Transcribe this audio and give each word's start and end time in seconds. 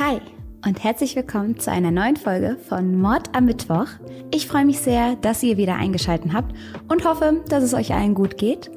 Hi 0.00 0.18
und 0.66 0.82
herzlich 0.82 1.14
willkommen 1.14 1.58
zu 1.58 1.70
einer 1.70 1.90
neuen 1.90 2.16
Folge 2.16 2.56
von 2.70 2.96
Mord 2.98 3.36
am 3.36 3.44
Mittwoch. 3.44 3.86
Ich 4.30 4.46
freue 4.46 4.64
mich 4.64 4.78
sehr, 4.78 5.16
dass 5.16 5.42
ihr 5.42 5.58
wieder 5.58 5.76
eingeschaltet 5.76 6.32
habt 6.32 6.56
und 6.88 7.04
hoffe, 7.04 7.44
dass 7.50 7.62
es 7.62 7.74
euch 7.74 7.92
allen 7.92 8.14
gut 8.14 8.38
geht. 8.38 8.70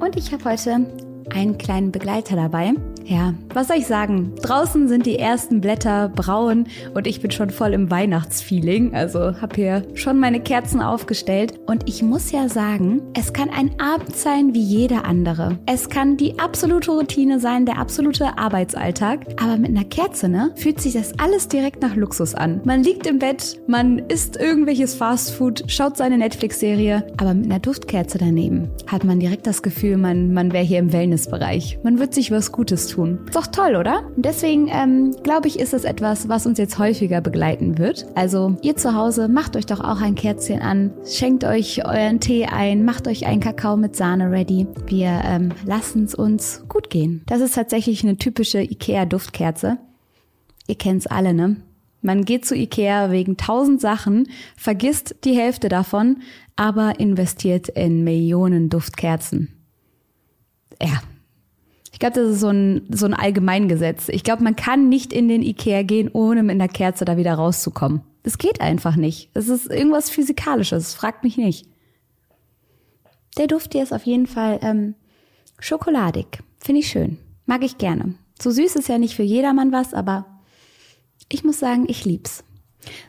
Und 0.00 0.16
ich 0.16 0.34
habe 0.34 0.44
heute 0.44 0.86
einen 1.32 1.56
kleinen 1.56 1.92
Begleiter 1.92 2.36
dabei. 2.36 2.74
Ja, 3.08 3.34
was 3.54 3.68
soll 3.68 3.76
ich 3.76 3.86
sagen? 3.86 4.32
Draußen 4.42 4.88
sind 4.88 5.06
die 5.06 5.16
ersten 5.16 5.60
Blätter 5.60 6.08
braun 6.08 6.66
und 6.92 7.06
ich 7.06 7.20
bin 7.20 7.30
schon 7.30 7.50
voll 7.50 7.72
im 7.72 7.88
Weihnachtsfeeling. 7.88 8.94
Also 8.94 9.40
habe 9.40 9.54
hier 9.54 9.84
schon 9.94 10.18
meine 10.18 10.40
Kerzen 10.40 10.80
aufgestellt. 10.80 11.54
Und 11.66 11.88
ich 11.88 12.02
muss 12.02 12.32
ja 12.32 12.48
sagen, 12.48 13.02
es 13.14 13.32
kann 13.32 13.48
ein 13.50 13.78
Abend 13.78 14.16
sein 14.16 14.54
wie 14.54 14.62
jeder 14.62 15.04
andere. 15.04 15.56
Es 15.66 15.88
kann 15.88 16.16
die 16.16 16.40
absolute 16.40 16.90
Routine 16.90 17.38
sein, 17.38 17.64
der 17.64 17.78
absolute 17.78 18.38
Arbeitsalltag. 18.38 19.20
Aber 19.40 19.56
mit 19.56 19.70
einer 19.70 19.84
Kerze, 19.84 20.28
ne, 20.28 20.50
fühlt 20.56 20.80
sich 20.80 20.94
das 20.94 21.16
alles 21.20 21.46
direkt 21.46 21.82
nach 21.82 21.94
Luxus 21.94 22.34
an. 22.34 22.60
Man 22.64 22.82
liegt 22.82 23.06
im 23.06 23.20
Bett, 23.20 23.60
man 23.68 24.00
isst 24.00 24.36
irgendwelches 24.36 24.96
Fastfood, 24.96 25.62
schaut 25.68 25.96
seine 25.96 26.18
Netflix-Serie. 26.18 27.06
Aber 27.18 27.34
mit 27.34 27.44
einer 27.44 27.60
Duftkerze 27.60 28.18
daneben 28.18 28.68
hat 28.88 29.04
man 29.04 29.20
direkt 29.20 29.46
das 29.46 29.62
Gefühl, 29.62 29.96
man, 29.96 30.34
man 30.34 30.52
wäre 30.52 30.64
hier 30.64 30.80
im 30.80 30.92
Wellnessbereich. 30.92 31.78
Man 31.84 32.00
wird 32.00 32.12
sich 32.12 32.32
was 32.32 32.50
Gutes 32.50 32.88
tun 32.88 32.95
tun. 32.96 33.20
Ist 33.26 33.36
doch 33.36 33.46
toll, 33.46 33.76
oder? 33.76 34.02
Deswegen 34.16 34.68
ähm, 34.68 35.14
glaube 35.22 35.48
ich, 35.48 35.58
ist 35.58 35.74
es 35.74 35.84
etwas, 35.84 36.28
was 36.28 36.46
uns 36.46 36.58
jetzt 36.58 36.78
häufiger 36.78 37.20
begleiten 37.20 37.78
wird. 37.78 38.06
Also 38.14 38.56
ihr 38.62 38.76
zu 38.76 38.94
Hause, 38.94 39.28
macht 39.28 39.56
euch 39.56 39.66
doch 39.66 39.80
auch 39.80 40.00
ein 40.00 40.14
Kerzchen 40.14 40.60
an, 40.60 40.92
schenkt 41.06 41.44
euch 41.44 41.84
euren 41.84 42.20
Tee 42.20 42.46
ein, 42.46 42.84
macht 42.84 43.06
euch 43.06 43.26
einen 43.26 43.40
Kakao 43.40 43.76
mit 43.76 43.94
Sahne 43.94 44.30
ready. 44.30 44.66
Wir 44.86 45.20
ähm, 45.24 45.50
lassen 45.64 46.04
es 46.04 46.14
uns 46.14 46.64
gut 46.68 46.90
gehen. 46.90 47.22
Das 47.26 47.40
ist 47.40 47.54
tatsächlich 47.54 48.02
eine 48.02 48.16
typische 48.16 48.60
IKEA-Duftkerze. 48.60 49.78
Ihr 50.66 50.76
kennt's 50.76 51.06
alle, 51.06 51.34
ne? 51.34 51.56
Man 52.02 52.24
geht 52.24 52.44
zu 52.44 52.54
Ikea 52.54 53.10
wegen 53.10 53.36
tausend 53.36 53.80
Sachen, 53.80 54.28
vergisst 54.56 55.16
die 55.24 55.34
Hälfte 55.34 55.68
davon, 55.68 56.18
aber 56.54 57.00
investiert 57.00 57.68
in 57.68 58.04
Millionen 58.04 58.68
Duftkerzen. 58.68 59.52
Ja, 60.80 61.00
ich 61.96 62.00
glaube, 62.00 62.20
das 62.20 62.32
ist 62.32 62.40
so 62.40 62.50
ein, 62.50 62.86
so 62.90 63.06
ein 63.06 63.14
Allgemeingesetz. 63.14 64.10
Ich 64.10 64.22
glaube, 64.22 64.44
man 64.44 64.54
kann 64.54 64.90
nicht 64.90 65.14
in 65.14 65.28
den 65.28 65.40
Ikea 65.40 65.82
gehen, 65.82 66.10
ohne 66.12 66.42
mit 66.42 66.52
einer 66.52 66.68
Kerze 66.68 67.06
da 67.06 67.16
wieder 67.16 67.32
rauszukommen. 67.32 68.02
Das 68.22 68.36
geht 68.36 68.60
einfach 68.60 68.96
nicht. 68.96 69.30
Das 69.32 69.48
ist 69.48 69.70
irgendwas 69.70 70.10
Physikalisches. 70.10 70.92
Fragt 70.92 71.24
mich 71.24 71.38
nicht. 71.38 71.66
Der 73.38 73.46
Duft 73.46 73.72
hier 73.72 73.82
ist 73.82 73.94
auf 73.94 74.04
jeden 74.04 74.26
Fall 74.26 74.60
ähm, 74.60 74.94
schokoladig. 75.58 76.26
Finde 76.58 76.80
ich 76.80 76.88
schön. 76.88 77.16
Mag 77.46 77.64
ich 77.64 77.78
gerne. 77.78 78.14
So 78.42 78.50
süß 78.50 78.76
ist 78.76 78.90
ja 78.90 78.98
nicht 78.98 79.16
für 79.16 79.22
jedermann 79.22 79.72
was, 79.72 79.94
aber 79.94 80.26
ich 81.32 81.44
muss 81.44 81.58
sagen, 81.58 81.86
ich 81.88 82.04
lieb's. 82.04 82.44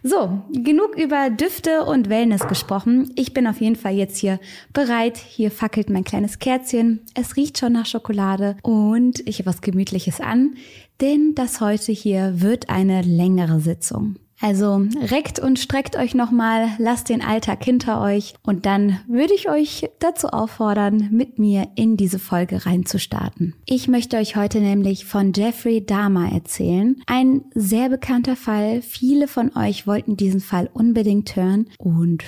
So, 0.04 0.42
genug 0.52 0.96
über 0.98 1.30
Düfte 1.30 1.84
und 1.84 2.10
Wellness 2.10 2.48
gesprochen. 2.48 3.12
Ich 3.16 3.34
bin 3.34 3.48
auf 3.48 3.62
jeden 3.62 3.76
Fall 3.76 3.94
jetzt 3.94 4.18
hier 4.18 4.40
bereit. 4.74 5.18
Hier 5.18 5.52
fackelt 5.52 5.90
mein 5.90 6.04
kleines 6.04 6.40
Kerzchen. 6.40 7.02
Es 7.14 7.36
riecht 7.36 7.58
schon 7.58 7.74
nach 7.74 7.86
Schokolade 7.86 8.58
und 8.64 9.28
ich 9.28 9.40
habe 9.40 9.48
was 9.48 9.62
Gemütliches 9.62 10.22
an, 10.22 10.56
denn 11.02 11.34
das 11.36 11.62
heute 11.62 11.92
hier 11.92 12.42
wird 12.42 12.70
eine 12.70 13.02
längere 13.02 13.60
Sitzung. 13.60 14.18
Also 14.40 14.86
reckt 15.10 15.40
und 15.40 15.58
streckt 15.58 15.96
euch 15.96 16.14
nochmal, 16.14 16.70
lasst 16.78 17.10
den 17.10 17.24
Alltag 17.24 17.64
hinter 17.64 18.02
euch 18.02 18.36
und 18.44 18.66
dann 18.66 19.00
würde 19.08 19.34
ich 19.34 19.50
euch 19.50 19.90
dazu 20.00 20.28
auffordern, 20.28 21.10
mit 21.12 21.40
mir 21.40 21.70
in 21.76 21.98
diese 21.98 22.20
Folge 22.20 22.66
reinzustarten. 22.66 23.56
Ich 23.66 23.88
möchte 23.88 24.18
euch 24.18 24.36
heute 24.36 24.60
nämlich 24.60 25.06
von 25.06 25.34
Jeffrey 25.36 25.86
Dahmer 25.86 26.32
erzählen. 26.32 27.02
Ein 27.08 27.46
sehr 27.56 27.90
bekannter 27.90 28.36
Fall. 28.36 28.82
Viele 28.82 29.28
von 29.28 29.56
euch 29.56 29.88
wollten 29.88 30.18
diesen 30.18 30.42
Fall 30.42 30.70
unbedingt 30.72 31.36
hören 31.36 31.70
und 31.80 32.24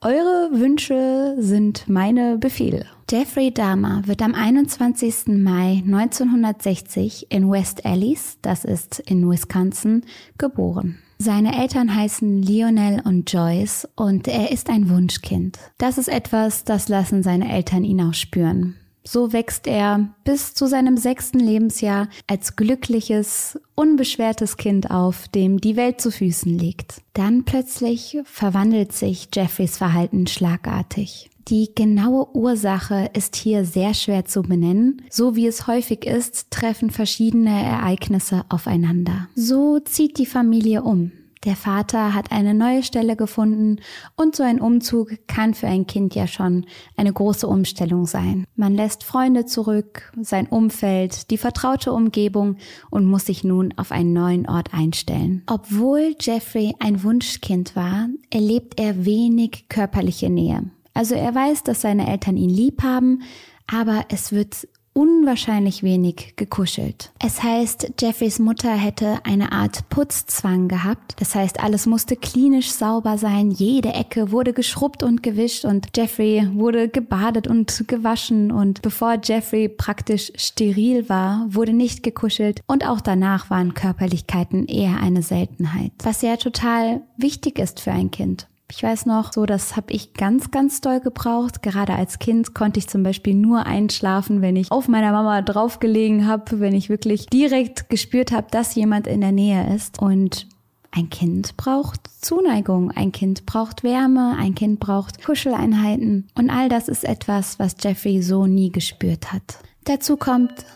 eure 0.00 0.50
Wünsche 0.52 1.36
sind 1.38 1.88
meine 1.88 2.38
Befehle. 2.38 2.86
Jeffrey 3.10 3.52
Dahmer 3.52 4.02
wird 4.06 4.22
am 4.22 4.34
21. 4.34 5.26
Mai 5.28 5.82
1960 5.84 7.30
in 7.30 7.50
West 7.50 7.84
Allis, 7.84 8.38
das 8.42 8.64
ist 8.64 9.00
in 9.00 9.28
Wisconsin, 9.28 10.04
geboren. 10.36 10.98
Seine 11.20 11.60
Eltern 11.60 11.92
heißen 11.92 12.42
Lionel 12.42 13.02
und 13.04 13.32
Joyce 13.32 13.88
und 13.96 14.28
er 14.28 14.52
ist 14.52 14.70
ein 14.70 14.88
Wunschkind. 14.88 15.58
Das 15.76 15.98
ist 15.98 16.08
etwas, 16.08 16.62
das 16.62 16.88
lassen 16.88 17.24
seine 17.24 17.52
Eltern 17.52 17.82
ihn 17.82 18.00
auch 18.00 18.14
spüren. 18.14 18.76
So 19.02 19.32
wächst 19.32 19.66
er 19.66 20.10
bis 20.22 20.54
zu 20.54 20.66
seinem 20.68 20.96
sechsten 20.96 21.40
Lebensjahr 21.40 22.08
als 22.28 22.54
glückliches, 22.54 23.58
unbeschwertes 23.74 24.58
Kind 24.58 24.92
auf, 24.92 25.26
dem 25.26 25.60
die 25.60 25.74
Welt 25.76 26.00
zu 26.00 26.12
Füßen 26.12 26.56
liegt. 26.56 27.00
Dann 27.14 27.44
plötzlich 27.44 28.18
verwandelt 28.24 28.92
sich 28.92 29.28
Jeffreys 29.34 29.76
Verhalten 29.76 30.28
schlagartig. 30.28 31.30
Die 31.48 31.74
genaue 31.74 32.36
Ursache 32.36 33.08
ist 33.14 33.34
hier 33.34 33.64
sehr 33.64 33.94
schwer 33.94 34.26
zu 34.26 34.42
benennen. 34.42 35.00
So 35.08 35.34
wie 35.34 35.46
es 35.46 35.66
häufig 35.66 36.04
ist, 36.04 36.50
treffen 36.50 36.90
verschiedene 36.90 37.62
Ereignisse 37.62 38.44
aufeinander. 38.50 39.28
So 39.34 39.78
zieht 39.78 40.18
die 40.18 40.26
Familie 40.26 40.82
um. 40.82 41.10
Der 41.44 41.56
Vater 41.56 42.14
hat 42.14 42.32
eine 42.32 42.52
neue 42.52 42.82
Stelle 42.82 43.16
gefunden 43.16 43.76
und 44.16 44.36
so 44.36 44.42
ein 44.42 44.60
Umzug 44.60 45.26
kann 45.26 45.54
für 45.54 45.68
ein 45.68 45.86
Kind 45.86 46.14
ja 46.14 46.26
schon 46.26 46.66
eine 46.96 47.12
große 47.12 47.46
Umstellung 47.46 48.04
sein. 48.04 48.44
Man 48.56 48.74
lässt 48.74 49.04
Freunde 49.04 49.46
zurück, 49.46 50.12
sein 50.20 50.48
Umfeld, 50.48 51.30
die 51.30 51.38
vertraute 51.38 51.92
Umgebung 51.92 52.56
und 52.90 53.06
muss 53.06 53.26
sich 53.26 53.44
nun 53.44 53.72
auf 53.76 53.92
einen 53.92 54.12
neuen 54.12 54.46
Ort 54.48 54.74
einstellen. 54.74 55.44
Obwohl 55.46 56.14
Jeffrey 56.20 56.74
ein 56.80 57.02
Wunschkind 57.04 57.76
war, 57.76 58.08
erlebt 58.30 58.78
er 58.78 59.06
wenig 59.06 59.66
körperliche 59.68 60.28
Nähe. 60.28 60.70
Also 60.98 61.14
er 61.14 61.32
weiß, 61.32 61.62
dass 61.62 61.82
seine 61.82 62.10
Eltern 62.10 62.36
ihn 62.36 62.50
lieb 62.50 62.82
haben, 62.82 63.22
aber 63.68 64.06
es 64.08 64.32
wird 64.32 64.66
unwahrscheinlich 64.94 65.84
wenig 65.84 66.32
gekuschelt. 66.34 67.12
Es 67.24 67.40
heißt, 67.40 67.92
Jeffreys 68.00 68.40
Mutter 68.40 68.72
hätte 68.72 69.20
eine 69.22 69.52
Art 69.52 69.88
Putzzwang 69.90 70.66
gehabt. 70.66 71.14
Das 71.20 71.36
heißt, 71.36 71.62
alles 71.62 71.86
musste 71.86 72.16
klinisch 72.16 72.72
sauber 72.72 73.16
sein, 73.16 73.52
jede 73.52 73.90
Ecke 73.90 74.32
wurde 74.32 74.52
geschrubbt 74.52 75.04
und 75.04 75.22
gewischt 75.22 75.64
und 75.64 75.96
Jeffrey 75.96 76.48
wurde 76.52 76.88
gebadet 76.88 77.46
und 77.46 77.84
gewaschen 77.86 78.50
und 78.50 78.82
bevor 78.82 79.18
Jeffrey 79.22 79.68
praktisch 79.68 80.32
steril 80.34 81.08
war, 81.08 81.46
wurde 81.48 81.74
nicht 81.74 82.02
gekuschelt 82.02 82.62
und 82.66 82.84
auch 82.84 83.00
danach 83.00 83.50
waren 83.50 83.74
Körperlichkeiten 83.74 84.66
eher 84.66 85.00
eine 85.00 85.22
Seltenheit. 85.22 85.92
Was 86.02 86.22
ja 86.22 86.36
total 86.38 87.02
wichtig 87.16 87.60
ist 87.60 87.78
für 87.78 87.92
ein 87.92 88.10
Kind. 88.10 88.47
Ich 88.70 88.82
weiß 88.82 89.06
noch, 89.06 89.32
so 89.32 89.46
das 89.46 89.76
habe 89.76 89.92
ich 89.92 90.12
ganz, 90.12 90.50
ganz 90.50 90.80
doll 90.82 91.00
gebraucht. 91.00 91.62
Gerade 91.62 91.94
als 91.94 92.18
Kind 92.18 92.54
konnte 92.54 92.78
ich 92.78 92.86
zum 92.86 93.02
Beispiel 93.02 93.34
nur 93.34 93.64
einschlafen, 93.64 94.42
wenn 94.42 94.56
ich 94.56 94.70
auf 94.70 94.88
meiner 94.88 95.12
Mama 95.12 95.40
draufgelegen 95.40 96.26
habe, 96.26 96.60
wenn 96.60 96.74
ich 96.74 96.90
wirklich 96.90 97.26
direkt 97.26 97.88
gespürt 97.88 98.30
habe, 98.30 98.48
dass 98.50 98.74
jemand 98.74 99.06
in 99.06 99.22
der 99.22 99.32
Nähe 99.32 99.74
ist. 99.74 100.00
Und 100.02 100.46
ein 100.90 101.08
Kind 101.08 101.56
braucht 101.56 102.10
Zuneigung, 102.20 102.90
ein 102.90 103.10
Kind 103.10 103.46
braucht 103.46 103.84
Wärme, 103.84 104.36
ein 104.38 104.54
Kind 104.54 104.80
braucht 104.80 105.24
Kuscheleinheiten. 105.24 106.28
Und 106.34 106.50
all 106.50 106.68
das 106.68 106.88
ist 106.88 107.04
etwas, 107.04 107.58
was 107.58 107.76
Jeffrey 107.80 108.22
so 108.22 108.46
nie 108.46 108.70
gespürt 108.70 109.32
hat. 109.32 109.58
Dazu 109.84 110.18
kommt, 110.18 110.66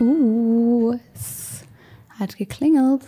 uh, 0.00 0.94
es 1.14 1.62
hat 2.18 2.36
geklingelt. 2.36 3.02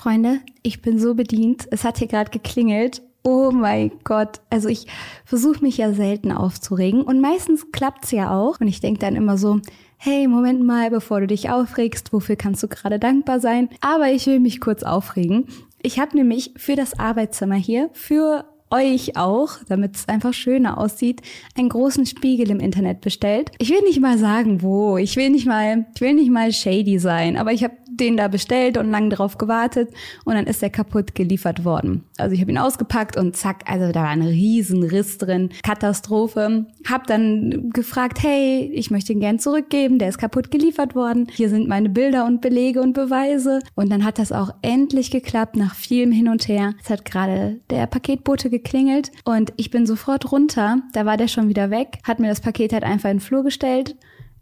Freunde, 0.00 0.40
ich 0.62 0.80
bin 0.80 0.98
so 0.98 1.14
bedient. 1.14 1.68
Es 1.70 1.84
hat 1.84 1.98
hier 1.98 2.06
gerade 2.06 2.30
geklingelt. 2.30 3.02
Oh 3.22 3.50
mein 3.50 3.92
Gott. 4.02 4.40
Also 4.48 4.70
ich 4.70 4.86
versuche 5.26 5.60
mich 5.62 5.76
ja 5.76 5.92
selten 5.92 6.32
aufzuregen 6.32 7.02
und 7.02 7.20
meistens 7.20 7.70
klappt's 7.70 8.10
ja 8.10 8.34
auch. 8.34 8.58
Und 8.60 8.68
ich 8.68 8.80
denke 8.80 9.00
dann 9.00 9.14
immer 9.14 9.36
so, 9.36 9.60
hey, 9.98 10.26
Moment 10.26 10.64
mal, 10.64 10.88
bevor 10.88 11.20
du 11.20 11.26
dich 11.26 11.50
aufregst, 11.50 12.14
wofür 12.14 12.36
kannst 12.36 12.62
du 12.62 12.68
gerade 12.68 12.98
dankbar 12.98 13.40
sein? 13.40 13.68
Aber 13.82 14.10
ich 14.10 14.26
will 14.26 14.40
mich 14.40 14.58
kurz 14.58 14.84
aufregen. 14.84 15.48
Ich 15.82 15.98
habe 15.98 16.16
nämlich 16.16 16.54
für 16.56 16.76
das 16.76 16.98
Arbeitszimmer 16.98 17.56
hier, 17.56 17.90
für 17.92 18.46
euch 18.70 19.16
auch, 19.16 19.58
damit 19.68 19.96
es 19.96 20.08
einfach 20.08 20.32
schöner 20.32 20.78
aussieht, 20.78 21.20
einen 21.58 21.68
großen 21.68 22.06
Spiegel 22.06 22.50
im 22.50 22.60
Internet 22.60 23.02
bestellt. 23.02 23.50
Ich 23.58 23.68
will 23.68 23.82
nicht 23.82 24.00
mal 24.00 24.16
sagen, 24.16 24.62
wo. 24.62 24.96
Ich 24.96 25.16
will 25.16 25.28
nicht 25.28 25.46
mal, 25.46 25.86
ich 25.94 26.00
will 26.00 26.14
nicht 26.14 26.30
mal 26.30 26.52
shady 26.52 26.98
sein, 26.98 27.36
aber 27.36 27.52
ich 27.52 27.64
habe 27.64 27.74
den 28.00 28.16
da 28.16 28.28
bestellt 28.28 28.78
und 28.78 28.90
lang 28.90 29.10
drauf 29.10 29.38
gewartet 29.38 29.90
und 30.24 30.34
dann 30.34 30.46
ist 30.46 30.62
der 30.62 30.70
kaputt 30.70 31.14
geliefert 31.14 31.64
worden. 31.64 32.04
Also 32.16 32.34
ich 32.34 32.40
habe 32.40 32.50
ihn 32.50 32.58
ausgepackt 32.58 33.16
und 33.16 33.36
zack, 33.36 33.64
also 33.66 33.92
da 33.92 34.02
war 34.02 34.08
ein 34.08 34.22
riesen 34.22 34.82
Riss 34.82 35.18
drin, 35.18 35.50
Katastrophe. 35.62 36.66
Hab 36.88 37.06
dann 37.06 37.70
gefragt, 37.70 38.22
hey, 38.22 38.70
ich 38.74 38.90
möchte 38.90 39.12
ihn 39.12 39.20
gern 39.20 39.38
zurückgeben, 39.38 39.98
der 39.98 40.08
ist 40.08 40.18
kaputt 40.18 40.50
geliefert 40.50 40.94
worden. 40.94 41.26
Hier 41.30 41.48
sind 41.48 41.68
meine 41.68 41.90
Bilder 41.90 42.26
und 42.26 42.40
Belege 42.40 42.80
und 42.80 42.94
Beweise 42.94 43.60
und 43.74 43.90
dann 43.90 44.04
hat 44.04 44.18
das 44.18 44.32
auch 44.32 44.50
endlich 44.62 45.10
geklappt 45.10 45.56
nach 45.56 45.74
vielem 45.74 46.12
hin 46.12 46.28
und 46.28 46.48
her. 46.48 46.74
Es 46.82 46.90
hat 46.90 47.04
gerade 47.04 47.60
der 47.70 47.86
Paketbote 47.86 48.50
geklingelt 48.50 49.12
und 49.24 49.52
ich 49.56 49.70
bin 49.70 49.86
sofort 49.86 50.32
runter. 50.32 50.78
Da 50.92 51.04
war 51.04 51.16
der 51.16 51.28
schon 51.28 51.48
wieder 51.48 51.70
weg, 51.70 51.98
hat 52.04 52.18
mir 52.18 52.28
das 52.28 52.40
Paket 52.40 52.72
halt 52.72 52.84
einfach 52.84 53.10
in 53.10 53.16
den 53.16 53.20
Flur 53.20 53.44
gestellt 53.44 53.96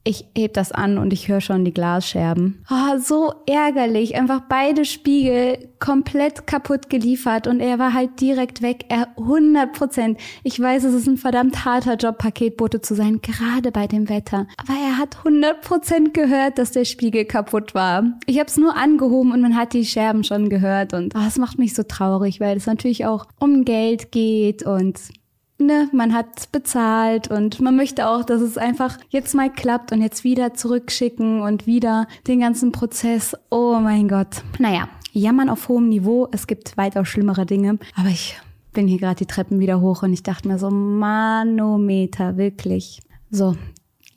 Ich 0.05 0.25
heb 0.37 0.55
das 0.55 0.73
an 0.73 0.97
und 0.97 1.13
ich 1.13 1.29
höre 1.29 1.41
schon 1.41 1.65
die 1.65 1.75
Glasscherben. 1.75 2.65
Oh, 2.71 2.99
so 2.99 3.35
ärgerlich. 3.47 4.17
Einfach 4.17 4.41
beide 4.49 4.85
Spiegel 4.85 5.69
komplett 5.81 6.47
kaputt 6.47 6.89
geliefert 6.89 7.47
und 7.47 7.61
er 7.61 7.79
war 7.79 7.93
halt 7.93 8.21
direkt 8.21 8.63
weg. 8.63 8.87
Er 8.89 9.09
100 9.19 9.73
Prozent. 9.73 10.19
Ich 10.45 10.59
weiß, 10.59 10.85
es 10.85 10.95
ist 10.95 11.07
ein 11.09 11.19
verdammt 11.19 11.65
harter 11.65 11.97
Job, 11.97 12.19
Paketbote 12.19 12.81
zu 12.81 12.95
sein, 12.95 13.21
gerade 13.21 13.71
bei 13.71 13.87
dem 13.87 14.09
Wetter. 14.09 14.47
Aber 14.57 14.73
er 14.73 14.97
hat 14.97 15.19
100 15.19 15.61
Prozent 15.61 16.15
gehört, 16.15 16.59
dass 16.59 16.71
der 16.71 16.87
Spiegel 16.87 17.27
kaputt 17.27 17.75
war. 17.75 18.05
Ich 18.27 18.39
habe 18.39 18.49
es 18.49 18.57
nur 18.57 18.77
angehoben 18.77 19.33
und 19.33 19.43
man 19.43 19.57
hat 19.57 19.75
die 19.75 19.85
Scherben 19.85 20.25
schon 20.25 20.49
gehört 20.49 20.95
und 20.95 21.15
oh, 21.17 21.41
macht 21.41 21.59
mich 21.59 21.75
so 21.75 21.83
traurig, 21.83 22.41
weil 22.41 22.57
es 22.57 22.67
natürlich 22.67 23.05
auch 23.05 23.27
um 23.39 23.65
Geld 23.65 24.11
geht 24.11 24.63
und 24.63 24.99
ne, 25.59 25.89
man 25.93 26.15
hat 26.15 26.51
bezahlt 26.53 27.29
und 27.29 27.61
man 27.61 27.77
möchte 27.77 28.09
auch, 28.09 28.25
dass 28.25 28.41
es 28.41 28.59
einfach 28.59 28.99
jetzt 29.11 29.35
mal 29.35 29.51
klappt 29.51 29.93
und 29.93 30.03
jetzt 30.03 30.25
wieder 30.25 30.55
zurückschicken 30.55 31.43
und 31.43 31.67
wieder 31.67 32.07
den 32.27 32.41
ganzen 32.41 32.73
Prozess. 32.73 33.37
Oh 33.51 33.79
mein 33.81 34.09
Gott. 34.09 34.43
Naja, 34.59 34.89
jammern 35.13 35.51
auf 35.51 35.69
hohem 35.69 35.89
Niveau. 35.89 36.29
Es 36.33 36.47
gibt 36.47 36.77
weitaus 36.77 37.09
schlimmere 37.09 37.47
Dinge. 37.47 37.79
Aber 37.97 38.09
ich 38.09 38.39
bin 38.73 38.87
hier 38.87 38.99
gerade 38.99 39.17
die 39.17 39.27
Treppen 39.27 39.61
wieder 39.61 39.81
hoch 39.81 40.03
und 40.03 40.13
ich 40.13 40.23
dachte 40.23 40.49
mir 40.49 40.59
so, 40.59 40.71
Manometer, 40.71 42.37
wirklich. 42.37 43.01
So. 43.31 43.57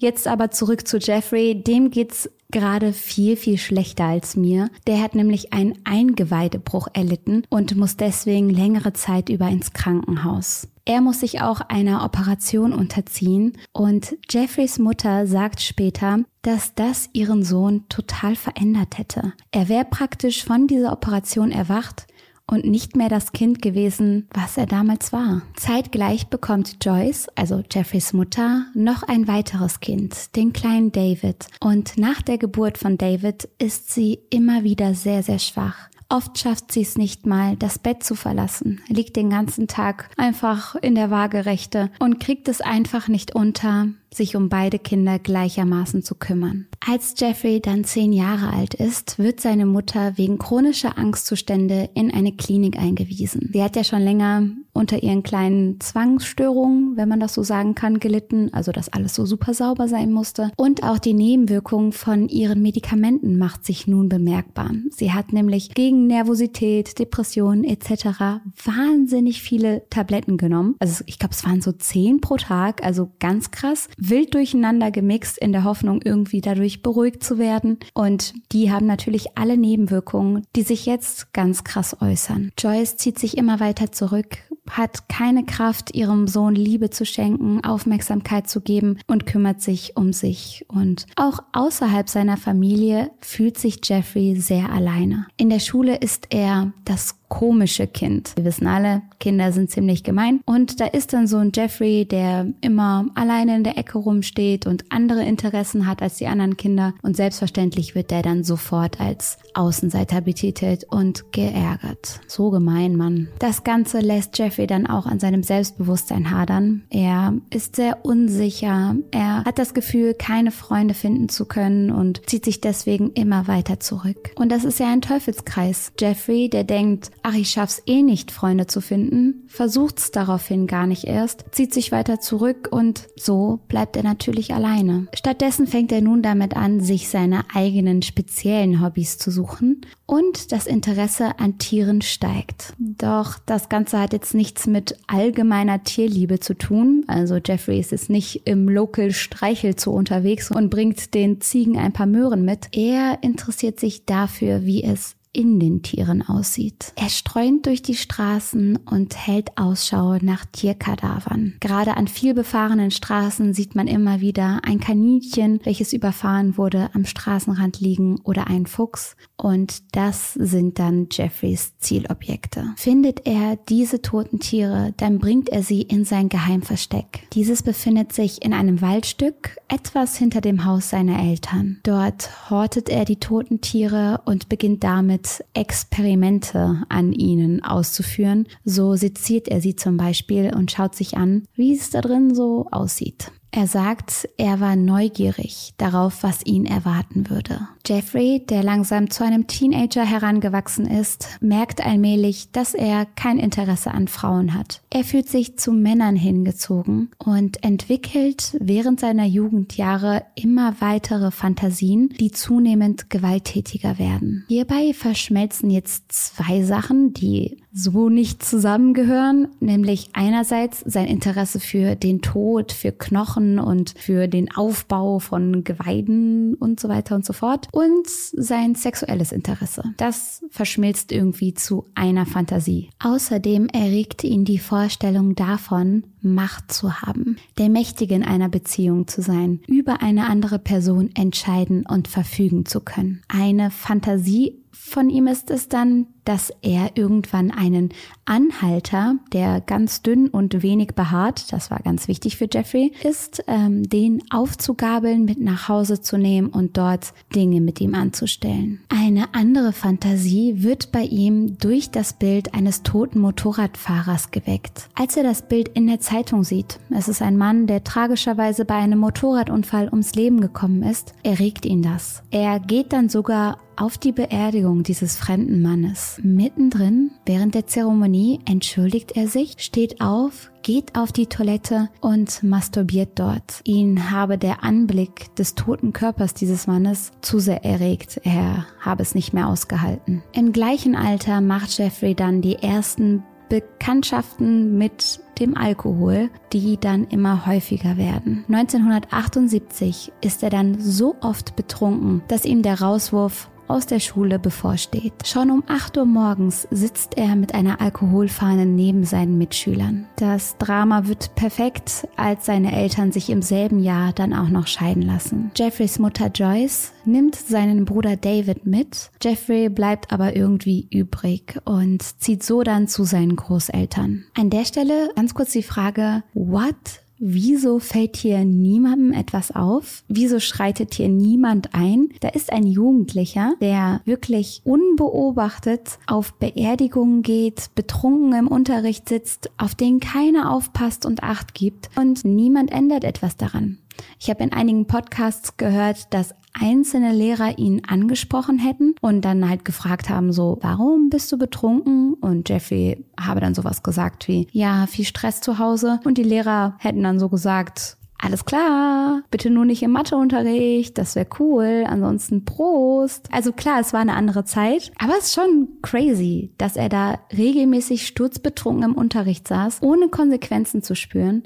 Jetzt 0.01 0.27
aber 0.27 0.49
zurück 0.49 0.87
zu 0.87 0.97
Jeffrey. 0.97 1.61
Dem 1.61 1.91
geht's 1.91 2.27
gerade 2.49 2.91
viel, 2.91 3.37
viel 3.37 3.59
schlechter 3.59 4.05
als 4.05 4.35
mir. 4.35 4.71
Der 4.87 4.99
hat 4.99 5.13
nämlich 5.13 5.53
einen 5.53 5.77
Eingeweidebruch 5.83 6.87
erlitten 6.93 7.43
und 7.49 7.75
muss 7.75 7.97
deswegen 7.97 8.49
längere 8.49 8.93
Zeit 8.93 9.29
über 9.29 9.47
ins 9.47 9.73
Krankenhaus. 9.73 10.67
Er 10.85 11.01
muss 11.01 11.19
sich 11.19 11.41
auch 11.41 11.61
einer 11.61 12.03
Operation 12.03 12.73
unterziehen 12.73 13.53
und 13.73 14.17
Jeffreys 14.27 14.79
Mutter 14.79 15.27
sagt 15.27 15.61
später, 15.61 16.21
dass 16.41 16.73
das 16.73 17.07
ihren 17.13 17.43
Sohn 17.43 17.87
total 17.87 18.35
verändert 18.35 18.97
hätte. 18.97 19.33
Er 19.51 19.69
wäre 19.69 19.85
praktisch 19.85 20.43
von 20.43 20.65
dieser 20.65 20.93
Operation 20.93 21.51
erwacht 21.51 22.07
und 22.51 22.65
nicht 22.65 22.95
mehr 22.95 23.09
das 23.09 23.31
Kind 23.31 23.61
gewesen, 23.61 24.27
was 24.33 24.57
er 24.57 24.67
damals 24.67 25.11
war. 25.11 25.41
Zeitgleich 25.55 26.27
bekommt 26.27 26.77
Joyce, 26.83 27.29
also 27.35 27.63
Jeffreys 27.71 28.13
Mutter, 28.13 28.65
noch 28.75 29.03
ein 29.03 29.27
weiteres 29.27 29.79
Kind, 29.79 30.35
den 30.35 30.53
kleinen 30.53 30.91
David. 30.91 31.47
Und 31.61 31.97
nach 31.97 32.21
der 32.21 32.37
Geburt 32.37 32.77
von 32.77 32.97
David 32.97 33.49
ist 33.57 33.91
sie 33.91 34.19
immer 34.29 34.63
wieder 34.63 34.93
sehr, 34.93 35.23
sehr 35.23 35.39
schwach. 35.39 35.89
Oft 36.11 36.37
schafft 36.37 36.73
sie 36.73 36.81
es 36.81 36.97
nicht 36.97 37.25
mal, 37.25 37.55
das 37.55 37.79
Bett 37.79 38.03
zu 38.03 38.15
verlassen, 38.15 38.81
liegt 38.89 39.15
den 39.15 39.29
ganzen 39.29 39.69
Tag 39.69 40.09
einfach 40.17 40.75
in 40.75 40.93
der 40.93 41.09
Waagerechte 41.09 41.89
und 41.99 42.19
kriegt 42.19 42.49
es 42.49 42.59
einfach 42.59 43.07
nicht 43.07 43.33
unter, 43.33 43.87
sich 44.13 44.35
um 44.35 44.49
beide 44.49 44.77
Kinder 44.77 45.19
gleichermaßen 45.19 46.03
zu 46.03 46.15
kümmern. 46.15 46.67
Als 46.85 47.13
Jeffrey 47.17 47.61
dann 47.61 47.83
zehn 47.83 48.11
Jahre 48.11 48.51
alt 48.51 48.73
ist, 48.73 49.19
wird 49.19 49.39
seine 49.39 49.65
Mutter 49.65 50.17
wegen 50.17 50.37
chronischer 50.37 50.97
Angstzustände 50.97 51.89
in 51.93 52.11
eine 52.13 52.33
Klinik 52.33 52.77
eingewiesen. 52.77 53.49
Sie 53.53 53.63
hat 53.63 53.75
ja 53.75 53.83
schon 53.83 54.01
länger 54.01 54.49
unter 54.73 55.03
ihren 55.03 55.23
kleinen 55.23 55.79
Zwangsstörungen, 55.79 56.95
wenn 56.95 57.09
man 57.09 57.19
das 57.19 57.33
so 57.33 57.43
sagen 57.43 57.75
kann, 57.75 57.99
gelitten, 57.99 58.53
also 58.53 58.71
dass 58.71 58.89
alles 58.89 59.15
so 59.15 59.25
super 59.25 59.53
sauber 59.53 59.87
sein 59.87 60.11
musste. 60.11 60.51
Und 60.57 60.83
auch 60.83 60.97
die 60.97 61.13
Nebenwirkung 61.13 61.91
von 61.91 62.29
ihren 62.29 62.61
Medikamenten 62.61 63.37
macht 63.37 63.65
sich 63.65 63.87
nun 63.87 64.09
bemerkbar. 64.09 64.71
Sie 64.89 65.11
hat 65.11 65.33
nämlich 65.33 65.73
gegen 65.73 66.07
Nervosität, 66.07 66.99
Depressionen 66.99 67.63
etc. 67.63 68.41
wahnsinnig 68.63 69.41
viele 69.41 69.83
Tabletten 69.89 70.37
genommen. 70.37 70.75
Also 70.79 71.03
ich 71.05 71.19
glaube, 71.19 71.33
es 71.33 71.45
waren 71.45 71.61
so 71.61 71.71
zehn 71.73 72.21
pro 72.21 72.37
Tag, 72.37 72.83
also 72.83 73.11
ganz 73.19 73.51
krass 73.51 73.87
wild 74.01 74.33
durcheinander 74.33 74.91
gemixt 74.91 75.37
in 75.37 75.51
der 75.51 75.63
Hoffnung, 75.63 76.01
irgendwie 76.03 76.41
dadurch 76.41 76.81
beruhigt 76.81 77.23
zu 77.23 77.37
werden. 77.37 77.77
Und 77.93 78.33
die 78.51 78.71
haben 78.71 78.87
natürlich 78.87 79.37
alle 79.37 79.57
Nebenwirkungen, 79.57 80.45
die 80.55 80.63
sich 80.63 80.85
jetzt 80.85 81.33
ganz 81.33 81.63
krass 81.63 81.95
äußern. 82.01 82.51
Joyce 82.57 82.97
zieht 82.97 83.19
sich 83.19 83.37
immer 83.37 83.59
weiter 83.59 83.91
zurück, 83.91 84.37
hat 84.69 85.07
keine 85.07 85.45
Kraft, 85.45 85.93
ihrem 85.95 86.27
Sohn 86.27 86.55
Liebe 86.55 86.89
zu 86.89 87.05
schenken, 87.05 87.63
Aufmerksamkeit 87.63 88.49
zu 88.49 88.61
geben 88.61 88.97
und 89.07 89.25
kümmert 89.25 89.61
sich 89.61 89.95
um 89.95 90.13
sich. 90.13 90.65
Und 90.67 91.05
auch 91.15 91.39
außerhalb 91.53 92.09
seiner 92.09 92.37
Familie 92.37 93.11
fühlt 93.19 93.57
sich 93.57 93.79
Jeffrey 93.83 94.35
sehr 94.39 94.71
alleine. 94.71 95.27
In 95.37 95.49
der 95.49 95.59
Schule 95.59 95.97
ist 95.97 96.27
er 96.29 96.73
das 96.85 97.20
komische 97.31 97.87
Kind. 97.87 98.33
Wir 98.35 98.43
wissen 98.43 98.67
alle, 98.67 99.03
Kinder 99.21 99.53
sind 99.53 99.71
ziemlich 99.71 100.03
gemein. 100.03 100.41
Und 100.45 100.81
da 100.81 100.85
ist 100.85 101.13
dann 101.13 101.27
so 101.27 101.37
ein 101.37 101.53
Jeffrey, 101.55 102.05
der 102.05 102.47
immer 102.59 103.05
alleine 103.15 103.55
in 103.55 103.63
der 103.63 103.77
Ecke 103.77 103.99
rumsteht 103.99 104.67
und 104.67 104.83
andere 104.89 105.23
Interessen 105.23 105.87
hat 105.87 106.01
als 106.01 106.17
die 106.17 106.27
anderen 106.27 106.57
Kinder. 106.57 106.93
Und 107.03 107.15
selbstverständlich 107.15 107.95
wird 107.95 108.11
der 108.11 108.21
dann 108.21 108.43
sofort 108.43 108.99
als 108.99 109.37
Außenseiter 109.53 110.19
betitelt 110.19 110.83
und 110.89 111.31
geärgert. 111.31 112.19
So 112.27 112.49
gemein, 112.49 112.97
Mann. 112.97 113.29
Das 113.39 113.63
Ganze 113.63 113.99
lässt 114.01 114.37
Jeffrey 114.37 114.67
dann 114.67 114.85
auch 114.85 115.05
an 115.05 115.19
seinem 115.19 115.43
Selbstbewusstsein 115.43 116.31
hadern. 116.31 116.83
Er 116.89 117.33
ist 117.49 117.77
sehr 117.77 118.03
unsicher. 118.03 118.97
Er 119.11 119.45
hat 119.45 119.57
das 119.57 119.73
Gefühl, 119.73 120.15
keine 120.15 120.51
Freunde 120.51 120.93
finden 120.93 121.29
zu 121.29 121.45
können 121.45 121.91
und 121.91 122.29
zieht 122.29 122.43
sich 122.43 122.59
deswegen 122.59 123.11
immer 123.11 123.47
weiter 123.47 123.79
zurück. 123.79 124.31
Und 124.35 124.51
das 124.51 124.65
ist 124.65 124.79
ja 124.81 124.91
ein 124.91 125.01
Teufelskreis. 125.01 125.93
Jeffrey, 125.97 126.49
der 126.49 126.65
denkt, 126.65 127.09
ach, 127.23 127.35
ich 127.35 127.49
schaff's 127.49 127.81
eh 127.85 128.03
nicht, 128.03 128.31
Freunde 128.31 128.67
zu 128.67 128.81
finden, 128.81 129.43
versucht's 129.47 130.11
daraufhin 130.11 130.67
gar 130.67 130.87
nicht 130.87 131.05
erst, 131.05 131.45
zieht 131.51 131.73
sich 131.73 131.91
weiter 131.91 132.19
zurück 132.19 132.67
und 132.71 133.07
so 133.15 133.59
bleibt 133.67 133.95
er 133.95 134.03
natürlich 134.03 134.53
alleine. 134.53 135.07
Stattdessen 135.13 135.67
fängt 135.67 135.91
er 135.91 136.01
nun 136.01 136.21
damit 136.21 136.55
an, 136.55 136.81
sich 136.81 137.09
seine 137.09 137.43
eigenen 137.53 138.01
speziellen 138.01 138.83
Hobbys 138.83 139.17
zu 139.17 139.31
suchen 139.31 139.81
und 140.05 140.51
das 140.51 140.67
Interesse 140.67 141.39
an 141.39 141.57
Tieren 141.57 142.01
steigt. 142.01 142.73
Doch 142.77 143.39
das 143.45 143.69
Ganze 143.69 143.99
hat 143.99 144.13
jetzt 144.13 144.33
nichts 144.33 144.67
mit 144.67 144.97
allgemeiner 145.07 145.83
Tierliebe 145.83 146.39
zu 146.39 146.53
tun. 146.53 147.05
Also 147.07 147.37
Jeffrey 147.37 147.79
ist 147.79 147.91
jetzt 147.91 148.09
nicht 148.09 148.41
im 148.45 148.67
Local 148.67 149.11
Streichelzoo 149.11 149.91
unterwegs 149.91 150.51
und 150.51 150.69
bringt 150.69 151.13
den 151.13 151.39
Ziegen 151.39 151.77
ein 151.77 151.93
paar 151.93 152.07
Möhren 152.07 152.43
mit. 152.43 152.67
Er 152.75 153.19
interessiert 153.21 153.79
sich 153.79 154.05
dafür, 154.05 154.65
wie 154.65 154.83
es 154.83 155.15
in 155.33 155.59
den 155.59 155.81
Tieren 155.81 156.21
aussieht. 156.21 156.93
Er 156.95 157.09
streunt 157.09 157.65
durch 157.65 157.81
die 157.81 157.95
Straßen 157.95 158.77
und 158.77 159.15
hält 159.15 159.57
Ausschau 159.57 160.17
nach 160.21 160.45
Tierkadavern. 160.45 161.55
Gerade 161.59 161.95
an 161.97 162.07
vielbefahrenen 162.07 162.91
Straßen 162.91 163.53
sieht 163.53 163.75
man 163.75 163.87
immer 163.87 164.19
wieder 164.19 164.61
ein 164.63 164.79
Kaninchen, 164.79 165.59
welches 165.63 165.93
überfahren 165.93 166.57
wurde, 166.57 166.89
am 166.93 167.05
Straßenrand 167.05 167.79
liegen 167.79 168.19
oder 168.21 168.47
ein 168.47 168.65
Fuchs. 168.65 169.15
Und 169.41 169.95
das 169.95 170.35
sind 170.35 170.77
dann 170.77 171.07
Jeffreys 171.11 171.73
Zielobjekte. 171.79 172.75
Findet 172.77 173.25
er 173.25 173.57
diese 173.69 174.03
toten 174.03 174.39
Tiere, 174.39 174.93
dann 174.97 175.17
bringt 175.17 175.49
er 175.49 175.63
sie 175.63 175.81
in 175.81 176.05
sein 176.05 176.29
Geheimversteck. 176.29 177.27
Dieses 177.33 177.63
befindet 177.63 178.13
sich 178.13 178.45
in 178.45 178.53
einem 178.53 178.81
Waldstück, 178.81 179.57
etwas 179.67 180.15
hinter 180.15 180.41
dem 180.41 180.63
Haus 180.63 180.91
seiner 180.91 181.19
Eltern. 181.19 181.79
Dort 181.81 182.51
hortet 182.51 182.87
er 182.87 183.03
die 183.03 183.15
toten 183.15 183.61
Tiere 183.61 184.21
und 184.25 184.47
beginnt 184.47 184.83
damit, 184.83 185.43
Experimente 185.55 186.83
an 186.89 187.11
ihnen 187.11 187.63
auszuführen. 187.63 188.47
So 188.63 188.95
seziert 188.95 189.47
er 189.47 189.59
sie 189.59 189.75
zum 189.75 189.97
Beispiel 189.97 190.53
und 190.55 190.69
schaut 190.69 190.93
sich 190.93 191.17
an, 191.17 191.45
wie 191.55 191.73
es 191.73 191.89
da 191.89 192.01
drin 192.01 192.35
so 192.35 192.67
aussieht. 192.69 193.31
Er 193.53 193.67
sagt, 193.67 194.29
er 194.37 194.61
war 194.61 194.77
neugierig 194.77 195.73
darauf, 195.75 196.23
was 196.23 196.45
ihn 196.45 196.65
erwarten 196.65 197.29
würde. 197.29 197.67
Jeffrey, 197.85 198.43
der 198.47 198.63
langsam 198.63 199.09
zu 199.09 199.23
einem 199.23 199.47
Teenager 199.47 200.05
herangewachsen 200.05 200.85
ist, 200.85 201.27
merkt 201.41 201.85
allmählich, 201.85 202.51
dass 202.51 202.73
er 202.73 203.05
kein 203.05 203.37
Interesse 203.37 203.91
an 203.91 204.07
Frauen 204.07 204.53
hat. 204.53 204.81
Er 204.89 205.03
fühlt 205.03 205.27
sich 205.27 205.57
zu 205.57 205.71
Männern 205.71 206.15
hingezogen 206.15 207.09
und 207.17 207.63
entwickelt 207.63 208.55
während 208.59 208.99
seiner 208.99 209.25
Jugendjahre 209.25 210.23
immer 210.35 210.75
weitere 210.79 211.31
Fantasien, 211.31 212.09
die 212.19 212.31
zunehmend 212.31 213.09
gewalttätiger 213.09 213.99
werden. 213.99 214.45
Hierbei 214.47 214.93
verschmelzen 214.93 215.69
jetzt 215.69 216.11
zwei 216.11 216.63
Sachen, 216.63 217.13
die 217.13 217.57
so 217.73 218.09
nicht 218.09 218.43
zusammengehören, 218.43 219.47
nämlich 219.59 220.09
einerseits 220.13 220.81
sein 220.85 221.07
Interesse 221.07 221.59
für 221.59 221.95
den 221.95 222.21
Tod, 222.21 222.71
für 222.71 222.91
Knochen 222.91 223.59
und 223.59 223.93
für 223.97 224.27
den 224.27 224.53
Aufbau 224.53 225.19
von 225.19 225.63
Geweiden 225.63 226.55
und 226.55 226.79
so 226.79 226.89
weiter 226.89 227.15
und 227.15 227.25
so 227.25 227.33
fort 227.33 227.67
und 227.71 228.07
sein 228.07 228.75
sexuelles 228.75 229.31
Interesse. 229.31 229.83
Das 229.97 230.43
verschmilzt 230.49 231.11
irgendwie 231.11 231.53
zu 231.53 231.85
einer 231.95 232.25
Fantasie. 232.25 232.89
Außerdem 232.99 233.67
erregt 233.67 234.23
ihn 234.23 234.45
die 234.45 234.59
Vorstellung 234.59 235.35
davon, 235.35 236.03
Macht 236.21 236.71
zu 236.71 237.01
haben, 237.01 237.37
der 237.57 237.69
Mächtige 237.69 238.13
in 238.13 238.23
einer 238.23 238.49
Beziehung 238.49 239.07
zu 239.07 239.23
sein, 239.23 239.61
über 239.67 240.03
eine 240.03 240.27
andere 240.27 240.59
Person 240.59 241.09
entscheiden 241.15 241.85
und 241.87 242.07
verfügen 242.07 242.65
zu 242.65 242.81
können. 242.81 243.23
Eine 243.27 243.71
Fantasie 243.71 244.61
von 244.71 245.09
ihm 245.09 245.27
ist 245.27 245.49
es 245.49 245.67
dann, 245.67 246.07
dass 246.25 246.53
er 246.61 246.91
irgendwann 246.95 247.51
einen 247.51 247.89
Anhalter, 248.25 249.15
der 249.33 249.61
ganz 249.61 250.01
dünn 250.01 250.27
und 250.27 250.63
wenig 250.63 250.89
behaart, 250.95 251.51
das 251.51 251.71
war 251.71 251.79
ganz 251.79 252.07
wichtig 252.07 252.37
für 252.37 252.47
Jeffrey, 252.51 252.91
ist, 253.03 253.43
ähm, 253.47 253.87
den 253.89 254.21
aufzugabeln, 254.29 255.25
mit 255.25 255.39
nach 255.39 255.67
Hause 255.67 256.01
zu 256.01 256.17
nehmen 256.17 256.49
und 256.49 256.77
dort 256.77 257.13
Dinge 257.35 257.61
mit 257.61 257.81
ihm 257.81 257.95
anzustellen. 257.95 258.81
Eine 258.89 259.33
andere 259.33 259.73
Fantasie 259.73 260.63
wird 260.63 260.91
bei 260.91 261.03
ihm 261.03 261.57
durch 261.57 261.91
das 261.91 262.13
Bild 262.13 262.53
eines 262.53 262.83
toten 262.83 263.19
Motorradfahrers 263.19 264.31
geweckt. 264.31 264.89
Als 264.95 265.17
er 265.17 265.23
das 265.23 265.47
Bild 265.47 265.69
in 265.69 265.87
der 265.87 265.99
Zeitung 265.99 266.43
sieht, 266.43 266.79
es 266.89 267.07
ist 267.07 267.21
ein 267.21 267.37
Mann, 267.37 267.67
der 267.67 267.83
tragischerweise 267.83 268.65
bei 268.65 268.75
einem 268.75 268.99
Motorradunfall 268.99 269.89
ums 269.89 270.15
Leben 270.15 270.41
gekommen 270.41 270.83
ist, 270.83 271.13
erregt 271.23 271.65
ihn 271.65 271.81
das. 271.81 272.23
Er 272.31 272.59
geht 272.59 272.93
dann 272.93 273.09
sogar 273.09 273.57
auf 273.75 273.97
die 273.97 274.11
Beerdigung 274.11 274.83
dieses 274.83 275.17
fremden 275.17 275.61
Mannes. 275.61 276.19
Mittendrin, 276.23 277.11
während 277.25 277.55
der 277.55 277.67
Zeremonie, 277.67 278.39
entschuldigt 278.45 279.13
er 279.13 279.27
sich, 279.27 279.55
steht 279.59 280.01
auf, 280.01 280.51
geht 280.63 280.95
auf 280.95 281.11
die 281.11 281.27
Toilette 281.27 281.89
und 281.99 282.43
masturbiert 282.43 283.19
dort. 283.19 283.61
Ihn 283.63 284.11
habe 284.11 284.37
der 284.37 284.63
Anblick 284.63 285.33
des 285.35 285.55
toten 285.55 285.93
Körpers 285.93 286.33
dieses 286.33 286.67
Mannes 286.67 287.11
zu 287.21 287.39
sehr 287.39 287.65
erregt. 287.65 288.21
Er 288.23 288.65
habe 288.79 289.01
es 289.01 289.15
nicht 289.15 289.33
mehr 289.33 289.47
ausgehalten. 289.47 290.23
Im 290.33 290.51
gleichen 290.51 290.95
Alter 290.95 291.41
macht 291.41 291.77
Jeffrey 291.77 292.15
dann 292.15 292.41
die 292.41 292.55
ersten 292.55 293.23
Bekanntschaften 293.51 294.77
mit 294.77 295.19
dem 295.39 295.57
Alkohol, 295.57 296.29
die 296.53 296.77
dann 296.77 297.05
immer 297.07 297.45
häufiger 297.45 297.97
werden. 297.97 298.45
1978 298.47 300.13
ist 300.21 300.41
er 300.41 300.49
dann 300.49 300.79
so 300.79 301.17
oft 301.19 301.57
betrunken, 301.57 302.21
dass 302.29 302.45
ihm 302.45 302.61
der 302.61 302.79
Rauswurf 302.79 303.49
aus 303.71 303.85
der 303.85 303.99
Schule 303.99 304.37
bevorsteht. 304.37 305.13
Schon 305.25 305.49
um 305.49 305.63
8 305.67 305.97
Uhr 305.97 306.05
morgens 306.05 306.67
sitzt 306.71 307.17
er 307.17 307.35
mit 307.35 307.55
einer 307.55 307.81
Alkoholfahne 307.81 308.65
neben 308.65 309.05
seinen 309.05 309.37
Mitschülern. 309.37 310.07
Das 310.17 310.57
Drama 310.57 311.07
wird 311.07 311.33
perfekt, 311.35 312.07
als 312.17 312.45
seine 312.45 312.75
Eltern 312.75 313.11
sich 313.11 313.29
im 313.29 313.41
selben 313.41 313.79
Jahr 313.79 314.11
dann 314.13 314.33
auch 314.33 314.49
noch 314.49 314.67
scheiden 314.67 315.03
lassen. 315.03 315.51
Jeffreys 315.55 315.99
Mutter 315.99 316.27
Joyce 316.27 316.91
nimmt 317.05 317.35
seinen 317.35 317.85
Bruder 317.85 318.17
David 318.17 318.65
mit. 318.65 319.09
Jeffrey 319.21 319.69
bleibt 319.69 320.11
aber 320.11 320.35
irgendwie 320.35 320.87
übrig 320.91 321.59
und 321.65 322.03
zieht 322.21 322.43
so 322.43 322.63
dann 322.63 322.87
zu 322.87 323.05
seinen 323.05 323.35
Großeltern. 323.35 324.25
An 324.37 324.49
der 324.49 324.65
Stelle 324.65 325.09
ganz 325.15 325.33
kurz 325.33 325.51
die 325.51 325.63
Frage, 325.63 326.23
what 326.33 327.00
Wieso 327.23 327.77
fällt 327.77 328.17
hier 328.17 328.43
niemandem 328.45 329.13
etwas 329.13 329.51
auf? 329.51 330.03
Wieso 330.07 330.39
schreitet 330.39 330.95
hier 330.95 331.07
niemand 331.07 331.75
ein? 331.75 332.09
Da 332.19 332.29
ist 332.29 332.51
ein 332.51 332.65
Jugendlicher, 332.65 333.53
der 333.61 334.01
wirklich 334.05 334.61
unbeobachtet 334.63 335.99
auf 336.07 336.33
Beerdigungen 336.33 337.21
geht, 337.21 337.69
betrunken 337.75 338.33
im 338.33 338.47
Unterricht 338.47 339.07
sitzt, 339.07 339.51
auf 339.57 339.75
den 339.75 339.99
keiner 339.99 340.51
aufpasst 340.51 341.05
und 341.05 341.21
Acht 341.21 341.53
gibt 341.53 341.91
und 341.95 342.25
niemand 342.25 342.71
ändert 342.71 343.03
etwas 343.03 343.37
daran. 343.37 343.77
Ich 344.19 344.29
habe 344.29 344.43
in 344.43 344.53
einigen 344.53 344.87
Podcasts 344.87 345.57
gehört, 345.57 346.13
dass 346.13 346.33
einzelne 346.53 347.13
Lehrer 347.13 347.57
ihn 347.57 347.81
angesprochen 347.87 348.59
hätten 348.59 348.95
und 349.01 349.21
dann 349.21 349.47
halt 349.47 349.65
gefragt 349.65 350.09
haben, 350.09 350.33
so, 350.33 350.57
warum 350.61 351.09
bist 351.09 351.31
du 351.31 351.37
betrunken? 351.37 352.13
Und 352.15 352.49
Jeffrey 352.49 353.05
habe 353.19 353.39
dann 353.39 353.55
sowas 353.55 353.83
gesagt 353.83 354.27
wie, 354.27 354.47
ja, 354.51 354.85
viel 354.87 355.05
Stress 355.05 355.41
zu 355.41 355.59
Hause. 355.59 355.99
Und 356.03 356.17
die 356.17 356.23
Lehrer 356.23 356.75
hätten 356.79 357.03
dann 357.03 357.19
so 357.19 357.29
gesagt, 357.29 357.97
alles 358.23 358.45
klar, 358.45 359.23
bitte 359.31 359.49
nur 359.49 359.65
nicht 359.65 359.81
im 359.81 359.91
Matheunterricht, 359.91 360.95
das 360.99 361.15
wäre 361.15 361.27
cool, 361.39 361.85
ansonsten 361.87 362.45
Prost. 362.45 363.27
Also 363.31 363.51
klar, 363.51 363.79
es 363.79 363.93
war 363.93 363.99
eine 363.99 364.13
andere 364.13 364.45
Zeit, 364.45 364.91
aber 364.99 365.13
es 365.17 365.25
ist 365.25 365.33
schon 365.33 365.69
crazy, 365.81 366.51
dass 366.59 366.75
er 366.75 366.87
da 366.87 367.17
regelmäßig 367.35 368.05
sturzbetrunken 368.05 368.91
im 368.91 368.95
Unterricht 368.95 369.47
saß, 369.47 369.81
ohne 369.81 370.09
Konsequenzen 370.09 370.83
zu 370.83 370.95
spüren 370.95 371.43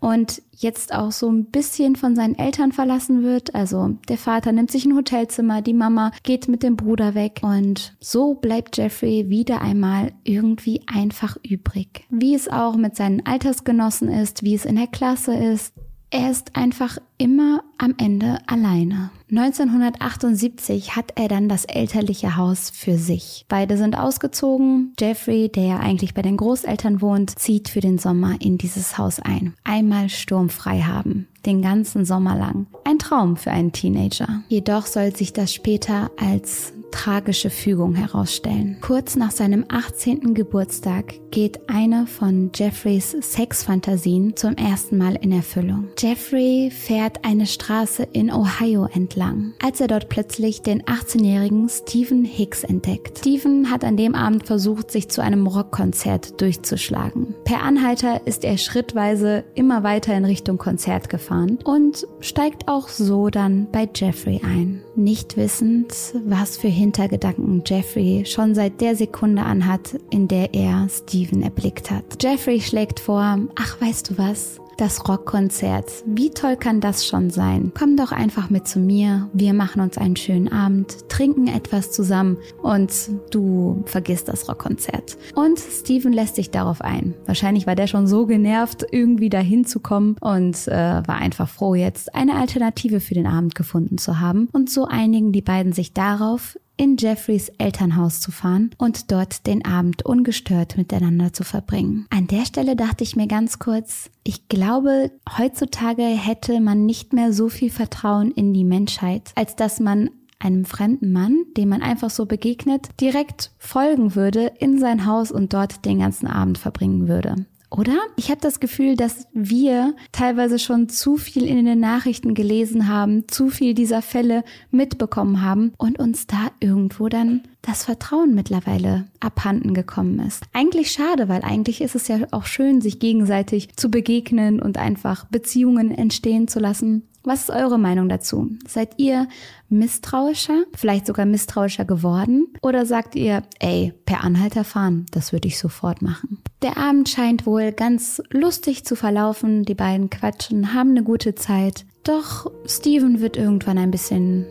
und 0.00 0.42
jetzt 0.52 0.94
auch 0.94 1.12
so 1.12 1.30
ein 1.30 1.46
bisschen 1.46 1.96
von 1.96 2.16
seinen 2.16 2.38
Eltern 2.38 2.72
verlassen 2.72 3.22
wird. 3.22 3.54
Also 3.54 3.96
der 4.08 4.18
Vater 4.18 4.52
nimmt 4.52 4.70
sich 4.70 4.84
ein 4.84 4.96
Hotelzimmer, 4.96 5.62
die 5.62 5.74
Mama 5.74 6.12
geht 6.22 6.48
mit 6.48 6.62
dem 6.62 6.76
Bruder 6.76 7.14
weg 7.14 7.40
und 7.42 7.94
so 8.00 8.34
bleibt 8.34 8.76
Jeffrey 8.76 9.28
wieder 9.28 9.60
einmal 9.60 10.12
irgendwie 10.24 10.82
einfach 10.86 11.36
übrig. 11.42 12.04
Wie 12.10 12.34
es 12.34 12.48
auch 12.48 12.76
mit 12.76 12.96
seinen 12.96 13.24
Altersgenossen 13.26 14.08
ist, 14.08 14.42
wie 14.42 14.54
es 14.54 14.64
in 14.64 14.76
der 14.76 14.86
Klasse 14.86 15.34
ist. 15.34 15.74
Er 16.10 16.30
ist 16.30 16.54
einfach 16.54 16.98
immer 17.18 17.62
am 17.78 17.94
Ende 17.98 18.38
alleine. 18.46 19.10
1978 19.30 20.94
hat 20.94 21.12
er 21.16 21.26
dann 21.26 21.48
das 21.48 21.64
elterliche 21.64 22.36
Haus 22.36 22.70
für 22.70 22.96
sich. 22.96 23.44
Beide 23.48 23.76
sind 23.76 23.98
ausgezogen. 23.98 24.94
Jeffrey, 25.00 25.48
der 25.48 25.64
ja 25.64 25.80
eigentlich 25.80 26.14
bei 26.14 26.22
den 26.22 26.36
Großeltern 26.36 27.00
wohnt, 27.00 27.36
zieht 27.36 27.68
für 27.68 27.80
den 27.80 27.98
Sommer 27.98 28.36
in 28.40 28.56
dieses 28.56 28.98
Haus 28.98 29.18
ein. 29.18 29.54
Einmal 29.64 30.08
sturmfrei 30.08 30.82
haben. 30.82 31.26
Den 31.44 31.60
ganzen 31.60 32.04
Sommer 32.04 32.36
lang. 32.36 32.66
Ein 32.84 33.00
Traum 33.00 33.36
für 33.36 33.50
einen 33.50 33.72
Teenager. 33.72 34.42
Jedoch 34.48 34.86
soll 34.86 35.14
sich 35.14 35.32
das 35.32 35.52
später 35.52 36.10
als 36.16 36.72
tragische 36.90 37.50
Fügung 37.50 37.94
herausstellen. 37.94 38.78
Kurz 38.80 39.16
nach 39.16 39.30
seinem 39.30 39.64
18. 39.68 40.34
Geburtstag 40.34 41.14
geht 41.30 41.68
eine 41.68 42.06
von 42.06 42.50
Jeffreys 42.54 43.16
Sexfantasien 43.20 44.36
zum 44.36 44.54
ersten 44.54 44.96
Mal 44.96 45.16
in 45.16 45.32
Erfüllung. 45.32 45.88
Jeffrey 45.98 46.70
fährt 46.70 47.24
eine 47.24 47.46
Straße 47.46 48.04
in 48.12 48.32
Ohio 48.32 48.88
entlang, 48.92 49.54
als 49.62 49.80
er 49.80 49.88
dort 49.88 50.08
plötzlich 50.08 50.62
den 50.62 50.82
18-jährigen 50.82 51.68
Stephen 51.68 52.24
Hicks 52.24 52.64
entdeckt. 52.64 53.18
Stephen 53.18 53.70
hat 53.70 53.84
an 53.84 53.96
dem 53.96 54.14
Abend 54.14 54.46
versucht, 54.46 54.90
sich 54.90 55.08
zu 55.08 55.22
einem 55.22 55.46
Rockkonzert 55.46 56.40
durchzuschlagen. 56.40 57.34
Per 57.44 57.62
Anhalter 57.62 58.26
ist 58.26 58.44
er 58.44 58.58
schrittweise 58.58 59.44
immer 59.54 59.82
weiter 59.82 60.14
in 60.16 60.24
Richtung 60.24 60.58
Konzert 60.58 61.08
gefahren 61.08 61.58
und 61.64 62.06
steigt 62.20 62.68
auch 62.68 62.88
so 62.88 63.28
dann 63.28 63.68
bei 63.70 63.88
Jeffrey 63.94 64.40
ein. 64.44 64.82
Nicht 64.94 65.36
wissend, 65.36 65.92
was 66.24 66.56
für 66.56 66.68
Hintergedanken 66.76 67.62
Jeffrey 67.66 68.24
schon 68.26 68.54
seit 68.54 68.80
der 68.80 68.94
Sekunde 68.94 69.42
anhat, 69.42 69.98
in 70.10 70.28
der 70.28 70.54
er 70.54 70.88
Steven 70.88 71.42
erblickt 71.42 71.90
hat. 71.90 72.22
Jeffrey 72.22 72.60
schlägt 72.60 73.00
vor, 73.00 73.38
ach 73.56 73.80
weißt 73.80 74.10
du 74.10 74.18
was, 74.18 74.60
das 74.76 75.08
Rockkonzert. 75.08 75.90
Wie 76.06 76.30
toll 76.30 76.56
kann 76.56 76.80
das 76.80 77.06
schon 77.06 77.30
sein? 77.30 77.72
Komm 77.76 77.96
doch 77.96 78.12
einfach 78.12 78.50
mit 78.50 78.68
zu 78.68 78.78
mir. 78.78 79.28
Wir 79.32 79.54
machen 79.54 79.80
uns 79.80 79.96
einen 79.96 80.16
schönen 80.16 80.48
Abend, 80.48 81.08
trinken 81.08 81.46
etwas 81.46 81.92
zusammen 81.92 82.36
und 82.62 82.92
du 83.30 83.82
vergisst 83.86 84.28
das 84.28 84.48
Rockkonzert. 84.48 85.16
Und 85.34 85.58
Steven 85.58 86.12
lässt 86.12 86.36
sich 86.36 86.50
darauf 86.50 86.82
ein. 86.82 87.14
Wahrscheinlich 87.24 87.66
war 87.66 87.74
der 87.74 87.86
schon 87.86 88.06
so 88.06 88.26
genervt, 88.26 88.86
irgendwie 88.90 89.30
dahin 89.30 89.64
zu 89.64 89.80
kommen 89.80 90.16
und 90.20 90.68
äh, 90.68 90.72
war 90.72 91.16
einfach 91.16 91.48
froh, 91.48 91.74
jetzt 91.74 92.14
eine 92.14 92.36
Alternative 92.36 93.00
für 93.00 93.14
den 93.14 93.26
Abend 93.26 93.54
gefunden 93.54 93.98
zu 93.98 94.20
haben. 94.20 94.48
Und 94.52 94.70
so 94.70 94.84
einigen 94.84 95.32
die 95.32 95.42
beiden 95.42 95.72
sich 95.72 95.94
darauf, 95.94 96.58
in 96.76 96.96
Jeffreys 96.96 97.50
Elternhaus 97.58 98.20
zu 98.20 98.30
fahren 98.30 98.70
und 98.78 99.10
dort 99.10 99.46
den 99.46 99.64
Abend 99.64 100.04
ungestört 100.04 100.76
miteinander 100.76 101.32
zu 101.32 101.44
verbringen. 101.44 102.06
An 102.10 102.26
der 102.26 102.44
Stelle 102.44 102.76
dachte 102.76 103.04
ich 103.04 103.16
mir 103.16 103.26
ganz 103.26 103.58
kurz, 103.58 104.10
ich 104.24 104.48
glaube, 104.48 105.10
heutzutage 105.38 106.02
hätte 106.02 106.60
man 106.60 106.86
nicht 106.86 107.12
mehr 107.12 107.32
so 107.32 107.48
viel 107.48 107.70
Vertrauen 107.70 108.30
in 108.30 108.52
die 108.52 108.64
Menschheit, 108.64 109.32
als 109.34 109.56
dass 109.56 109.80
man 109.80 110.10
einem 110.38 110.64
fremden 110.64 111.12
Mann, 111.12 111.44
dem 111.56 111.70
man 111.70 111.82
einfach 111.82 112.10
so 112.10 112.26
begegnet, 112.26 112.88
direkt 113.00 113.52
folgen 113.58 114.14
würde 114.14 114.52
in 114.58 114.78
sein 114.78 115.06
Haus 115.06 115.30
und 115.30 115.54
dort 115.54 115.84
den 115.84 116.00
ganzen 116.00 116.26
Abend 116.26 116.58
verbringen 116.58 117.08
würde. 117.08 117.46
Oder? 117.70 117.96
Ich 118.16 118.30
habe 118.30 118.40
das 118.40 118.60
Gefühl, 118.60 118.96
dass 118.96 119.26
wir 119.32 119.94
teilweise 120.12 120.58
schon 120.58 120.88
zu 120.88 121.16
viel 121.16 121.44
in 121.44 121.64
den 121.64 121.80
Nachrichten 121.80 122.34
gelesen 122.34 122.88
haben, 122.88 123.28
zu 123.28 123.48
viel 123.48 123.74
dieser 123.74 124.02
Fälle 124.02 124.44
mitbekommen 124.70 125.42
haben 125.42 125.72
und 125.76 125.98
uns 125.98 126.26
da 126.26 126.50
irgendwo 126.60 127.08
dann 127.08 127.42
das 127.62 127.84
Vertrauen 127.84 128.34
mittlerweile 128.34 129.06
abhanden 129.20 129.74
gekommen 129.74 130.20
ist. 130.20 130.44
Eigentlich 130.52 130.92
schade, 130.92 131.28
weil 131.28 131.42
eigentlich 131.42 131.80
ist 131.80 131.96
es 131.96 132.06
ja 132.08 132.18
auch 132.30 132.46
schön, 132.46 132.80
sich 132.80 133.00
gegenseitig 133.00 133.76
zu 133.76 133.90
begegnen 133.90 134.60
und 134.62 134.78
einfach 134.78 135.24
Beziehungen 135.24 135.90
entstehen 135.90 136.46
zu 136.46 136.60
lassen. 136.60 137.08
Was 137.24 137.48
ist 137.48 137.50
eure 137.50 137.76
Meinung 137.76 138.08
dazu? 138.08 138.50
Seid 138.68 139.00
ihr 139.00 139.26
misstrauischer, 139.68 140.62
vielleicht 140.76 141.08
sogar 141.08 141.26
misstrauischer 141.26 141.84
geworden? 141.84 142.46
Oder 142.62 142.86
sagt 142.86 143.16
ihr, 143.16 143.42
ey, 143.58 143.92
per 144.04 144.22
Anhalter 144.22 144.62
fahren, 144.62 145.06
das 145.10 145.32
würde 145.32 145.48
ich 145.48 145.58
sofort 145.58 146.02
machen? 146.02 146.38
Der 146.62 146.78
Abend 146.78 147.08
scheint 147.08 147.46
wohl 147.46 147.72
ganz 147.72 148.22
lustig 148.30 148.84
zu 148.84 148.96
verlaufen, 148.96 149.64
die 149.64 149.74
beiden 149.74 150.08
quatschen, 150.08 150.72
haben 150.72 150.90
eine 150.90 151.02
gute 151.02 151.34
Zeit. 151.34 151.84
Doch 152.02 152.50
Steven 152.66 153.20
wird 153.20 153.36
irgendwann 153.36 153.76
ein 153.76 153.90
bisschen 153.90 154.46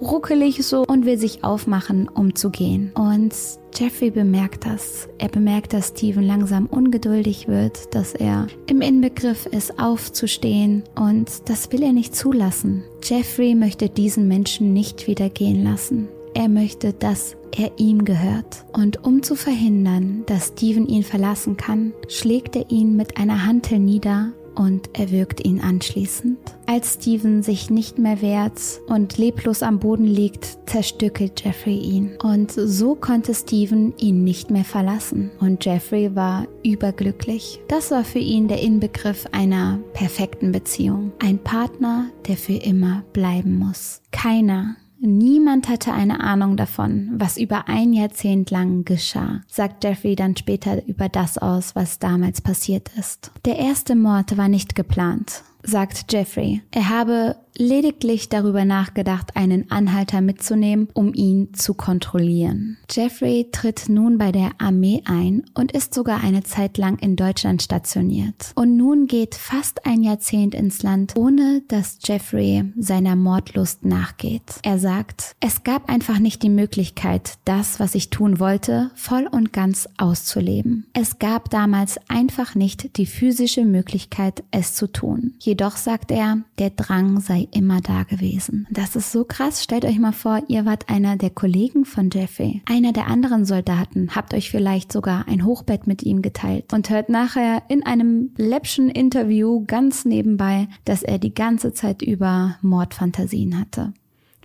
ruckelig 0.00 0.66
so 0.66 0.84
und 0.84 1.06
will 1.06 1.16
sich 1.16 1.44
aufmachen, 1.44 2.08
um 2.08 2.34
zu 2.34 2.50
gehen. 2.50 2.92
Und 2.94 3.34
Jeffrey 3.74 4.10
bemerkt 4.10 4.66
das. 4.66 5.08
Er 5.18 5.28
bemerkt, 5.28 5.72
dass 5.72 5.88
Steven 5.88 6.24
langsam 6.24 6.66
ungeduldig 6.66 7.46
wird, 7.46 7.94
dass 7.94 8.14
er 8.14 8.48
im 8.66 8.80
Inbegriff 8.80 9.46
ist, 9.46 9.78
aufzustehen 9.78 10.82
und 10.96 11.48
das 11.48 11.70
will 11.70 11.84
er 11.84 11.92
nicht 11.92 12.16
zulassen. 12.16 12.82
Jeffrey 13.02 13.54
möchte 13.54 13.88
diesen 13.88 14.26
Menschen 14.26 14.72
nicht 14.72 15.06
wieder 15.06 15.30
gehen 15.30 15.62
lassen. 15.62 16.08
Er 16.34 16.48
möchte, 16.48 16.92
dass 16.92 17.36
er 17.56 17.78
ihm 17.78 18.04
gehört. 18.04 18.64
Und 18.72 19.04
um 19.04 19.22
zu 19.22 19.34
verhindern, 19.34 20.24
dass 20.26 20.48
Steven 20.48 20.86
ihn 20.86 21.02
verlassen 21.02 21.56
kann, 21.56 21.92
schlägt 22.08 22.56
er 22.56 22.70
ihn 22.70 22.96
mit 22.96 23.18
einer 23.18 23.46
Hantel 23.46 23.78
nieder 23.78 24.32
und 24.54 24.90
erwürgt 24.98 25.44
ihn 25.44 25.60
anschließend. 25.60 26.38
Als 26.66 26.94
Steven 26.94 27.42
sich 27.42 27.70
nicht 27.70 27.98
mehr 27.98 28.22
wehrt 28.22 28.60
und 28.86 29.18
leblos 29.18 29.62
am 29.62 29.78
Boden 29.78 30.06
liegt, 30.06 30.58
zerstückelt 30.66 31.44
Jeffrey 31.44 31.78
ihn. 31.78 32.16
Und 32.22 32.52
so 32.52 32.94
konnte 32.94 33.34
Steven 33.34 33.94
ihn 33.98 34.24
nicht 34.24 34.50
mehr 34.50 34.64
verlassen. 34.64 35.30
Und 35.40 35.64
Jeffrey 35.64 36.14
war 36.14 36.46
überglücklich. 36.62 37.60
Das 37.68 37.90
war 37.90 38.04
für 38.04 38.18
ihn 38.18 38.48
der 38.48 38.60
Inbegriff 38.60 39.26
einer 39.32 39.78
perfekten 39.94 40.52
Beziehung. 40.52 41.12
Ein 41.18 41.38
Partner, 41.38 42.10
der 42.26 42.36
für 42.36 42.54
immer 42.54 43.04
bleiben 43.12 43.58
muss. 43.58 44.02
Keiner 44.10 44.76
Niemand 45.04 45.68
hatte 45.68 45.92
eine 45.92 46.20
Ahnung 46.20 46.56
davon, 46.56 47.10
was 47.16 47.36
über 47.36 47.66
ein 47.66 47.92
Jahrzehnt 47.92 48.52
lang 48.52 48.84
geschah, 48.84 49.40
sagt 49.48 49.82
Jeffrey 49.82 50.14
dann 50.14 50.36
später 50.36 50.86
über 50.86 51.08
das 51.08 51.38
aus, 51.38 51.74
was 51.74 51.98
damals 51.98 52.40
passiert 52.40 52.88
ist. 52.96 53.32
Der 53.44 53.56
erste 53.56 53.96
Mord 53.96 54.36
war 54.36 54.46
nicht 54.46 54.76
geplant 54.76 55.42
sagt 55.62 56.12
Jeffrey. 56.12 56.62
Er 56.70 56.88
habe 56.88 57.36
lediglich 57.56 58.28
darüber 58.28 58.64
nachgedacht, 58.64 59.36
einen 59.36 59.70
Anhalter 59.70 60.20
mitzunehmen, 60.20 60.88
um 60.94 61.12
ihn 61.14 61.52
zu 61.54 61.74
kontrollieren. 61.74 62.78
Jeffrey 62.90 63.48
tritt 63.52 63.88
nun 63.88 64.18
bei 64.18 64.32
der 64.32 64.52
Armee 64.58 65.02
ein 65.04 65.44
und 65.54 65.72
ist 65.72 65.94
sogar 65.94 66.22
eine 66.22 66.42
Zeit 66.42 66.78
lang 66.78 66.98
in 66.98 67.16
Deutschland 67.16 67.62
stationiert. 67.62 68.52
Und 68.54 68.76
nun 68.76 69.06
geht 69.06 69.34
fast 69.34 69.86
ein 69.86 70.02
Jahrzehnt 70.02 70.54
ins 70.54 70.82
Land, 70.82 71.14
ohne 71.16 71.62
dass 71.68 71.98
Jeffrey 72.02 72.64
seiner 72.76 73.16
Mordlust 73.16 73.84
nachgeht. 73.84 74.42
Er 74.62 74.78
sagt, 74.78 75.36
es 75.40 75.62
gab 75.62 75.88
einfach 75.88 76.18
nicht 76.18 76.42
die 76.42 76.50
Möglichkeit, 76.50 77.34
das, 77.44 77.80
was 77.80 77.94
ich 77.94 78.10
tun 78.10 78.38
wollte, 78.38 78.90
voll 78.94 79.28
und 79.30 79.52
ganz 79.52 79.88
auszuleben. 79.98 80.86
Es 80.92 81.18
gab 81.18 81.50
damals 81.50 81.98
einfach 82.08 82.54
nicht 82.54 82.96
die 82.96 83.06
physische 83.06 83.64
Möglichkeit, 83.64 84.42
es 84.50 84.74
zu 84.74 84.86
tun. 84.86 85.34
Jedoch 85.52 85.76
sagt 85.76 86.10
er, 86.10 86.38
der 86.58 86.70
Drang 86.70 87.20
sei 87.20 87.46
immer 87.52 87.82
da 87.82 88.04
gewesen. 88.04 88.66
Das 88.70 88.96
ist 88.96 89.12
so 89.12 89.24
krass. 89.24 89.62
Stellt 89.62 89.84
euch 89.84 89.98
mal 89.98 90.14
vor, 90.14 90.40
ihr 90.48 90.64
wart 90.64 90.88
einer 90.88 91.18
der 91.18 91.28
Kollegen 91.28 91.84
von 91.84 92.08
Jeffrey, 92.10 92.62
einer 92.64 92.94
der 92.94 93.06
anderen 93.06 93.44
Soldaten, 93.44 94.16
habt 94.16 94.32
euch 94.32 94.50
vielleicht 94.50 94.90
sogar 94.90 95.28
ein 95.28 95.44
Hochbett 95.44 95.86
mit 95.86 96.04
ihm 96.04 96.22
geteilt 96.22 96.72
und 96.72 96.88
hört 96.88 97.10
nachher 97.10 97.64
in 97.68 97.84
einem 97.84 98.30
läppschen 98.38 98.88
Interview 98.88 99.62
ganz 99.66 100.06
nebenbei, 100.06 100.68
dass 100.86 101.02
er 101.02 101.18
die 101.18 101.34
ganze 101.34 101.74
Zeit 101.74 102.00
über 102.00 102.56
Mordfantasien 102.62 103.60
hatte. 103.60 103.92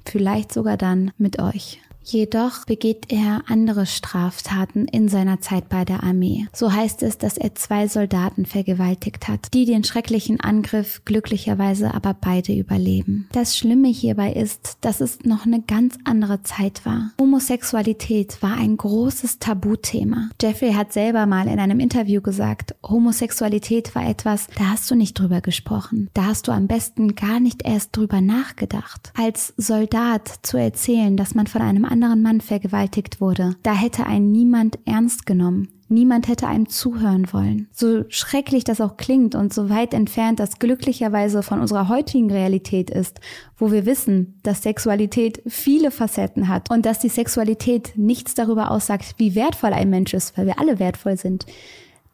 Vielleicht 0.03 0.51
sogar 0.51 0.75
dann 0.75 1.11
mit 1.17 1.39
euch. 1.39 1.79
Jedoch 2.09 2.63
begeht 2.63 3.07
er 3.09 3.41
andere 3.47 3.85
Straftaten 3.85 4.85
in 4.85 5.09
seiner 5.09 5.41
Zeit 5.41 5.67
bei 5.67 5.83
der 5.83 6.03
Armee. 6.03 6.47
So 6.53 6.71
heißt 6.71 7.03
es, 7.03 7.17
dass 7.17 7.37
er 7.37 7.53
zwei 7.55 7.89
Soldaten 7.89 8.45
vergewaltigt 8.45 9.27
hat, 9.27 9.53
die 9.53 9.65
den 9.65 9.83
schrecklichen 9.83 10.39
Angriff 10.39 11.01
glücklicherweise 11.03 11.93
aber 11.93 12.13
beide 12.13 12.53
überleben. 12.53 13.27
Das 13.33 13.57
Schlimme 13.57 13.89
hierbei 13.89 14.31
ist, 14.31 14.77
dass 14.79 15.01
es 15.01 15.25
noch 15.25 15.45
eine 15.45 15.61
ganz 15.61 15.97
andere 16.05 16.43
Zeit 16.43 16.85
war. 16.85 17.11
Homosexualität 17.19 18.41
war 18.41 18.55
ein 18.55 18.77
großes 18.77 19.39
Tabuthema. 19.39 20.29
Jeffrey 20.41 20.71
hat 20.71 20.93
selber 20.93 21.25
mal 21.25 21.47
in 21.47 21.59
einem 21.59 21.81
Interview 21.81 22.21
gesagt, 22.21 22.73
Homosexualität 22.87 23.95
war 23.95 24.07
etwas, 24.07 24.47
da 24.57 24.69
hast 24.69 24.89
du 24.89 24.95
nicht 24.95 25.19
drüber 25.19 25.41
gesprochen. 25.41 26.09
Da 26.13 26.27
hast 26.27 26.47
du 26.47 26.53
am 26.53 26.67
besten 26.67 27.15
gar 27.15 27.41
nicht 27.41 27.67
erst 27.67 27.97
drüber 27.97 28.21
nachgedacht. 28.21 29.11
Als 29.17 29.53
Soldat 29.57 30.39
zu 30.43 30.55
erzählen, 30.55 31.17
dass 31.17 31.35
man 31.35 31.47
von 31.47 31.61
einem 31.61 31.83
anderen 32.03 32.21
Mann 32.21 32.41
vergewaltigt 32.41 33.19
wurde. 33.21 33.55
Da 33.63 33.73
hätte 33.73 34.05
einen 34.05 34.31
niemand 34.31 34.79
ernst 34.85 35.25
genommen. 35.25 35.69
Niemand 35.89 36.27
hätte 36.27 36.47
einem 36.47 36.67
zuhören 36.67 37.31
wollen. 37.31 37.69
So 37.71 38.03
schrecklich 38.09 38.65
das 38.65 38.81
auch 38.81 38.97
klingt 38.97 39.35
und 39.35 39.53
so 39.53 39.69
weit 39.69 39.93
entfernt 39.93 40.39
das 40.39 40.59
glücklicherweise 40.59 41.43
von 41.43 41.61
unserer 41.61 41.87
heutigen 41.87 42.29
Realität 42.29 42.89
ist, 42.89 43.21
wo 43.57 43.71
wir 43.71 43.85
wissen, 43.85 44.39
dass 44.43 44.63
Sexualität 44.63 45.41
viele 45.47 45.91
Facetten 45.91 46.49
hat 46.49 46.69
und 46.69 46.85
dass 46.85 46.99
die 46.99 47.09
Sexualität 47.09 47.93
nichts 47.95 48.33
darüber 48.33 48.69
aussagt, 48.71 49.15
wie 49.17 49.33
wertvoll 49.33 49.71
ein 49.71 49.89
Mensch 49.89 50.13
ist, 50.13 50.37
weil 50.37 50.45
wir 50.45 50.59
alle 50.59 50.77
wertvoll 50.79 51.17
sind. 51.17 51.45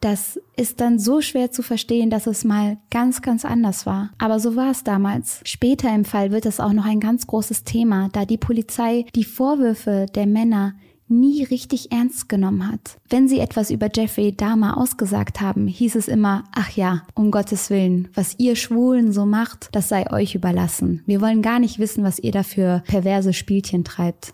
Das 0.03 0.37
ist 0.57 0.81
dann 0.81 0.99
so 0.99 1.21
schwer 1.21 1.51
zu 1.51 1.63
verstehen, 1.63 2.09
dass 2.09 2.27
es 2.27 2.43
mal 2.43 2.75
ganz, 2.91 3.21
ganz 3.21 3.45
anders 3.45 3.85
war. 3.85 4.09
Aber 4.17 4.37
so 4.41 4.57
war 4.57 4.69
es 4.69 4.83
damals. 4.83 5.39
Später 5.45 5.95
im 5.95 6.03
Fall 6.03 6.31
wird 6.31 6.45
es 6.45 6.59
auch 6.59 6.73
noch 6.73 6.83
ein 6.83 6.99
ganz 6.99 7.25
großes 7.25 7.63
Thema, 7.63 8.09
da 8.11 8.25
die 8.25 8.37
Polizei 8.37 9.05
die 9.15 9.23
Vorwürfe 9.23 10.07
der 10.13 10.27
Männer 10.27 10.73
nie 11.07 11.45
richtig 11.45 11.93
ernst 11.93 12.27
genommen 12.27 12.69
hat. 12.69 12.97
Wenn 13.07 13.29
sie 13.29 13.39
etwas 13.39 13.71
über 13.71 13.87
Jeffrey 13.95 14.35
Dahmer 14.35 14.77
ausgesagt 14.77 15.39
haben, 15.39 15.67
hieß 15.67 15.95
es 15.95 16.09
immer, 16.09 16.43
ach 16.53 16.71
ja, 16.71 17.03
um 17.15 17.31
Gottes 17.31 17.69
Willen, 17.69 18.09
was 18.13 18.37
ihr 18.39 18.57
Schwulen 18.57 19.13
so 19.13 19.25
macht, 19.25 19.69
das 19.71 19.87
sei 19.87 20.11
euch 20.11 20.35
überlassen. 20.35 21.01
Wir 21.05 21.21
wollen 21.21 21.41
gar 21.41 21.59
nicht 21.59 21.79
wissen, 21.79 22.03
was 22.03 22.19
ihr 22.19 22.33
dafür 22.33 22.83
perverse 22.87 23.31
Spielchen 23.31 23.85
treibt. 23.85 24.33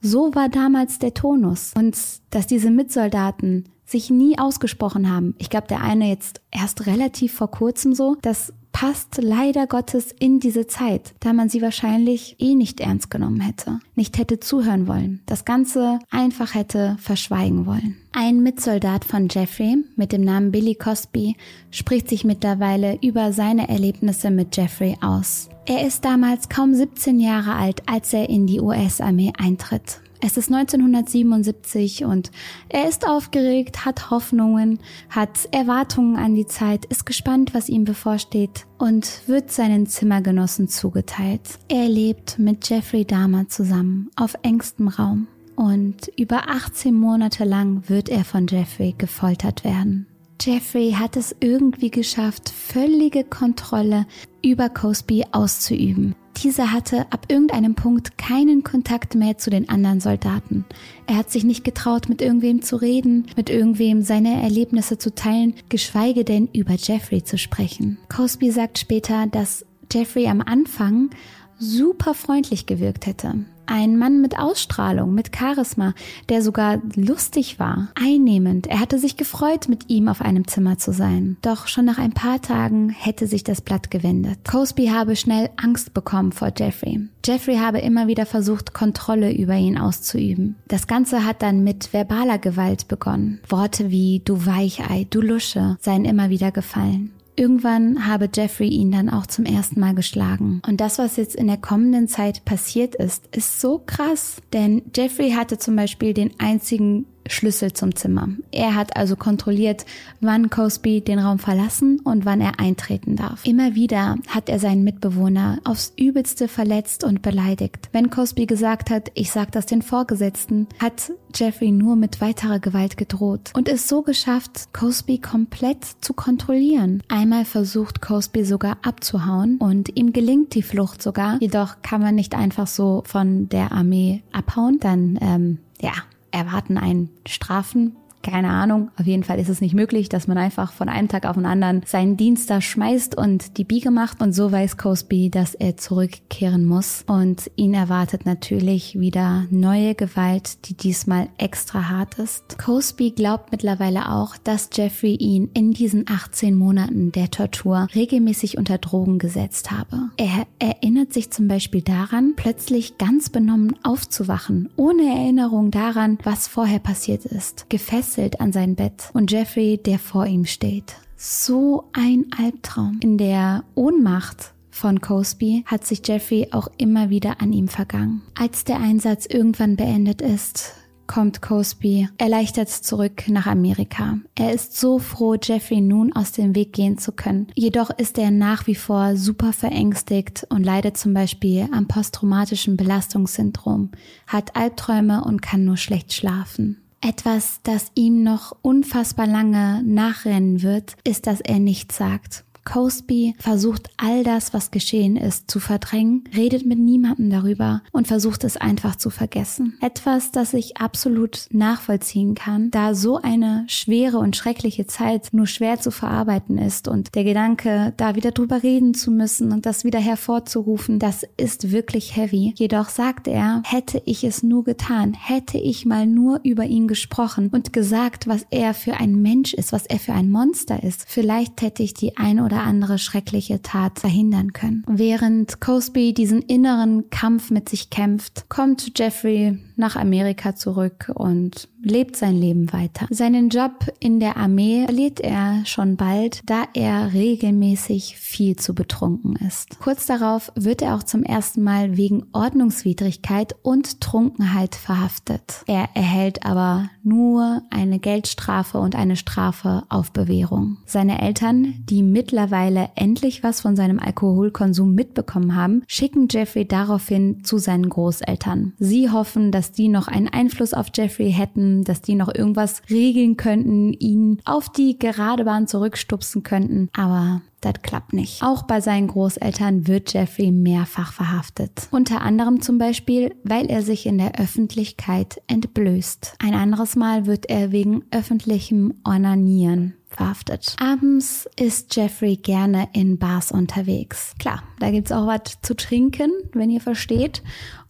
So 0.00 0.32
war 0.36 0.48
damals 0.48 1.00
der 1.00 1.12
Tonus. 1.12 1.72
Und 1.76 1.96
dass 2.30 2.46
diese 2.46 2.70
Mitsoldaten 2.70 3.64
sich 3.88 4.10
nie 4.10 4.38
ausgesprochen 4.38 5.10
haben. 5.10 5.34
Ich 5.38 5.50
glaube, 5.50 5.66
der 5.66 5.82
eine 5.82 6.08
jetzt 6.08 6.40
erst 6.50 6.86
relativ 6.86 7.32
vor 7.32 7.50
kurzem 7.50 7.94
so. 7.94 8.16
Das 8.20 8.52
passt 8.72 9.18
leider 9.20 9.66
Gottes 9.66 10.12
in 10.12 10.40
diese 10.40 10.66
Zeit, 10.66 11.14
da 11.20 11.32
man 11.32 11.48
sie 11.48 11.62
wahrscheinlich 11.62 12.36
eh 12.38 12.54
nicht 12.54 12.80
ernst 12.80 13.10
genommen 13.10 13.40
hätte, 13.40 13.80
nicht 13.96 14.18
hätte 14.18 14.38
zuhören 14.38 14.86
wollen, 14.86 15.20
das 15.26 15.44
Ganze 15.44 15.98
einfach 16.10 16.54
hätte 16.54 16.96
verschweigen 17.00 17.66
wollen. 17.66 17.96
Ein 18.12 18.42
Mitsoldat 18.42 19.04
von 19.04 19.28
Jeffrey 19.28 19.78
mit 19.96 20.12
dem 20.12 20.20
Namen 20.20 20.52
Billy 20.52 20.74
Cosby 20.74 21.36
spricht 21.72 22.08
sich 22.08 22.24
mittlerweile 22.24 22.98
über 23.02 23.32
seine 23.32 23.68
Erlebnisse 23.68 24.30
mit 24.30 24.56
Jeffrey 24.56 24.96
aus. 25.00 25.48
Er 25.66 25.86
ist 25.86 26.04
damals 26.04 26.48
kaum 26.48 26.72
17 26.72 27.18
Jahre 27.18 27.54
alt, 27.54 27.82
als 27.86 28.12
er 28.12 28.28
in 28.28 28.46
die 28.46 28.60
US-Armee 28.60 29.32
eintritt. 29.38 30.00
Es 30.20 30.36
ist 30.36 30.52
1977 30.52 32.04
und 32.04 32.32
er 32.68 32.88
ist 32.88 33.06
aufgeregt, 33.06 33.84
hat 33.84 34.10
Hoffnungen, 34.10 34.80
hat 35.10 35.48
Erwartungen 35.52 36.16
an 36.16 36.34
die 36.34 36.46
Zeit, 36.46 36.84
ist 36.86 37.06
gespannt, 37.06 37.54
was 37.54 37.68
ihm 37.68 37.84
bevorsteht 37.84 38.66
und 38.78 39.28
wird 39.28 39.52
seinen 39.52 39.86
Zimmergenossen 39.86 40.68
zugeteilt. 40.68 41.60
Er 41.68 41.88
lebt 41.88 42.38
mit 42.38 42.68
Jeffrey 42.68 43.04
Dahmer 43.04 43.48
zusammen 43.48 44.10
auf 44.16 44.34
engstem 44.42 44.88
Raum 44.88 45.28
und 45.54 46.08
über 46.16 46.48
18 46.48 46.94
Monate 46.94 47.44
lang 47.44 47.88
wird 47.88 48.08
er 48.08 48.24
von 48.24 48.46
Jeffrey 48.48 48.94
gefoltert 48.98 49.62
werden. 49.62 50.06
Jeffrey 50.40 50.92
hat 50.92 51.16
es 51.16 51.34
irgendwie 51.40 51.90
geschafft, 51.90 52.48
völlige 52.48 53.24
Kontrolle 53.24 54.06
über 54.44 54.68
Cosby 54.68 55.24
auszuüben. 55.32 56.14
Dieser 56.44 56.72
hatte 56.72 57.06
ab 57.10 57.26
irgendeinem 57.28 57.74
Punkt 57.74 58.16
keinen 58.16 58.62
Kontakt 58.62 59.16
mehr 59.16 59.38
zu 59.38 59.50
den 59.50 59.68
anderen 59.68 60.00
Soldaten. 60.00 60.64
Er 61.06 61.16
hat 61.16 61.30
sich 61.30 61.42
nicht 61.42 61.64
getraut, 61.64 62.08
mit 62.08 62.22
irgendwem 62.22 62.62
zu 62.62 62.76
reden, 62.76 63.26
mit 63.36 63.50
irgendwem 63.50 64.02
seine 64.02 64.40
Erlebnisse 64.40 64.98
zu 64.98 65.14
teilen, 65.14 65.54
geschweige 65.68 66.24
denn 66.24 66.48
über 66.52 66.74
Jeffrey 66.74 67.24
zu 67.24 67.38
sprechen. 67.38 67.98
Cosby 68.08 68.52
sagt 68.52 68.78
später, 68.78 69.26
dass 69.26 69.66
Jeffrey 69.92 70.28
am 70.28 70.40
Anfang 70.40 71.10
super 71.58 72.14
freundlich 72.14 72.66
gewirkt 72.66 73.06
hätte. 73.06 73.44
Ein 73.70 73.98
Mann 73.98 74.22
mit 74.22 74.38
Ausstrahlung, 74.38 75.12
mit 75.12 75.36
Charisma, 75.36 75.92
der 76.30 76.40
sogar 76.40 76.80
lustig 76.96 77.58
war, 77.58 77.88
einnehmend. 77.94 78.66
Er 78.66 78.80
hatte 78.80 78.98
sich 78.98 79.18
gefreut, 79.18 79.68
mit 79.68 79.90
ihm 79.90 80.08
auf 80.08 80.22
einem 80.22 80.48
Zimmer 80.48 80.78
zu 80.78 80.90
sein. 80.90 81.36
Doch 81.42 81.66
schon 81.66 81.84
nach 81.84 81.98
ein 81.98 82.14
paar 82.14 82.40
Tagen 82.40 82.88
hätte 82.88 83.26
sich 83.26 83.44
das 83.44 83.60
Blatt 83.60 83.90
gewendet. 83.90 84.38
Cosby 84.50 84.86
habe 84.86 85.16
schnell 85.16 85.50
Angst 85.58 85.92
bekommen 85.92 86.32
vor 86.32 86.50
Jeffrey. 86.56 87.08
Jeffrey 87.26 87.56
habe 87.56 87.80
immer 87.80 88.06
wieder 88.06 88.24
versucht, 88.24 88.72
Kontrolle 88.72 89.34
über 89.34 89.54
ihn 89.54 89.76
auszuüben. 89.76 90.56
Das 90.66 90.86
Ganze 90.86 91.26
hat 91.26 91.42
dann 91.42 91.62
mit 91.62 91.92
verbaler 91.92 92.38
Gewalt 92.38 92.88
begonnen. 92.88 93.40
Worte 93.50 93.90
wie 93.90 94.22
du 94.24 94.46
Weichei, 94.46 95.06
du 95.10 95.20
Lusche 95.20 95.76
seien 95.80 96.06
immer 96.06 96.30
wieder 96.30 96.52
gefallen. 96.52 97.12
Irgendwann 97.38 98.08
habe 98.08 98.28
Jeffrey 98.34 98.66
ihn 98.66 98.90
dann 98.90 99.08
auch 99.08 99.24
zum 99.24 99.44
ersten 99.44 99.78
Mal 99.78 99.94
geschlagen. 99.94 100.60
Und 100.66 100.80
das, 100.80 100.98
was 100.98 101.16
jetzt 101.16 101.36
in 101.36 101.46
der 101.46 101.56
kommenden 101.56 102.08
Zeit 102.08 102.44
passiert 102.44 102.96
ist, 102.96 103.28
ist 103.34 103.60
so 103.60 103.80
krass. 103.86 104.42
Denn 104.52 104.82
Jeffrey 104.92 105.30
hatte 105.30 105.56
zum 105.56 105.76
Beispiel 105.76 106.14
den 106.14 106.32
einzigen 106.40 107.06
Schlüssel 107.28 107.72
zum 107.72 107.94
Zimmer. 107.94 108.28
Er 108.50 108.74
hat 108.74 108.96
also 108.96 109.16
kontrolliert, 109.16 109.84
wann 110.20 110.50
Cosby 110.50 111.00
den 111.00 111.18
Raum 111.18 111.38
verlassen 111.38 112.00
und 112.00 112.24
wann 112.24 112.40
er 112.40 112.58
eintreten 112.58 113.16
darf. 113.16 113.44
Immer 113.44 113.74
wieder 113.74 114.16
hat 114.28 114.48
er 114.48 114.58
seinen 114.58 114.84
Mitbewohner 114.84 115.58
aufs 115.64 115.92
übelste 115.96 116.48
verletzt 116.48 117.04
und 117.04 117.22
beleidigt. 117.22 117.88
Wenn 117.92 118.10
Cosby 118.10 118.46
gesagt 118.46 118.90
hat, 118.90 119.10
ich 119.14 119.30
sag 119.30 119.52
das 119.52 119.66
den 119.66 119.82
Vorgesetzten, 119.82 120.66
hat 120.78 121.12
Jeffrey 121.34 121.70
nur 121.70 121.96
mit 121.96 122.20
weiterer 122.20 122.58
Gewalt 122.58 122.96
gedroht 122.96 123.52
und 123.54 123.68
es 123.68 123.88
so 123.88 124.02
geschafft, 124.02 124.72
Cosby 124.72 125.18
komplett 125.18 125.84
zu 126.00 126.14
kontrollieren. 126.14 127.02
Einmal 127.08 127.44
versucht 127.44 128.00
Cosby 128.00 128.44
sogar 128.44 128.78
abzuhauen 128.82 129.58
und 129.58 129.96
ihm 129.96 130.12
gelingt 130.12 130.54
die 130.54 130.62
Flucht 130.62 131.02
sogar. 131.02 131.38
Jedoch 131.40 131.82
kann 131.82 132.00
man 132.00 132.14
nicht 132.14 132.34
einfach 132.34 132.66
so 132.66 133.02
von 133.06 133.48
der 133.48 133.72
Armee 133.72 134.22
abhauen. 134.32 134.78
Dann, 134.80 135.18
ähm, 135.20 135.58
ja, 135.80 135.92
erwarten 136.30 136.78
einen 136.78 137.10
Strafen 137.26 137.96
keine 138.30 138.50
Ahnung. 138.50 138.90
Auf 138.98 139.06
jeden 139.06 139.24
Fall 139.24 139.38
ist 139.38 139.48
es 139.48 139.60
nicht 139.60 139.74
möglich, 139.74 140.08
dass 140.08 140.28
man 140.28 140.38
einfach 140.38 140.72
von 140.72 140.88
einem 140.88 141.08
Tag 141.08 141.24
auf 141.26 141.36
den 141.36 141.46
anderen 141.46 141.82
seinen 141.86 142.16
Dienst 142.16 142.50
da 142.50 142.60
schmeißt 142.60 143.16
und 143.16 143.56
die 143.56 143.64
Biege 143.64 143.90
macht. 143.90 144.20
Und 144.20 144.32
so 144.32 144.52
weiß 144.52 144.76
Cosby, 144.76 145.30
dass 145.30 145.54
er 145.54 145.76
zurückkehren 145.76 146.64
muss. 146.64 147.04
Und 147.06 147.50
ihn 147.56 147.74
erwartet 147.74 148.26
natürlich 148.26 149.00
wieder 149.00 149.46
neue 149.50 149.94
Gewalt, 149.94 150.68
die 150.68 150.74
diesmal 150.74 151.28
extra 151.38 151.88
hart 151.88 152.18
ist. 152.18 152.58
Cosby 152.58 153.12
glaubt 153.12 153.50
mittlerweile 153.50 154.12
auch, 154.12 154.36
dass 154.36 154.68
Jeffrey 154.74 155.14
ihn 155.14 155.50
in 155.54 155.72
diesen 155.72 156.04
18 156.08 156.54
Monaten 156.54 157.12
der 157.12 157.30
Tortur 157.30 157.88
regelmäßig 157.94 158.58
unter 158.58 158.78
Drogen 158.78 159.18
gesetzt 159.18 159.70
habe. 159.70 160.10
Er 160.16 160.46
erinnert 160.58 161.12
sich 161.12 161.30
zum 161.30 161.48
Beispiel 161.48 161.82
daran, 161.82 162.34
plötzlich 162.36 162.98
ganz 162.98 163.30
benommen 163.30 163.74
aufzuwachen, 163.82 164.68
ohne 164.76 165.04
Erinnerung 165.04 165.70
daran, 165.70 166.18
was 166.24 166.46
vorher 166.46 166.78
passiert 166.78 167.24
ist. 167.24 167.70
Gefesselt 167.70 168.17
gefesselt 168.18 168.40
an 168.40 168.52
sein 168.52 168.74
Bett 168.74 169.10
und 169.12 169.30
Jeffrey, 169.30 169.78
der 169.78 169.98
vor 169.98 170.26
ihm 170.26 170.44
steht. 170.44 170.96
So 171.16 171.84
ein 171.92 172.26
Albtraum. 172.36 172.98
In 173.02 173.18
der 173.18 173.64
Ohnmacht 173.74 174.52
von 174.70 175.00
Cosby 175.00 175.64
hat 175.66 175.84
sich 175.86 176.02
Jeffrey 176.06 176.48
auch 176.52 176.68
immer 176.78 177.10
wieder 177.10 177.40
an 177.40 177.52
ihm 177.52 177.68
vergangen. 177.68 178.22
Als 178.36 178.64
der 178.64 178.80
Einsatz 178.80 179.26
irgendwann 179.26 179.76
beendet 179.76 180.20
ist, 180.20 180.74
kommt 181.06 181.40
Cosby 181.40 182.08
erleichtert 182.18 182.68
zurück 182.68 183.28
nach 183.28 183.46
Amerika. 183.46 184.18
Er 184.34 184.52
ist 184.52 184.76
so 184.76 184.98
froh, 184.98 185.36
Jeffrey 185.42 185.80
nun 185.80 186.12
aus 186.12 186.32
dem 186.32 186.54
Weg 186.54 186.72
gehen 186.72 186.98
zu 186.98 187.12
können. 187.12 187.48
Jedoch 187.54 187.90
ist 187.90 188.18
er 188.18 188.30
nach 188.30 188.66
wie 188.66 188.74
vor 188.74 189.16
super 189.16 189.52
verängstigt 189.52 190.46
und 190.50 190.64
leidet 190.64 190.96
zum 190.96 191.14
Beispiel 191.14 191.68
am 191.72 191.88
posttraumatischen 191.88 192.76
Belastungssyndrom, 192.76 193.90
hat 194.26 194.54
Albträume 194.54 195.24
und 195.24 195.40
kann 195.40 195.64
nur 195.64 195.78
schlecht 195.78 196.12
schlafen. 196.12 196.82
Etwas, 197.00 197.60
das 197.62 197.92
ihm 197.94 198.22
noch 198.24 198.56
unfassbar 198.62 199.26
lange 199.26 199.82
nachrennen 199.84 200.62
wird, 200.62 200.96
ist, 201.04 201.26
dass 201.26 201.40
er 201.40 201.60
nichts 201.60 201.96
sagt. 201.96 202.44
Cosby 202.68 203.34
versucht 203.38 203.88
all 203.96 204.24
das, 204.24 204.52
was 204.52 204.70
geschehen 204.70 205.16
ist, 205.16 205.50
zu 205.50 205.58
verdrängen, 205.58 206.24
redet 206.36 206.66
mit 206.66 206.78
niemandem 206.78 207.30
darüber 207.30 207.80
und 207.92 208.06
versucht 208.06 208.44
es 208.44 208.58
einfach 208.58 208.96
zu 208.96 209.08
vergessen. 209.08 209.78
Etwas, 209.80 210.32
das 210.32 210.52
ich 210.52 210.76
absolut 210.76 211.46
nachvollziehen 211.50 212.34
kann, 212.34 212.70
da 212.70 212.94
so 212.94 213.16
eine 213.16 213.64
schwere 213.68 214.18
und 214.18 214.36
schreckliche 214.36 214.86
Zeit 214.86 215.28
nur 215.32 215.46
schwer 215.46 215.80
zu 215.80 215.90
verarbeiten 215.90 216.58
ist 216.58 216.88
und 216.88 217.14
der 217.14 217.24
Gedanke, 217.24 217.94
da 217.96 218.16
wieder 218.16 218.32
drüber 218.32 218.62
reden 218.62 218.92
zu 218.92 219.10
müssen 219.10 219.50
und 219.50 219.64
das 219.64 219.84
wieder 219.84 219.98
hervorzurufen, 219.98 220.98
das 220.98 221.24
ist 221.38 221.70
wirklich 221.70 222.16
heavy. 222.16 222.52
Jedoch 222.54 222.90
sagt 222.90 223.28
er, 223.28 223.62
hätte 223.64 224.02
ich 224.04 224.24
es 224.24 224.42
nur 224.42 224.64
getan, 224.64 225.14
hätte 225.14 225.56
ich 225.56 225.86
mal 225.86 226.06
nur 226.06 226.40
über 226.42 226.64
ihn 226.64 226.86
gesprochen 226.86 227.48
und 227.50 227.72
gesagt, 227.72 228.28
was 228.28 228.44
er 228.50 228.74
für 228.74 228.94
ein 228.94 229.22
Mensch 229.22 229.54
ist, 229.54 229.72
was 229.72 229.86
er 229.86 229.98
für 229.98 230.12
ein 230.12 230.30
Monster 230.30 230.82
ist, 230.82 231.06
vielleicht 231.08 231.62
hätte 231.62 231.82
ich 231.82 231.94
die 231.94 232.18
eine 232.18 232.44
oder 232.44 232.57
oder 232.58 232.66
andere 232.66 232.98
schreckliche 232.98 233.62
Tat 233.62 233.98
verhindern 233.98 234.52
können. 234.52 234.84
Während 234.88 235.60
Cosby 235.60 236.12
diesen 236.12 236.42
inneren 236.42 237.08
Kampf 237.10 237.50
mit 237.50 237.68
sich 237.68 237.90
kämpft, 237.90 238.48
kommt 238.48 238.98
Jeffrey 238.98 239.58
nach 239.78 239.96
Amerika 239.96 240.54
zurück 240.54 241.10
und 241.14 241.68
lebt 241.82 242.16
sein 242.16 242.36
Leben 242.36 242.72
weiter. 242.72 243.06
Seinen 243.10 243.48
Job 243.48 243.86
in 244.00 244.20
der 244.20 244.36
Armee 244.36 244.84
verliert 244.84 245.20
er 245.20 245.64
schon 245.64 245.96
bald, 245.96 246.42
da 246.46 246.64
er 246.74 247.12
regelmäßig 247.12 248.16
viel 248.16 248.56
zu 248.56 248.74
betrunken 248.74 249.36
ist. 249.36 249.78
Kurz 249.80 250.06
darauf 250.06 250.52
wird 250.54 250.82
er 250.82 250.96
auch 250.96 251.02
zum 251.02 251.22
ersten 251.22 251.62
Mal 251.62 251.96
wegen 251.96 252.26
Ordnungswidrigkeit 252.32 253.54
und 253.62 254.00
Trunkenheit 254.00 254.74
verhaftet. 254.74 255.62
Er 255.66 255.88
erhält 255.94 256.44
aber 256.44 256.90
nur 257.02 257.62
eine 257.70 257.98
Geldstrafe 257.98 258.78
und 258.78 258.94
eine 258.94 259.16
Strafe 259.16 259.84
auf 259.88 260.12
Bewährung. 260.12 260.78
Seine 260.84 261.22
Eltern, 261.22 261.74
die 261.88 262.02
mittlerweile 262.02 262.90
endlich 262.96 263.42
was 263.42 263.60
von 263.60 263.76
seinem 263.76 263.98
Alkoholkonsum 263.98 264.94
mitbekommen 264.94 265.54
haben, 265.54 265.82
schicken 265.86 266.28
Jeffrey 266.30 266.66
daraufhin 266.66 267.44
zu 267.44 267.58
seinen 267.58 267.88
Großeltern. 267.88 268.74
Sie 268.78 269.10
hoffen, 269.10 269.52
dass 269.68 269.72
die 269.72 269.88
noch 269.88 270.08
einen 270.08 270.28
Einfluss 270.28 270.72
auf 270.72 270.86
Jeffrey 270.94 271.30
hätten 271.30 271.84
dass 271.84 272.00
die 272.00 272.14
noch 272.14 272.34
irgendwas 272.34 272.80
regeln 272.88 273.36
könnten, 273.36 273.92
ihn 273.92 274.40
auf 274.46 274.70
die 274.70 274.98
gerade 274.98 275.44
Bahn 275.44 275.66
zurückstupsen 275.66 276.42
könnten. 276.42 276.88
Aber 276.94 277.42
das 277.60 277.74
klappt 277.82 278.12
nicht. 278.14 278.42
Auch 278.42 278.62
bei 278.62 278.80
seinen 278.80 279.08
Großeltern 279.08 279.86
wird 279.86 280.14
Jeffrey 280.14 280.52
mehrfach 280.52 281.12
verhaftet. 281.12 281.88
Unter 281.90 282.22
anderem 282.22 282.62
zum 282.62 282.78
Beispiel, 282.78 283.34
weil 283.44 283.66
er 283.66 283.82
sich 283.82 284.06
in 284.06 284.16
der 284.18 284.40
Öffentlichkeit 284.40 285.42
entblößt. 285.48 286.36
Ein 286.38 286.54
anderes 286.54 286.96
Mal 286.96 287.26
wird 287.26 287.50
er 287.50 287.72
wegen 287.72 288.04
öffentlichem 288.10 288.94
Ornanieren 289.04 289.94
verhaftet. 290.06 290.76
Abends 290.80 291.48
ist 291.60 291.94
Jeffrey 291.94 292.36
gerne 292.36 292.88
in 292.92 293.18
Bars 293.18 293.52
unterwegs. 293.52 294.34
Klar, 294.38 294.62
da 294.78 294.90
gibt's 294.90 295.12
auch 295.12 295.26
was 295.26 295.60
zu 295.60 295.74
trinken, 295.76 296.30
wenn 296.52 296.70
ihr 296.70 296.80
versteht. 296.80 297.42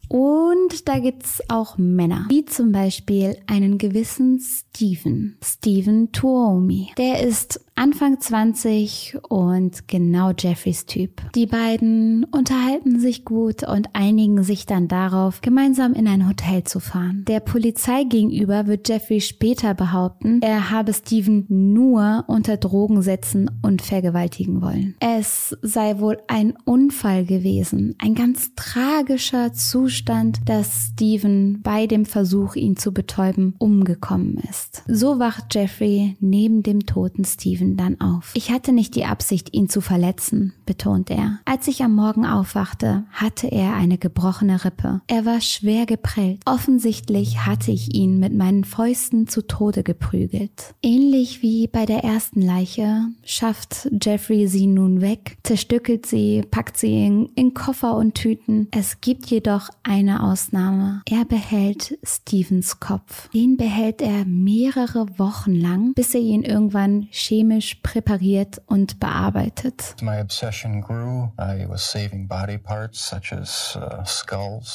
Und 0.08 0.88
da 0.88 0.98
gibt's 0.98 1.42
auch 1.48 1.76
Männer, 1.76 2.26
wie 2.30 2.44
zum 2.44 2.72
Beispiel 2.72 3.36
einen 3.46 3.76
gewissen 3.76 4.40
Steven, 4.40 5.36
Steven 5.44 6.12
Tuomi. 6.12 6.92
Der 6.96 7.20
ist 7.20 7.60
Anfang 7.78 8.18
20 8.18 9.18
und 9.28 9.86
genau 9.86 10.32
Jeffreys 10.36 10.84
Typ. 10.84 11.22
Die 11.36 11.46
beiden 11.46 12.24
unterhalten 12.24 12.98
sich 12.98 13.24
gut 13.24 13.62
und 13.62 13.90
einigen 13.92 14.42
sich 14.42 14.66
dann 14.66 14.88
darauf, 14.88 15.42
gemeinsam 15.42 15.92
in 15.92 16.08
ein 16.08 16.28
Hotel 16.28 16.64
zu 16.64 16.80
fahren. 16.80 17.24
Der 17.28 17.38
Polizei 17.38 18.02
gegenüber 18.02 18.66
wird 18.66 18.88
Jeffrey 18.88 19.20
später 19.20 19.74
behaupten, 19.74 20.42
er 20.42 20.70
habe 20.70 20.92
Steven 20.92 21.46
nur 21.48 22.24
unter 22.26 22.56
Drogen 22.56 23.00
setzen 23.00 23.48
und 23.62 23.80
vergewaltigen 23.80 24.60
wollen. 24.60 24.96
Es 24.98 25.56
sei 25.62 26.00
wohl 26.00 26.18
ein 26.26 26.54
Unfall 26.64 27.26
gewesen, 27.26 27.94
ein 27.98 28.16
ganz 28.16 28.56
tragischer 28.56 29.52
Zustand, 29.52 30.40
dass 30.48 30.90
Steven 30.94 31.60
bei 31.62 31.86
dem 31.86 32.06
Versuch, 32.06 32.56
ihn 32.56 32.76
zu 32.76 32.92
betäuben, 32.92 33.54
umgekommen 33.58 34.42
ist. 34.50 34.82
So 34.88 35.20
wacht 35.20 35.54
Jeffrey 35.54 36.16
neben 36.18 36.64
dem 36.64 36.84
toten 36.84 37.24
Steven 37.24 37.67
Steven 37.68 37.76
dann 37.76 38.00
auf. 38.00 38.32
Ich 38.34 38.50
hatte 38.50 38.72
nicht 38.72 38.94
die 38.94 39.04
Absicht, 39.04 39.54
ihn 39.54 39.68
zu 39.68 39.80
verletzen, 39.80 40.54
betont 40.66 41.10
er. 41.10 41.40
Als 41.44 41.68
ich 41.68 41.82
am 41.82 41.94
Morgen 41.94 42.24
aufwachte, 42.24 43.04
hatte 43.12 43.48
er 43.48 43.74
eine 43.74 43.98
gebrochene 43.98 44.64
Rippe. 44.64 45.00
Er 45.06 45.24
war 45.24 45.40
schwer 45.40 45.86
geprellt. 45.86 46.40
Offensichtlich 46.44 47.46
hatte 47.46 47.70
ich 47.70 47.94
ihn 47.94 48.18
mit 48.18 48.32
meinen 48.32 48.64
Fäusten 48.64 49.28
zu 49.28 49.46
Tode 49.46 49.82
geprügelt. 49.82 50.74
Ähnlich 50.82 51.42
wie 51.42 51.66
bei 51.66 51.86
der 51.86 52.04
ersten 52.04 52.42
Leiche 52.42 53.06
schafft 53.24 53.88
Jeffrey 54.00 54.46
sie 54.48 54.66
nun 54.66 55.00
weg, 55.00 55.38
zerstückelt 55.42 56.06
sie, 56.06 56.42
packt 56.50 56.76
sie 56.76 57.06
in, 57.06 57.26
in 57.34 57.54
Koffer 57.54 57.96
und 57.96 58.14
Tüten. 58.14 58.68
Es 58.70 59.00
gibt 59.00 59.26
jedoch 59.26 59.68
eine 59.82 60.22
Ausnahme. 60.22 61.02
Er 61.08 61.24
behält 61.24 61.98
Stevens 62.02 62.80
Kopf. 62.80 63.28
Den 63.30 63.56
behält 63.56 64.02
er 64.02 64.24
mehrere 64.24 65.06
Wochen 65.18 65.54
lang, 65.54 65.92
bis 65.94 66.14
er 66.14 66.20
ihn 66.20 66.42
irgendwann 66.42 67.08
chemisch 67.10 67.57
chemisch 67.58 67.76
präpariert 67.82 68.60
und 68.66 69.00
bearbeitet. 69.00 69.96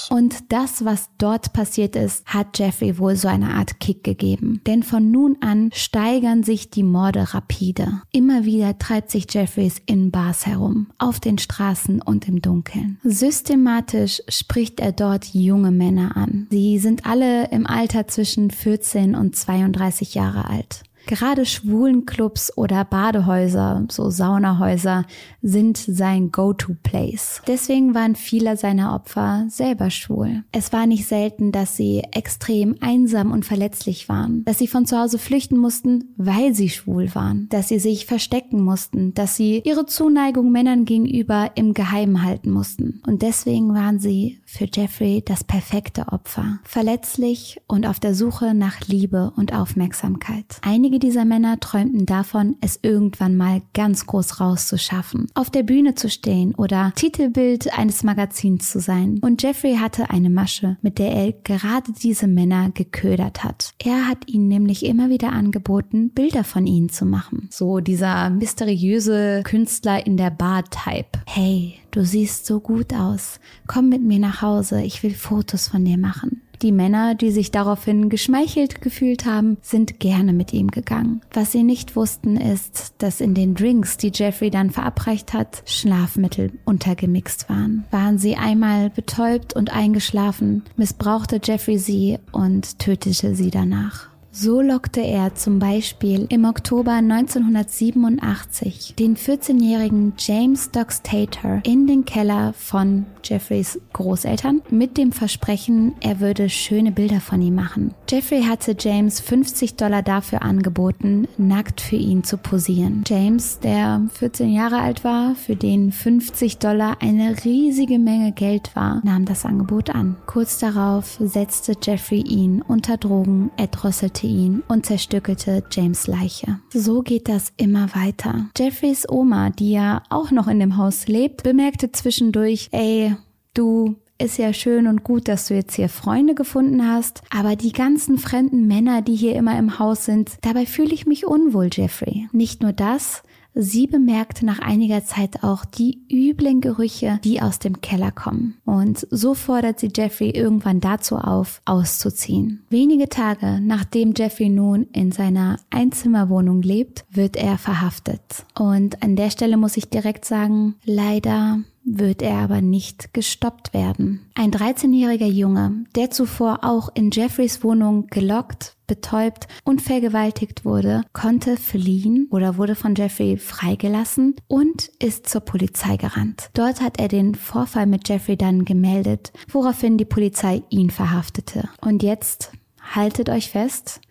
Uh. 0.09 0.15
Und 0.15 0.51
das, 0.51 0.85
was 0.85 1.09
dort 1.17 1.53
passiert 1.53 1.95
ist, 1.95 2.25
hat 2.25 2.59
Jeffrey 2.59 2.97
wohl 2.97 3.15
so 3.15 3.27
eine 3.27 3.53
Art 3.55 3.79
Kick 3.79 4.03
gegeben. 4.03 4.61
Denn 4.67 4.83
von 4.83 5.11
nun 5.11 5.37
an 5.41 5.69
steigern 5.73 6.43
sich 6.43 6.69
die 6.69 6.83
Morde 6.83 7.33
rapide. 7.33 8.01
Immer 8.11 8.45
wieder 8.45 8.77
treibt 8.77 9.11
sich 9.11 9.25
Jeffreys 9.29 9.81
in 9.85 10.11
Bars 10.11 10.45
herum, 10.45 10.91
auf 10.97 11.19
den 11.19 11.37
Straßen 11.37 12.01
und 12.01 12.27
im 12.27 12.41
Dunkeln. 12.41 12.99
Systematisch 13.03 14.21
spricht 14.27 14.79
er 14.79 14.91
dort 14.91 15.33
junge 15.33 15.71
Männer 15.71 16.17
an. 16.17 16.47
Sie 16.49 16.79
sind 16.79 17.05
alle 17.05 17.49
im 17.51 17.65
Alter 17.65 18.07
zwischen 18.07 18.51
14 18.51 19.15
und 19.15 19.35
32 19.35 20.15
Jahre 20.15 20.45
alt. 20.45 20.83
Gerade 21.05 21.45
Schwulenclubs 21.45 22.57
oder 22.57 22.85
Badehäuser, 22.85 23.85
so 23.89 24.09
Saunahäuser, 24.09 25.05
sind 25.41 25.77
sein 25.77 26.31
Go-to-Place. 26.31 27.41
Deswegen 27.47 27.93
waren 27.93 28.15
viele 28.15 28.57
seiner 28.57 28.95
Opfer 28.95 29.45
selber 29.49 29.89
schwul. 29.89 30.43
Es 30.51 30.71
war 30.71 30.87
nicht 30.87 31.05
selten, 31.05 31.51
dass 31.51 31.75
sie 31.75 32.03
extrem 32.11 32.77
einsam 32.81 33.31
und 33.31 33.45
verletzlich 33.45 34.07
waren, 34.07 34.45
dass 34.45 34.59
sie 34.59 34.67
von 34.67 34.85
zu 34.85 34.97
Hause 34.97 35.19
flüchten 35.19 35.57
mussten, 35.57 36.13
weil 36.17 36.53
sie 36.53 36.69
schwul 36.69 37.13
waren, 37.13 37.47
dass 37.49 37.67
sie 37.67 37.79
sich 37.79 38.05
verstecken 38.05 38.61
mussten, 38.61 39.13
dass 39.13 39.35
sie 39.35 39.61
ihre 39.65 39.85
Zuneigung 39.85 40.51
Männern 40.51 40.85
gegenüber 40.85 41.51
im 41.55 41.73
Geheimen 41.73 42.23
halten 42.23 42.51
mussten. 42.51 43.01
Und 43.05 43.21
deswegen 43.21 43.73
waren 43.73 43.99
sie 43.99 44.39
für 44.45 44.67
Jeffrey 44.71 45.23
das 45.25 45.43
perfekte 45.43 46.07
Opfer. 46.09 46.59
Verletzlich 46.63 47.59
und 47.67 47.85
auf 47.85 47.99
der 47.99 48.15
Suche 48.15 48.53
nach 48.53 48.81
Liebe 48.87 49.33
und 49.35 49.53
Aufmerksamkeit. 49.53 50.45
Einige 50.61 50.92
dieser 50.99 51.25
Männer 51.25 51.60
träumten 51.60 52.06
davon, 52.06 52.56
es 52.62 52.79
irgendwann 52.82 53.36
mal 53.36 53.62
ganz 53.73 54.06
groß 54.06 54.39
rauszuschaffen, 54.39 55.27
auf 55.34 55.49
der 55.49 55.63
Bühne 55.63 55.95
zu 55.95 56.10
stehen 56.10 56.56
oder 56.56 56.91
Titelbild 56.95 57.77
eines 57.77 58.03
Magazins 58.03 58.71
zu 58.71 58.79
sein. 58.79 59.19
Und 59.21 59.41
Jeffrey 59.41 59.77
hatte 59.77 60.10
eine 60.10 60.29
Masche, 60.29 60.77
mit 60.82 60.99
der 60.99 61.12
er 61.12 61.32
gerade 61.32 61.91
diese 61.91 62.27
Männer 62.27 62.69
geködert 62.71 63.43
hat. 63.43 63.73
Er 63.84 64.08
hat 64.08 64.27
ihnen 64.27 64.47
nämlich 64.47 64.86
immer 64.86 65.10
wieder 65.10 65.32
angeboten, 65.32 66.12
Bilder 66.12 66.43
von 66.43 66.67
ihnen 66.67 66.89
zu 66.89 67.06
machen. 67.06 67.47
So 67.51 67.79
dieser 67.79 68.29
mysteriöse 68.29 69.41
Künstler 69.43 70.06
in 70.06 70.17
der 70.17 70.29
Bar-Type. 70.29 71.19
Hey, 71.25 71.75
du 71.91 72.06
siehst 72.06 72.45
so 72.45 72.60
gut 72.60 72.93
aus. 72.93 73.39
Komm 73.67 73.89
mit 73.89 74.03
mir 74.03 74.19
nach 74.19 74.41
Hause, 74.41 74.84
ich 74.84 75.01
will 75.01 75.15
Fotos 75.15 75.67
von 75.67 75.84
dir 75.86 75.97
machen. 75.97 76.42
Die 76.63 76.71
Männer, 76.71 77.13
die 77.13 77.32
sich 77.32 77.52
daraufhin 77.52 78.08
geschmeichelt 78.08 78.82
gefühlt 78.82 79.26
haben, 79.26 79.58
sind 79.62 79.99
gerne 79.99 80.32
mit 80.32 80.54
ihm 80.54 80.71
gegangen. 80.71 81.19
Was 81.34 81.52
sie 81.52 81.62
nicht 81.62 81.97
wussten, 81.97 82.38
ist, 82.38 82.93
dass 82.99 83.19
in 83.19 83.34
den 83.34 83.54
Drinks, 83.54 83.97
die 83.97 84.13
Jeffrey 84.13 84.49
dann 84.49 84.71
verabreicht 84.71 85.34
hat, 85.34 85.62
Schlafmittel 85.65 86.54
untergemixt 86.63 87.49
waren. 87.49 87.84
Waren 87.91 88.17
sie 88.17 88.38
einmal 88.38 88.89
betäubt 88.89 89.54
und 89.54 89.73
eingeschlafen, 89.73 90.63
missbrauchte 90.78 91.41
Jeffrey 91.43 91.78
sie 91.78 92.17
und 92.32 92.80
tötete 92.80 93.36
sie 93.36 93.52
danach. 93.52 94.12
So 94.35 94.61
lockte 94.61 95.01
er 95.01 95.35
zum 95.35 95.59
Beispiel 95.59 96.25
im 96.29 96.45
Oktober 96.45 96.93
1987 96.93 98.95
den 98.97 99.15
14-jährigen 99.15 100.13
James 100.17 100.71
Doxtator 100.71 101.61
in 101.63 101.85
den 101.85 102.03
Keller 102.03 102.53
von 102.53 103.05
Jeffreys 103.23 103.79
Großeltern 103.93 104.63
mit 104.71 104.97
dem 104.97 105.11
Versprechen, 105.11 105.93
er 106.01 106.19
würde 106.19 106.49
schöne 106.49 106.91
Bilder 106.91 107.19
von 107.19 107.43
ihm 107.43 107.53
machen. 107.53 107.93
Jeffrey 108.09 108.41
hatte 108.41 108.75
James 108.77 109.19
50 109.19 109.75
Dollar 109.75 110.01
dafür 110.01 110.41
angeboten, 110.41 111.27
nackt 111.37 111.79
für 111.79 111.95
ihn 111.95 112.23
zu 112.23 112.37
posieren. 112.37 113.03
James, 113.07 113.59
der 113.59 114.01
14 114.13 114.51
Jahre 114.51 114.79
alt 114.79 115.03
war, 115.03 115.35
für 115.35 115.55
den 115.55 115.91
50 115.91 116.57
Dollar 116.57 116.97
eine 117.01 117.35
riesige 117.45 117.99
Menge 117.99 118.31
Geld 118.31 118.75
war, 118.75 118.99
nahm 119.05 119.25
das 119.25 119.45
Angebot 119.45 119.91
an. 119.91 120.15
Kurz 120.25 120.57
darauf 120.57 121.19
setzte 121.19 121.75
Jeffrey 121.79 122.21
ihn 122.21 122.63
unter 122.63 122.97
Drogen, 122.97 123.51
erdrosselte 123.57 124.22
ihn 124.27 124.63
und 124.67 124.86
zerstückelte 124.86 125.63
James 125.71 126.07
Leiche. 126.07 126.59
So 126.73 127.01
geht 127.01 127.29
das 127.29 127.53
immer 127.57 127.93
weiter. 127.95 128.49
Jeffreys 128.57 129.07
Oma, 129.09 129.49
die 129.49 129.71
ja 129.71 130.03
auch 130.09 130.31
noch 130.31 130.47
in 130.47 130.59
dem 130.59 130.77
Haus 130.77 131.07
lebt, 131.07 131.43
bemerkte 131.43 131.91
zwischendurch, 131.91 132.69
ey, 132.71 133.15
du 133.53 133.95
ist 134.19 134.38
ja 134.38 134.53
schön 134.53 134.88
und 134.88 135.03
gut, 135.03 135.27
dass 135.27 135.47
du 135.47 135.55
jetzt 135.55 135.75
hier 135.75 135.89
Freunde 135.89 136.36
gefunden 136.36 136.88
hast, 136.88 137.21
aber 137.29 137.55
die 137.55 137.71
ganzen 137.71 138.17
fremden 138.17 138.67
Männer, 138.67 139.01
die 139.01 139.15
hier 139.15 139.36
immer 139.36 139.57
im 139.57 139.79
Haus 139.79 140.05
sind, 140.05 140.31
dabei 140.41 140.65
fühle 140.65 140.93
ich 140.93 141.05
mich 141.05 141.25
unwohl, 141.25 141.69
Jeffrey. 141.71 142.27
Nicht 142.31 142.62
nur 142.62 142.73
das, 142.73 143.23
Sie 143.55 143.87
bemerkte 143.87 144.45
nach 144.45 144.59
einiger 144.59 145.03
Zeit 145.03 145.43
auch 145.43 145.65
die 145.65 146.01
üblen 146.11 146.61
Gerüche, 146.61 147.19
die 147.23 147.41
aus 147.41 147.59
dem 147.59 147.81
Keller 147.81 148.11
kommen. 148.11 148.57
Und 148.65 149.07
so 149.11 149.33
fordert 149.33 149.79
sie 149.79 149.91
Jeffrey 149.95 150.31
irgendwann 150.31 150.79
dazu 150.79 151.17
auf, 151.17 151.61
auszuziehen. 151.65 152.63
Wenige 152.69 153.09
Tage 153.09 153.59
nachdem 153.61 154.13
Jeffrey 154.15 154.49
nun 154.49 154.87
in 154.93 155.11
seiner 155.11 155.59
Einzimmerwohnung 155.69 156.61
lebt, 156.61 157.05
wird 157.11 157.35
er 157.35 157.57
verhaftet. 157.57 158.21
Und 158.57 159.03
an 159.03 159.15
der 159.15 159.29
Stelle 159.29 159.57
muss 159.57 159.77
ich 159.77 159.89
direkt 159.89 160.25
sagen, 160.25 160.75
leider 160.85 161.59
wird 161.85 162.21
er 162.21 162.37
aber 162.37 162.61
nicht 162.61 163.13
gestoppt 163.13 163.73
werden. 163.73 164.25
Ein 164.35 164.51
13-jähriger 164.51 165.27
Junge, 165.27 165.85
der 165.95 166.11
zuvor 166.11 166.59
auch 166.63 166.89
in 166.93 167.11
Jeffreys 167.11 167.63
Wohnung 167.63 168.07
gelockt, 168.07 168.75
betäubt 168.87 169.47
und 169.63 169.81
vergewaltigt 169.81 170.65
wurde, 170.65 171.03
konnte 171.13 171.57
fliehen 171.57 172.27
oder 172.31 172.57
wurde 172.57 172.75
von 172.75 172.95
Jeffrey 172.95 173.37
freigelassen 173.37 174.35
und 174.47 174.89
ist 174.99 175.27
zur 175.27 175.41
Polizei 175.41 175.97
gerannt. 175.97 176.49
Dort 176.53 176.81
hat 176.81 176.99
er 176.99 177.07
den 177.07 177.35
Vorfall 177.35 177.85
mit 177.85 178.07
Jeffrey 178.07 178.37
dann 178.37 178.65
gemeldet, 178.65 179.31
woraufhin 179.49 179.97
die 179.97 180.05
Polizei 180.05 180.63
ihn 180.69 180.89
verhaftete. 180.89 181.69
Und 181.81 182.03
jetzt 182.03 182.51
haltet 182.81 183.29
euch 183.29 183.49
fest, 183.49 184.01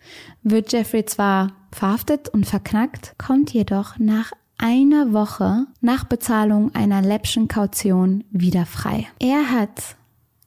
wird 0.41 0.71
Jeffrey 0.73 1.05
zwar 1.05 1.53
verhaftet 1.71 2.29
und 2.29 2.45
verknackt, 2.45 3.15
kommt 3.17 3.53
jedoch 3.53 3.97
nach 3.99 4.31
einer 4.63 5.11
Woche 5.11 5.67
nach 5.81 6.05
Bezahlung 6.05 6.73
einer 6.73 7.01
läppschen 7.01 7.49
Kaution 7.49 8.23
wieder 8.31 8.65
frei. 8.65 9.07
Er 9.19 9.51
hat 9.51 9.97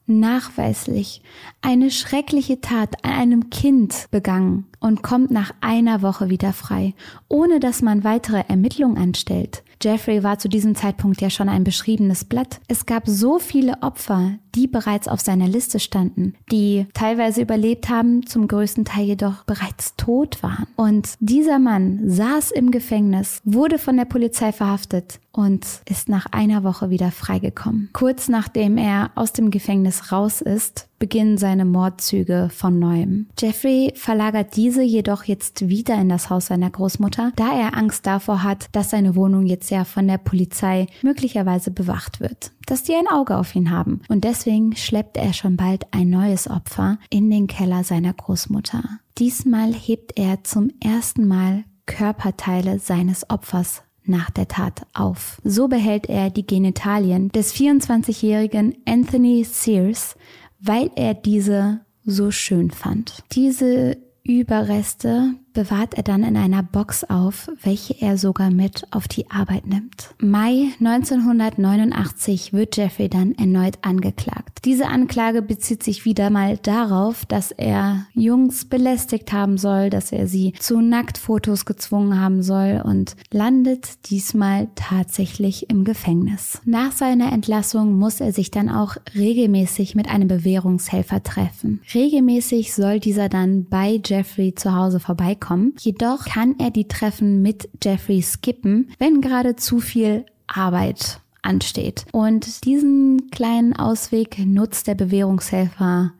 nachweislich 0.06 1.20
eine 1.60 1.90
schreckliche 1.90 2.62
Tat 2.62 3.04
an 3.04 3.10
einem 3.12 3.50
Kind 3.50 4.06
begangen 4.10 4.64
und 4.80 5.02
kommt 5.02 5.30
nach 5.30 5.52
einer 5.60 6.00
Woche 6.00 6.30
wieder 6.30 6.54
frei, 6.54 6.94
ohne 7.28 7.60
dass 7.60 7.82
man 7.82 8.04
weitere 8.04 8.42
Ermittlungen 8.48 8.96
anstellt. 8.96 9.62
Jeffrey 9.82 10.22
war 10.22 10.38
zu 10.38 10.48
diesem 10.48 10.74
Zeitpunkt 10.74 11.20
ja 11.20 11.28
schon 11.28 11.50
ein 11.50 11.64
beschriebenes 11.64 12.24
Blatt. 12.24 12.60
Es 12.68 12.86
gab 12.86 13.06
so 13.06 13.38
viele 13.38 13.82
Opfer, 13.82 14.38
die 14.56 14.66
bereits 14.66 15.06
auf 15.06 15.20
seiner 15.20 15.46
Liste 15.46 15.78
standen, 15.78 16.34
die 16.50 16.86
teilweise 16.94 17.42
überlebt 17.42 17.88
haben, 17.88 18.26
zum 18.26 18.48
größten 18.48 18.84
Teil 18.84 19.04
jedoch 19.04 19.44
bereits 19.44 19.94
tot 19.96 20.42
waren. 20.42 20.66
Und 20.76 21.14
dieser 21.20 21.58
Mann 21.58 22.00
saß 22.08 22.50
im 22.50 22.70
Gefängnis, 22.70 23.40
wurde 23.44 23.78
von 23.78 23.96
der 23.96 24.06
Polizei 24.06 24.52
verhaftet 24.52 25.20
und 25.36 25.66
ist 25.88 26.08
nach 26.08 26.26
einer 26.32 26.64
Woche 26.64 26.90
wieder 26.90 27.10
freigekommen. 27.10 27.90
Kurz 27.92 28.28
nachdem 28.28 28.78
er 28.78 29.10
aus 29.14 29.32
dem 29.32 29.50
Gefängnis 29.50 30.10
raus 30.10 30.40
ist, 30.40 30.88
beginnen 30.98 31.36
seine 31.36 31.66
Mordzüge 31.66 32.48
von 32.50 32.78
neuem. 32.78 33.26
Jeffrey 33.38 33.92
verlagert 33.94 34.56
diese 34.56 34.82
jedoch 34.82 35.24
jetzt 35.24 35.68
wieder 35.68 35.94
in 35.96 36.08
das 36.08 36.30
Haus 36.30 36.46
seiner 36.46 36.70
Großmutter, 36.70 37.32
da 37.36 37.52
er 37.52 37.76
Angst 37.76 38.06
davor 38.06 38.42
hat, 38.42 38.68
dass 38.72 38.90
seine 38.90 39.14
Wohnung 39.14 39.44
jetzt 39.44 39.70
ja 39.70 39.84
von 39.84 40.08
der 40.08 40.18
Polizei 40.18 40.86
möglicherweise 41.02 41.70
bewacht 41.70 42.20
wird, 42.20 42.52
dass 42.66 42.82
die 42.82 42.94
ein 42.94 43.08
Auge 43.08 43.36
auf 43.36 43.54
ihn 43.54 43.70
haben. 43.70 44.02
Und 44.08 44.24
deswegen 44.24 44.76
schleppt 44.76 45.16
er 45.16 45.32
schon 45.32 45.56
bald 45.56 45.86
ein 45.92 46.10
neues 46.10 46.50
Opfer 46.50 46.98
in 47.10 47.30
den 47.30 47.46
Keller 47.46 47.84
seiner 47.84 48.12
Großmutter. 48.12 48.82
Diesmal 49.18 49.72
hebt 49.72 50.18
er 50.18 50.44
zum 50.44 50.70
ersten 50.82 51.26
Mal 51.26 51.64
Körperteile 51.86 52.78
seines 52.78 53.30
Opfers 53.30 53.82
nach 54.04 54.30
der 54.30 54.48
Tat 54.48 54.86
auf. 54.92 55.40
So 55.44 55.68
behält 55.68 56.08
er 56.08 56.30
die 56.30 56.46
Genitalien 56.46 57.30
des 57.30 57.54
24-jährigen 57.54 58.76
Anthony 58.84 59.44
Sears, 59.44 60.16
weil 60.60 60.90
er 60.96 61.14
diese 61.14 61.80
so 62.04 62.30
schön 62.30 62.70
fand. 62.70 63.24
Diese 63.32 63.96
Überreste 64.22 65.34
bewahrt 65.56 65.94
er 65.94 66.02
dann 66.02 66.22
in 66.22 66.36
einer 66.36 66.62
Box 66.62 67.02
auf, 67.02 67.50
welche 67.62 67.98
er 67.98 68.18
sogar 68.18 68.50
mit 68.50 68.86
auf 68.90 69.08
die 69.08 69.30
Arbeit 69.30 69.66
nimmt. 69.66 70.14
Mai 70.20 70.68
1989 70.80 72.52
wird 72.52 72.76
Jeffrey 72.76 73.08
dann 73.08 73.34
erneut 73.36 73.78
angeklagt. 73.80 74.58
Diese 74.66 74.86
Anklage 74.86 75.40
bezieht 75.40 75.82
sich 75.82 76.04
wieder 76.04 76.28
mal 76.28 76.58
darauf, 76.58 77.24
dass 77.24 77.52
er 77.52 78.04
Jungs 78.12 78.66
belästigt 78.66 79.32
haben 79.32 79.56
soll, 79.56 79.88
dass 79.88 80.12
er 80.12 80.26
sie 80.26 80.52
zu 80.58 80.82
Nacktfotos 80.82 81.64
gezwungen 81.64 82.20
haben 82.20 82.42
soll 82.42 82.82
und 82.84 83.16
landet 83.32 84.10
diesmal 84.10 84.68
tatsächlich 84.74 85.70
im 85.70 85.84
Gefängnis. 85.84 86.60
Nach 86.66 86.92
seiner 86.92 87.32
Entlassung 87.32 87.94
muss 87.94 88.20
er 88.20 88.32
sich 88.32 88.50
dann 88.50 88.68
auch 88.68 88.96
regelmäßig 89.14 89.94
mit 89.94 90.10
einem 90.10 90.28
Bewährungshelfer 90.28 91.22
treffen. 91.22 91.80
Regelmäßig 91.94 92.74
soll 92.74 93.00
dieser 93.00 93.30
dann 93.30 93.64
bei 93.64 94.02
Jeffrey 94.04 94.54
zu 94.54 94.74
Hause 94.74 95.00
vorbeikommen 95.00 95.45
kommen. 95.46 95.74
Jedoch 95.78 96.24
kann 96.24 96.56
er 96.58 96.70
die 96.70 96.88
Treffen 96.88 97.42
mit 97.42 97.68
Jeffrey 97.82 98.22
skippen, 98.22 98.90
wenn 98.98 99.20
gerade 99.20 99.56
zu 99.56 99.80
viel 99.80 100.26
Arbeit 100.46 101.20
ansteht. 101.42 102.04
Und 102.12 102.64
diesen 102.64 103.30
kleinen 103.30 103.74
Ausweg 103.74 104.38
nutzt 104.44 104.86
der 104.86 104.94
Bewährungshelfer 104.94 106.12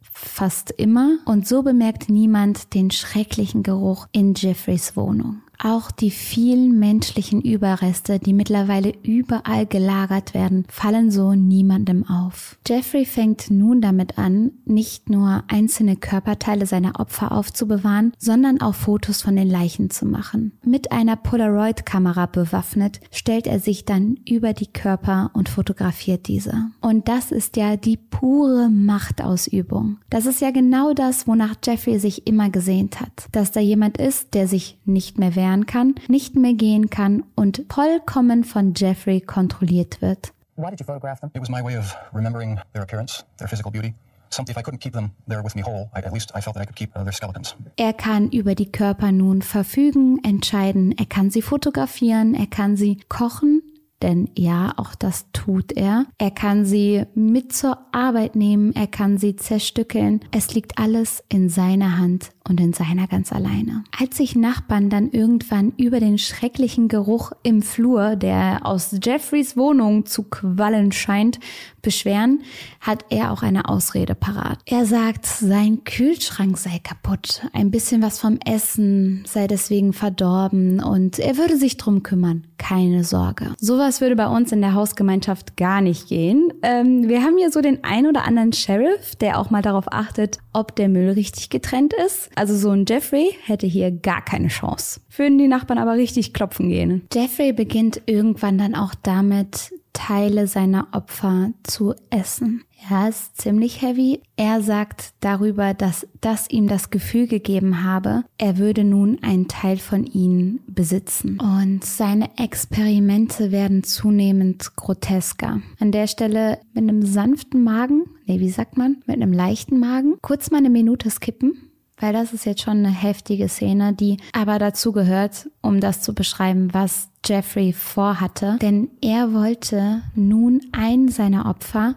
fast 0.00 0.70
immer 0.70 1.18
und 1.26 1.46
so 1.46 1.62
bemerkt 1.62 2.08
niemand 2.08 2.72
den 2.74 2.90
schrecklichen 2.90 3.62
Geruch 3.62 4.06
in 4.12 4.34
Jeffreys 4.34 4.96
Wohnung. 4.96 5.43
Auch 5.66 5.90
die 5.90 6.10
vielen 6.10 6.78
menschlichen 6.78 7.40
Überreste, 7.40 8.18
die 8.18 8.34
mittlerweile 8.34 8.92
überall 9.02 9.64
gelagert 9.64 10.34
werden, 10.34 10.66
fallen 10.68 11.10
so 11.10 11.32
niemandem 11.32 12.06
auf. 12.06 12.58
Jeffrey 12.68 13.06
fängt 13.06 13.50
nun 13.50 13.80
damit 13.80 14.18
an, 14.18 14.50
nicht 14.66 15.08
nur 15.08 15.42
einzelne 15.48 15.96
Körperteile 15.96 16.66
seiner 16.66 17.00
Opfer 17.00 17.32
aufzubewahren, 17.32 18.12
sondern 18.18 18.60
auch 18.60 18.74
Fotos 18.74 19.22
von 19.22 19.36
den 19.36 19.48
Leichen 19.48 19.88
zu 19.88 20.04
machen. 20.04 20.52
Mit 20.62 20.92
einer 20.92 21.16
Polaroid-Kamera 21.16 22.26
bewaffnet, 22.26 23.00
stellt 23.10 23.46
er 23.46 23.58
sich 23.58 23.86
dann 23.86 24.18
über 24.28 24.52
die 24.52 24.70
Körper 24.70 25.30
und 25.32 25.48
fotografiert 25.48 26.28
diese. 26.28 26.66
Und 26.82 27.08
das 27.08 27.32
ist 27.32 27.56
ja 27.56 27.78
die 27.78 27.96
pure 27.96 28.68
Machtausübung. 28.68 29.96
Das 30.10 30.26
ist 30.26 30.42
ja 30.42 30.50
genau 30.50 30.92
das, 30.92 31.26
wonach 31.26 31.54
Jeffrey 31.64 31.98
sich 31.98 32.26
immer 32.26 32.50
gesehnt 32.50 33.00
hat. 33.00 33.28
Dass 33.32 33.50
da 33.50 33.60
jemand 33.60 33.96
ist, 33.96 34.34
der 34.34 34.46
sich 34.46 34.78
nicht 34.84 35.18
mehr 35.18 35.36
wehren 35.54 35.66
kann, 35.66 35.94
nicht 36.08 36.36
mehr 36.36 36.54
gehen 36.54 36.90
kann 36.90 37.24
und 37.34 37.64
vollkommen 37.70 38.44
von 38.44 38.74
Jeffrey 38.74 39.20
kontrolliert 39.20 40.02
wird. 40.02 40.32
Why 40.56 40.70
did 40.70 40.80
you 40.80 40.86
photograph 40.86 41.20
them? 41.20 41.30
It 41.34 41.40
was 41.40 41.48
my 41.48 41.62
way 41.62 41.76
of 41.76 41.96
remembering 42.12 42.60
their 42.72 42.82
appearance, 42.82 43.24
their 43.38 43.48
physical 43.48 43.72
beauty. 43.72 43.94
Something 44.30 44.52
if 44.52 44.58
I 44.58 44.62
couldn't 44.62 44.80
keep 44.80 44.92
them 44.92 45.10
there 45.28 45.42
with 45.42 45.54
me 45.54 45.62
whole, 45.62 45.90
I, 45.94 46.00
at 46.00 46.12
least 46.12 46.32
I 46.34 46.40
felt 46.40 46.54
that 46.54 46.62
I 46.62 46.66
could 46.66 46.76
keep 46.76 46.90
uh, 46.96 47.02
their 47.02 47.12
skeletons. 47.12 47.54
Er 47.76 47.92
kann 47.92 48.30
über 48.30 48.54
die 48.54 48.70
Körper 48.70 49.12
nun 49.12 49.42
verfügen, 49.42 50.18
entscheiden. 50.24 50.92
Er 50.96 51.06
kann 51.06 51.30
sie 51.30 51.42
fotografieren, 51.42 52.34
er 52.34 52.46
kann 52.46 52.76
sie 52.76 52.98
kochen, 53.08 53.62
denn 54.02 54.28
ja, 54.36 54.72
auch 54.76 54.94
das 54.94 55.26
tut 55.32 55.72
er. 55.72 56.06
Er 56.18 56.30
kann 56.30 56.64
sie 56.64 57.04
mit 57.14 57.52
zur 57.52 57.78
Arbeit 57.92 58.36
nehmen, 58.36 58.74
er 58.74 58.86
kann 58.86 59.18
sie 59.18 59.36
zerstückeln. 59.36 60.20
Es 60.30 60.54
liegt 60.54 60.78
alles 60.78 61.24
in 61.28 61.48
seiner 61.48 61.98
Hand 61.98 62.30
und 62.46 62.60
in 62.60 62.72
seiner 62.72 63.06
ganz 63.06 63.32
alleine. 63.32 63.84
Als 63.98 64.18
sich 64.18 64.36
Nachbarn 64.36 64.90
dann 64.90 65.10
irgendwann 65.10 65.72
über 65.78 66.00
den 66.00 66.18
schrecklichen 66.18 66.88
Geruch 66.88 67.32
im 67.42 67.62
Flur, 67.62 68.16
der 68.16 68.60
aus 68.64 68.94
Jeffreys 69.02 69.56
Wohnung 69.56 70.04
zu 70.04 70.24
quallen 70.24 70.92
scheint, 70.92 71.40
beschweren, 71.80 72.42
hat 72.80 73.06
er 73.10 73.32
auch 73.32 73.42
eine 73.42 73.68
Ausrede 73.68 74.14
parat. 74.14 74.58
Er 74.66 74.84
sagt, 74.84 75.26
sein 75.26 75.84
Kühlschrank 75.84 76.58
sei 76.58 76.78
kaputt, 76.82 77.46
ein 77.52 77.70
bisschen 77.70 78.02
was 78.02 78.18
vom 78.18 78.38
Essen 78.44 79.24
sei 79.26 79.46
deswegen 79.46 79.92
verdorben 79.92 80.82
und 80.82 81.18
er 81.18 81.38
würde 81.38 81.56
sich 81.56 81.76
drum 81.76 82.02
kümmern. 82.02 82.46
Keine 82.58 83.04
Sorge. 83.04 83.54
Sowas 83.58 84.00
würde 84.00 84.16
bei 84.16 84.26
uns 84.26 84.52
in 84.52 84.60
der 84.60 84.74
Hausgemeinschaft 84.74 85.56
gar 85.56 85.80
nicht 85.80 86.08
gehen. 86.08 86.52
Ähm, 86.62 87.08
wir 87.08 87.22
haben 87.22 87.36
hier 87.36 87.50
so 87.50 87.60
den 87.60 87.82
ein 87.84 88.06
oder 88.06 88.24
anderen 88.24 88.52
Sheriff, 88.52 89.16
der 89.16 89.38
auch 89.38 89.50
mal 89.50 89.62
darauf 89.62 89.86
achtet, 89.92 90.38
ob 90.52 90.74
der 90.76 90.88
Müll 90.88 91.10
richtig 91.10 91.50
getrennt 91.50 91.94
ist. 92.06 92.30
Also 92.34 92.56
so 92.56 92.70
ein 92.70 92.84
Jeffrey 92.88 93.30
hätte 93.44 93.66
hier 93.66 93.90
gar 93.90 94.24
keine 94.24 94.48
Chance. 94.48 95.00
Würden 95.16 95.38
die 95.38 95.48
Nachbarn 95.48 95.78
aber 95.78 95.94
richtig 95.94 96.32
klopfen 96.32 96.68
gehen. 96.68 97.06
Jeffrey 97.12 97.52
beginnt 97.52 98.02
irgendwann 98.06 98.58
dann 98.58 98.74
auch 98.74 98.94
damit, 99.02 99.72
Teile 99.94 100.46
seiner 100.46 100.88
Opfer 100.92 101.52
zu 101.62 101.94
essen. 102.10 102.64
Ja, 102.90 103.08
ist 103.08 103.40
ziemlich 103.40 103.80
heavy. 103.80 104.20
Er 104.36 104.60
sagt 104.60 105.14
darüber, 105.20 105.72
dass 105.72 106.06
das 106.20 106.50
ihm 106.50 106.68
das 106.68 106.90
Gefühl 106.90 107.26
gegeben 107.26 107.82
habe, 107.82 108.24
er 108.36 108.58
würde 108.58 108.84
nun 108.84 109.22
einen 109.22 109.48
Teil 109.48 109.78
von 109.78 110.04
ihnen 110.04 110.60
besitzen. 110.66 111.40
Und 111.40 111.82
seine 111.82 112.36
Experimente 112.36 113.50
werden 113.50 113.84
zunehmend 113.84 114.76
grotesker. 114.76 115.62
An 115.80 115.92
der 115.92 116.06
Stelle 116.06 116.58
mit 116.74 116.82
einem 116.82 117.06
sanften 117.06 117.64
Magen, 117.64 118.02
nee, 118.26 118.40
wie 118.40 118.50
sagt 118.50 118.76
man, 118.76 119.02
mit 119.06 119.16
einem 119.16 119.32
leichten 119.32 119.80
Magen, 119.80 120.16
kurz 120.20 120.50
mal 120.50 120.58
eine 120.58 120.70
Minute 120.70 121.08
skippen 121.08 121.70
weil 121.96 122.12
das 122.12 122.32
ist 122.32 122.44
jetzt 122.44 122.60
schon 122.60 122.78
eine 122.78 122.90
heftige 122.90 123.48
Szene, 123.48 123.92
die 123.92 124.16
aber 124.32 124.58
dazu 124.58 124.92
gehört, 124.92 125.48
um 125.62 125.80
das 125.80 126.02
zu 126.02 126.12
beschreiben, 126.12 126.74
was 126.74 127.08
Jeffrey 127.24 127.72
vorhatte. 127.72 128.58
Denn 128.60 128.90
er 129.00 129.32
wollte 129.32 130.02
nun 130.14 130.60
einen 130.72 131.08
seiner 131.08 131.46
Opfer 131.46 131.94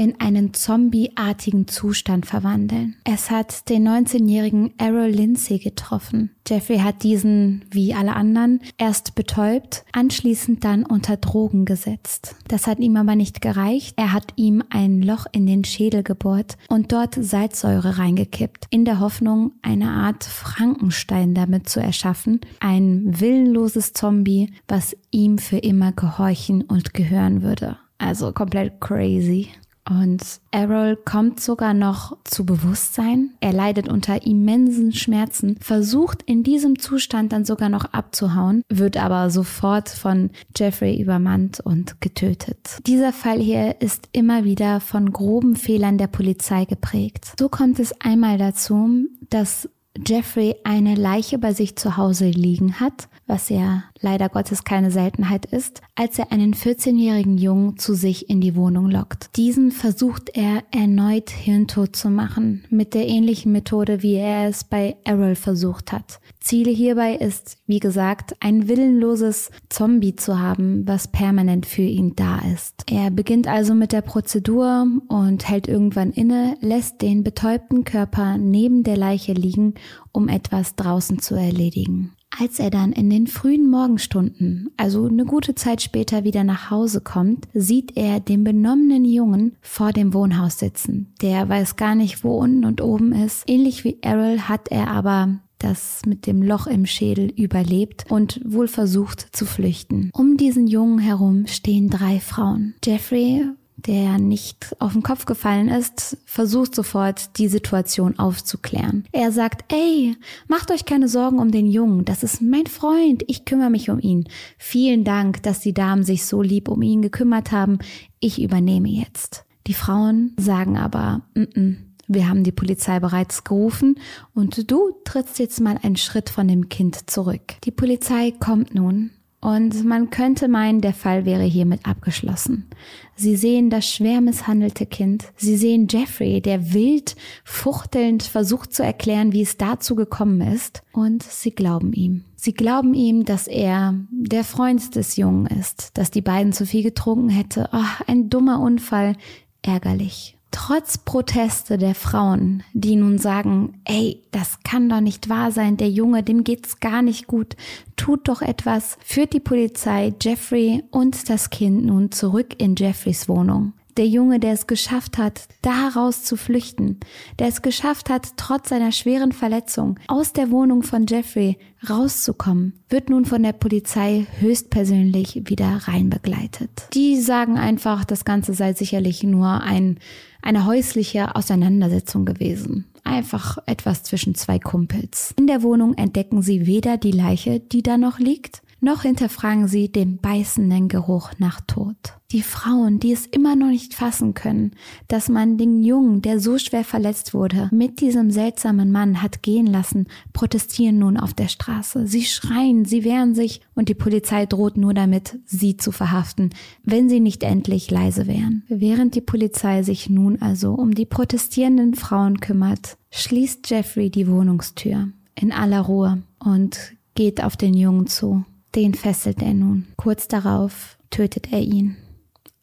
in 0.00 0.18
einen 0.18 0.54
zombieartigen 0.54 1.68
Zustand 1.68 2.24
verwandeln. 2.24 2.96
Es 3.04 3.30
hat 3.30 3.68
den 3.68 3.86
19-jährigen 3.86 4.72
Errol 4.78 5.10
Lindsay 5.10 5.58
getroffen. 5.58 6.30
Jeffrey 6.48 6.78
hat 6.78 7.02
diesen, 7.02 7.66
wie 7.70 7.92
alle 7.92 8.16
anderen, 8.16 8.60
erst 8.78 9.14
betäubt, 9.14 9.84
anschließend 9.92 10.64
dann 10.64 10.86
unter 10.86 11.18
Drogen 11.18 11.66
gesetzt. 11.66 12.34
Das 12.48 12.66
hat 12.66 12.78
ihm 12.78 12.96
aber 12.96 13.14
nicht 13.14 13.42
gereicht. 13.42 13.92
Er 13.98 14.14
hat 14.14 14.32
ihm 14.36 14.64
ein 14.70 15.02
Loch 15.02 15.26
in 15.32 15.44
den 15.44 15.64
Schädel 15.64 16.02
gebohrt 16.02 16.56
und 16.70 16.92
dort 16.92 17.14
Salzsäure 17.20 17.98
reingekippt, 17.98 18.68
in 18.70 18.86
der 18.86 19.00
Hoffnung, 19.00 19.52
eine 19.60 19.90
Art 19.90 20.24
Frankenstein 20.24 21.34
damit 21.34 21.68
zu 21.68 21.78
erschaffen, 21.78 22.40
ein 22.60 23.20
willenloses 23.20 23.92
Zombie, 23.92 24.50
was 24.66 24.96
ihm 25.10 25.36
für 25.36 25.58
immer 25.58 25.92
gehorchen 25.92 26.62
und 26.62 26.94
gehören 26.94 27.42
würde. 27.42 27.76
Also 27.98 28.32
komplett 28.32 28.80
crazy. 28.80 29.50
Und 29.90 30.22
Errol 30.52 30.96
kommt 30.96 31.40
sogar 31.40 31.74
noch 31.74 32.16
zu 32.22 32.46
Bewusstsein. 32.46 33.30
Er 33.40 33.52
leidet 33.52 33.88
unter 33.88 34.24
immensen 34.24 34.92
Schmerzen, 34.92 35.56
versucht 35.60 36.22
in 36.22 36.44
diesem 36.44 36.78
Zustand 36.78 37.32
dann 37.32 37.44
sogar 37.44 37.68
noch 37.68 37.86
abzuhauen, 37.86 38.62
wird 38.68 38.96
aber 38.96 39.30
sofort 39.30 39.88
von 39.88 40.30
Jeffrey 40.56 41.00
übermannt 41.00 41.58
und 41.58 42.00
getötet. 42.00 42.78
Dieser 42.86 43.12
Fall 43.12 43.40
hier 43.40 43.80
ist 43.80 44.08
immer 44.12 44.44
wieder 44.44 44.78
von 44.78 45.12
groben 45.12 45.56
Fehlern 45.56 45.98
der 45.98 46.06
Polizei 46.06 46.66
geprägt. 46.66 47.32
So 47.38 47.48
kommt 47.48 47.80
es 47.80 47.92
einmal 48.00 48.38
dazu, 48.38 49.08
dass 49.28 49.68
Jeffrey 50.06 50.54
eine 50.64 50.94
Leiche 50.94 51.38
bei 51.38 51.52
sich 51.52 51.76
zu 51.76 51.96
Hause 51.96 52.28
liegen 52.28 52.78
hat, 52.80 53.08
was 53.26 53.48
ja 53.48 53.84
leider 54.00 54.28
Gottes 54.28 54.64
keine 54.64 54.90
Seltenheit 54.90 55.46
ist, 55.46 55.82
als 55.94 56.18
er 56.18 56.32
einen 56.32 56.54
14-jährigen 56.54 57.38
Jungen 57.38 57.76
zu 57.76 57.94
sich 57.94 58.30
in 58.30 58.40
die 58.40 58.56
Wohnung 58.56 58.88
lockt. 58.88 59.36
Diesen 59.36 59.72
versucht 59.72 60.30
er 60.34 60.62
erneut 60.70 61.30
hirntot 61.30 61.96
zu 61.96 62.08
machen, 62.08 62.64
mit 62.70 62.94
der 62.94 63.08
ähnlichen 63.08 63.52
Methode, 63.52 64.02
wie 64.02 64.14
er 64.14 64.48
es 64.48 64.64
bei 64.64 64.96
Errol 65.04 65.34
versucht 65.34 65.92
hat. 65.92 66.20
Ziel 66.40 66.74
hierbei 66.74 67.14
ist, 67.16 67.58
wie 67.66 67.80
gesagt, 67.80 68.34
ein 68.40 68.66
willenloses 68.66 69.50
Zombie 69.68 70.16
zu 70.16 70.38
haben, 70.40 70.86
was 70.86 71.08
permanent 71.08 71.66
für 71.66 71.82
ihn 71.82 72.16
da 72.16 72.40
ist. 72.52 72.84
Er 72.90 73.10
beginnt 73.10 73.46
also 73.46 73.74
mit 73.74 73.92
der 73.92 74.00
Prozedur 74.00 74.86
und 75.08 75.48
hält 75.48 75.68
irgendwann 75.68 76.12
inne, 76.12 76.56
lässt 76.60 77.02
den 77.02 77.22
betäubten 77.22 77.84
Körper 77.84 78.38
neben 78.38 78.82
der 78.82 78.96
Leiche 78.96 79.34
liegen, 79.34 79.74
um 80.12 80.28
etwas 80.28 80.76
draußen 80.76 81.18
zu 81.18 81.34
erledigen. 81.34 82.12
Als 82.38 82.60
er 82.60 82.70
dann 82.70 82.92
in 82.92 83.10
den 83.10 83.26
frühen 83.26 83.68
Morgenstunden, 83.68 84.70
also 84.76 85.06
eine 85.06 85.24
gute 85.24 85.56
Zeit 85.56 85.82
später 85.82 86.22
wieder 86.24 86.44
nach 86.44 86.70
Hause 86.70 87.00
kommt, 87.00 87.48
sieht 87.52 87.96
er 87.96 88.20
den 88.20 88.44
benommenen 88.44 89.04
Jungen 89.04 89.56
vor 89.60 89.92
dem 89.92 90.14
Wohnhaus 90.14 90.58
sitzen. 90.58 91.12
Der 91.20 91.48
weiß 91.48 91.76
gar 91.76 91.96
nicht, 91.96 92.22
wo 92.22 92.38
unten 92.38 92.64
und 92.64 92.80
oben 92.80 93.12
ist. 93.12 93.44
Ähnlich 93.48 93.84
wie 93.84 93.98
Errol 94.00 94.42
hat 94.42 94.68
er 94.68 94.88
aber 94.88 95.40
das 95.62 96.02
mit 96.06 96.26
dem 96.26 96.42
Loch 96.42 96.66
im 96.66 96.86
Schädel 96.86 97.30
überlebt 97.30 98.04
und 98.08 98.40
wohl 98.44 98.68
versucht 98.68 99.34
zu 99.34 99.46
flüchten. 99.46 100.10
Um 100.12 100.36
diesen 100.36 100.66
Jungen 100.66 100.98
herum 100.98 101.46
stehen 101.46 101.90
drei 101.90 102.20
Frauen. 102.20 102.74
Jeffrey 102.84 103.44
der 103.86 104.18
nicht 104.18 104.76
auf 104.78 104.92
den 104.92 105.02
Kopf 105.02 105.24
gefallen 105.24 105.68
ist, 105.68 106.18
versucht 106.24 106.74
sofort, 106.74 107.38
die 107.38 107.48
Situation 107.48 108.18
aufzuklären. 108.18 109.04
Er 109.12 109.32
sagt, 109.32 109.72
ey, 109.72 110.16
macht 110.48 110.70
euch 110.70 110.84
keine 110.84 111.08
Sorgen 111.08 111.38
um 111.38 111.50
den 111.50 111.66
Jungen, 111.66 112.04
das 112.04 112.22
ist 112.22 112.42
mein 112.42 112.66
Freund, 112.66 113.24
ich 113.26 113.44
kümmere 113.44 113.70
mich 113.70 113.90
um 113.90 114.00
ihn. 114.00 114.24
Vielen 114.58 115.04
Dank, 115.04 115.42
dass 115.42 115.60
die 115.60 115.74
Damen 115.74 116.04
sich 116.04 116.24
so 116.24 116.42
lieb 116.42 116.68
um 116.68 116.82
ihn 116.82 117.02
gekümmert 117.02 117.52
haben, 117.52 117.78
ich 118.20 118.42
übernehme 118.42 118.88
jetzt. 118.88 119.44
Die 119.66 119.74
Frauen 119.74 120.34
sagen 120.38 120.76
aber, 120.76 121.22
mm 121.34 121.40
-mm, 121.40 121.76
wir 122.12 122.28
haben 122.28 122.42
die 122.42 122.52
Polizei 122.52 122.98
bereits 122.98 123.44
gerufen 123.44 123.94
und 124.34 124.70
du 124.70 124.90
trittst 125.04 125.38
jetzt 125.38 125.60
mal 125.60 125.78
einen 125.80 125.96
Schritt 125.96 126.28
von 126.28 126.48
dem 126.48 126.68
Kind 126.68 127.08
zurück. 127.08 127.54
Die 127.64 127.70
Polizei 127.70 128.32
kommt 128.32 128.74
nun 128.74 129.10
und 129.40 129.84
man 129.84 130.10
könnte 130.10 130.48
meinen, 130.48 130.80
der 130.80 130.92
Fall 130.92 131.24
wäre 131.24 131.44
hiermit 131.44 131.86
abgeschlossen. 131.86 132.68
Sie 133.14 133.36
sehen 133.36 133.70
das 133.70 133.88
schwer 133.88 134.20
misshandelte 134.20 134.86
Kind. 134.86 135.28
Sie 135.36 135.56
sehen 135.56 135.86
Jeffrey, 135.88 136.42
der 136.42 136.74
wild, 136.74 137.14
fuchtelnd 137.44 138.24
versucht 138.24 138.74
zu 138.74 138.82
erklären, 138.82 139.32
wie 139.32 139.42
es 139.42 139.56
dazu 139.56 139.94
gekommen 139.94 140.40
ist. 140.40 140.82
Und 140.92 141.22
sie 141.22 141.52
glauben 141.52 141.92
ihm. 141.92 142.24
Sie 142.34 142.54
glauben 142.54 142.92
ihm, 142.92 143.24
dass 143.24 143.46
er 143.46 143.94
der 144.10 144.42
Freund 144.42 144.96
des 144.96 145.16
Jungen 145.16 145.46
ist, 145.46 145.96
dass 145.96 146.10
die 146.10 146.22
beiden 146.22 146.52
zu 146.52 146.66
viel 146.66 146.82
getrunken 146.82 147.28
hätte. 147.28 147.68
Oh, 147.72 148.02
ein 148.08 148.30
dummer 148.30 148.60
Unfall. 148.60 149.14
Ärgerlich. 149.62 150.36
Trotz 150.50 150.98
Proteste 150.98 151.78
der 151.78 151.94
Frauen, 151.94 152.62
die 152.72 152.96
nun 152.96 153.18
sagen, 153.18 153.80
ey, 153.84 154.22
das 154.32 154.58
kann 154.64 154.88
doch 154.88 155.00
nicht 155.00 155.28
wahr 155.28 155.52
sein, 155.52 155.76
der 155.76 155.90
Junge, 155.90 156.22
dem 156.22 156.42
geht's 156.42 156.80
gar 156.80 157.02
nicht 157.02 157.26
gut, 157.26 157.56
tut 157.96 158.28
doch 158.28 158.42
etwas, 158.42 158.98
führt 159.04 159.32
die 159.32 159.40
Polizei 159.40 160.12
Jeffrey 160.20 160.82
und 160.90 161.28
das 161.30 161.50
Kind 161.50 161.84
nun 161.84 162.10
zurück 162.10 162.54
in 162.58 162.74
Jeffreys 162.76 163.28
Wohnung. 163.28 163.74
Der 163.96 164.06
Junge, 164.06 164.38
der 164.38 164.52
es 164.52 164.66
geschafft 164.66 165.18
hat, 165.18 165.48
daraus 165.62 166.22
zu 166.22 166.36
flüchten, 166.36 167.00
der 167.38 167.48
es 167.48 167.60
geschafft 167.60 168.08
hat, 168.08 168.28
trotz 168.36 168.68
seiner 168.68 168.92
schweren 168.92 169.32
Verletzung 169.32 169.98
aus 170.06 170.32
der 170.32 170.50
Wohnung 170.50 170.82
von 170.82 171.06
Jeffrey 171.06 171.58
rauszukommen, 171.88 172.74
wird 172.88 173.10
nun 173.10 173.24
von 173.24 173.42
der 173.42 173.52
Polizei 173.52 174.26
höchstpersönlich 174.38 175.42
wieder 175.44 175.80
reinbegleitet. 175.88 176.70
Die 176.94 177.20
sagen 177.20 177.58
einfach, 177.58 178.04
das 178.04 178.24
Ganze 178.24 178.54
sei 178.54 178.74
sicherlich 178.74 179.22
nur 179.22 179.60
ein, 179.60 179.98
eine 180.42 180.66
häusliche 180.66 181.36
Auseinandersetzung 181.36 182.24
gewesen. 182.24 182.86
Einfach 183.04 183.58
etwas 183.66 184.02
zwischen 184.02 184.34
zwei 184.34 184.58
Kumpels. 184.58 185.34
In 185.38 185.46
der 185.46 185.62
Wohnung 185.62 185.94
entdecken 185.94 186.42
sie 186.42 186.66
weder 186.66 186.96
die 186.96 187.12
Leiche, 187.12 187.60
die 187.60 187.82
da 187.82 187.96
noch 187.96 188.18
liegt, 188.18 188.62
noch 188.80 189.02
hinterfragen 189.02 189.68
sie 189.68 189.90
den 189.90 190.18
beißenden 190.18 190.88
Geruch 190.88 191.30
nach 191.38 191.60
Tod. 191.60 191.96
Die 192.32 192.42
Frauen, 192.42 193.00
die 193.00 193.12
es 193.12 193.26
immer 193.26 193.56
noch 193.56 193.68
nicht 193.68 193.94
fassen 193.94 194.34
können, 194.34 194.72
dass 195.08 195.28
man 195.28 195.58
den 195.58 195.82
Jungen, 195.82 196.22
der 196.22 196.38
so 196.38 196.58
schwer 196.58 196.84
verletzt 196.84 197.34
wurde, 197.34 197.68
mit 197.72 198.00
diesem 198.00 198.30
seltsamen 198.30 198.92
Mann 198.92 199.20
hat 199.20 199.42
gehen 199.42 199.66
lassen, 199.66 200.06
protestieren 200.32 200.98
nun 200.98 201.16
auf 201.16 201.34
der 201.34 201.48
Straße. 201.48 202.06
Sie 202.06 202.24
schreien, 202.24 202.84
sie 202.84 203.04
wehren 203.04 203.34
sich 203.34 203.60
und 203.74 203.88
die 203.88 203.94
Polizei 203.94 204.46
droht 204.46 204.76
nur 204.76 204.94
damit, 204.94 205.38
sie 205.44 205.76
zu 205.76 205.90
verhaften, 205.90 206.50
wenn 206.84 207.08
sie 207.08 207.20
nicht 207.20 207.42
endlich 207.42 207.90
leise 207.90 208.28
wären. 208.28 208.62
Während 208.68 209.16
die 209.16 209.20
Polizei 209.20 209.82
sich 209.82 210.08
nun 210.08 210.40
also 210.40 210.74
um 210.74 210.94
die 210.94 211.06
protestierenden 211.06 211.94
Frauen 211.94 212.40
kümmert, 212.40 212.96
schließt 213.10 213.68
Jeffrey 213.68 214.08
die 214.08 214.28
Wohnungstür 214.28 215.08
in 215.34 215.52
aller 215.52 215.80
Ruhe 215.80 216.22
und 216.38 216.92
geht 217.14 217.42
auf 217.42 217.56
den 217.56 217.74
Jungen 217.74 218.06
zu. 218.06 218.44
Den 218.74 218.94
fesselt 218.94 219.42
er 219.42 219.54
nun. 219.54 219.88
Kurz 219.96 220.28
darauf 220.28 220.98
tötet 221.10 221.52
er 221.52 221.60
ihn. 221.60 221.96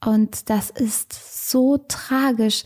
Und 0.06 0.50
das 0.50 0.70
ist 0.70 1.50
so 1.50 1.78
tragisch. 1.88 2.64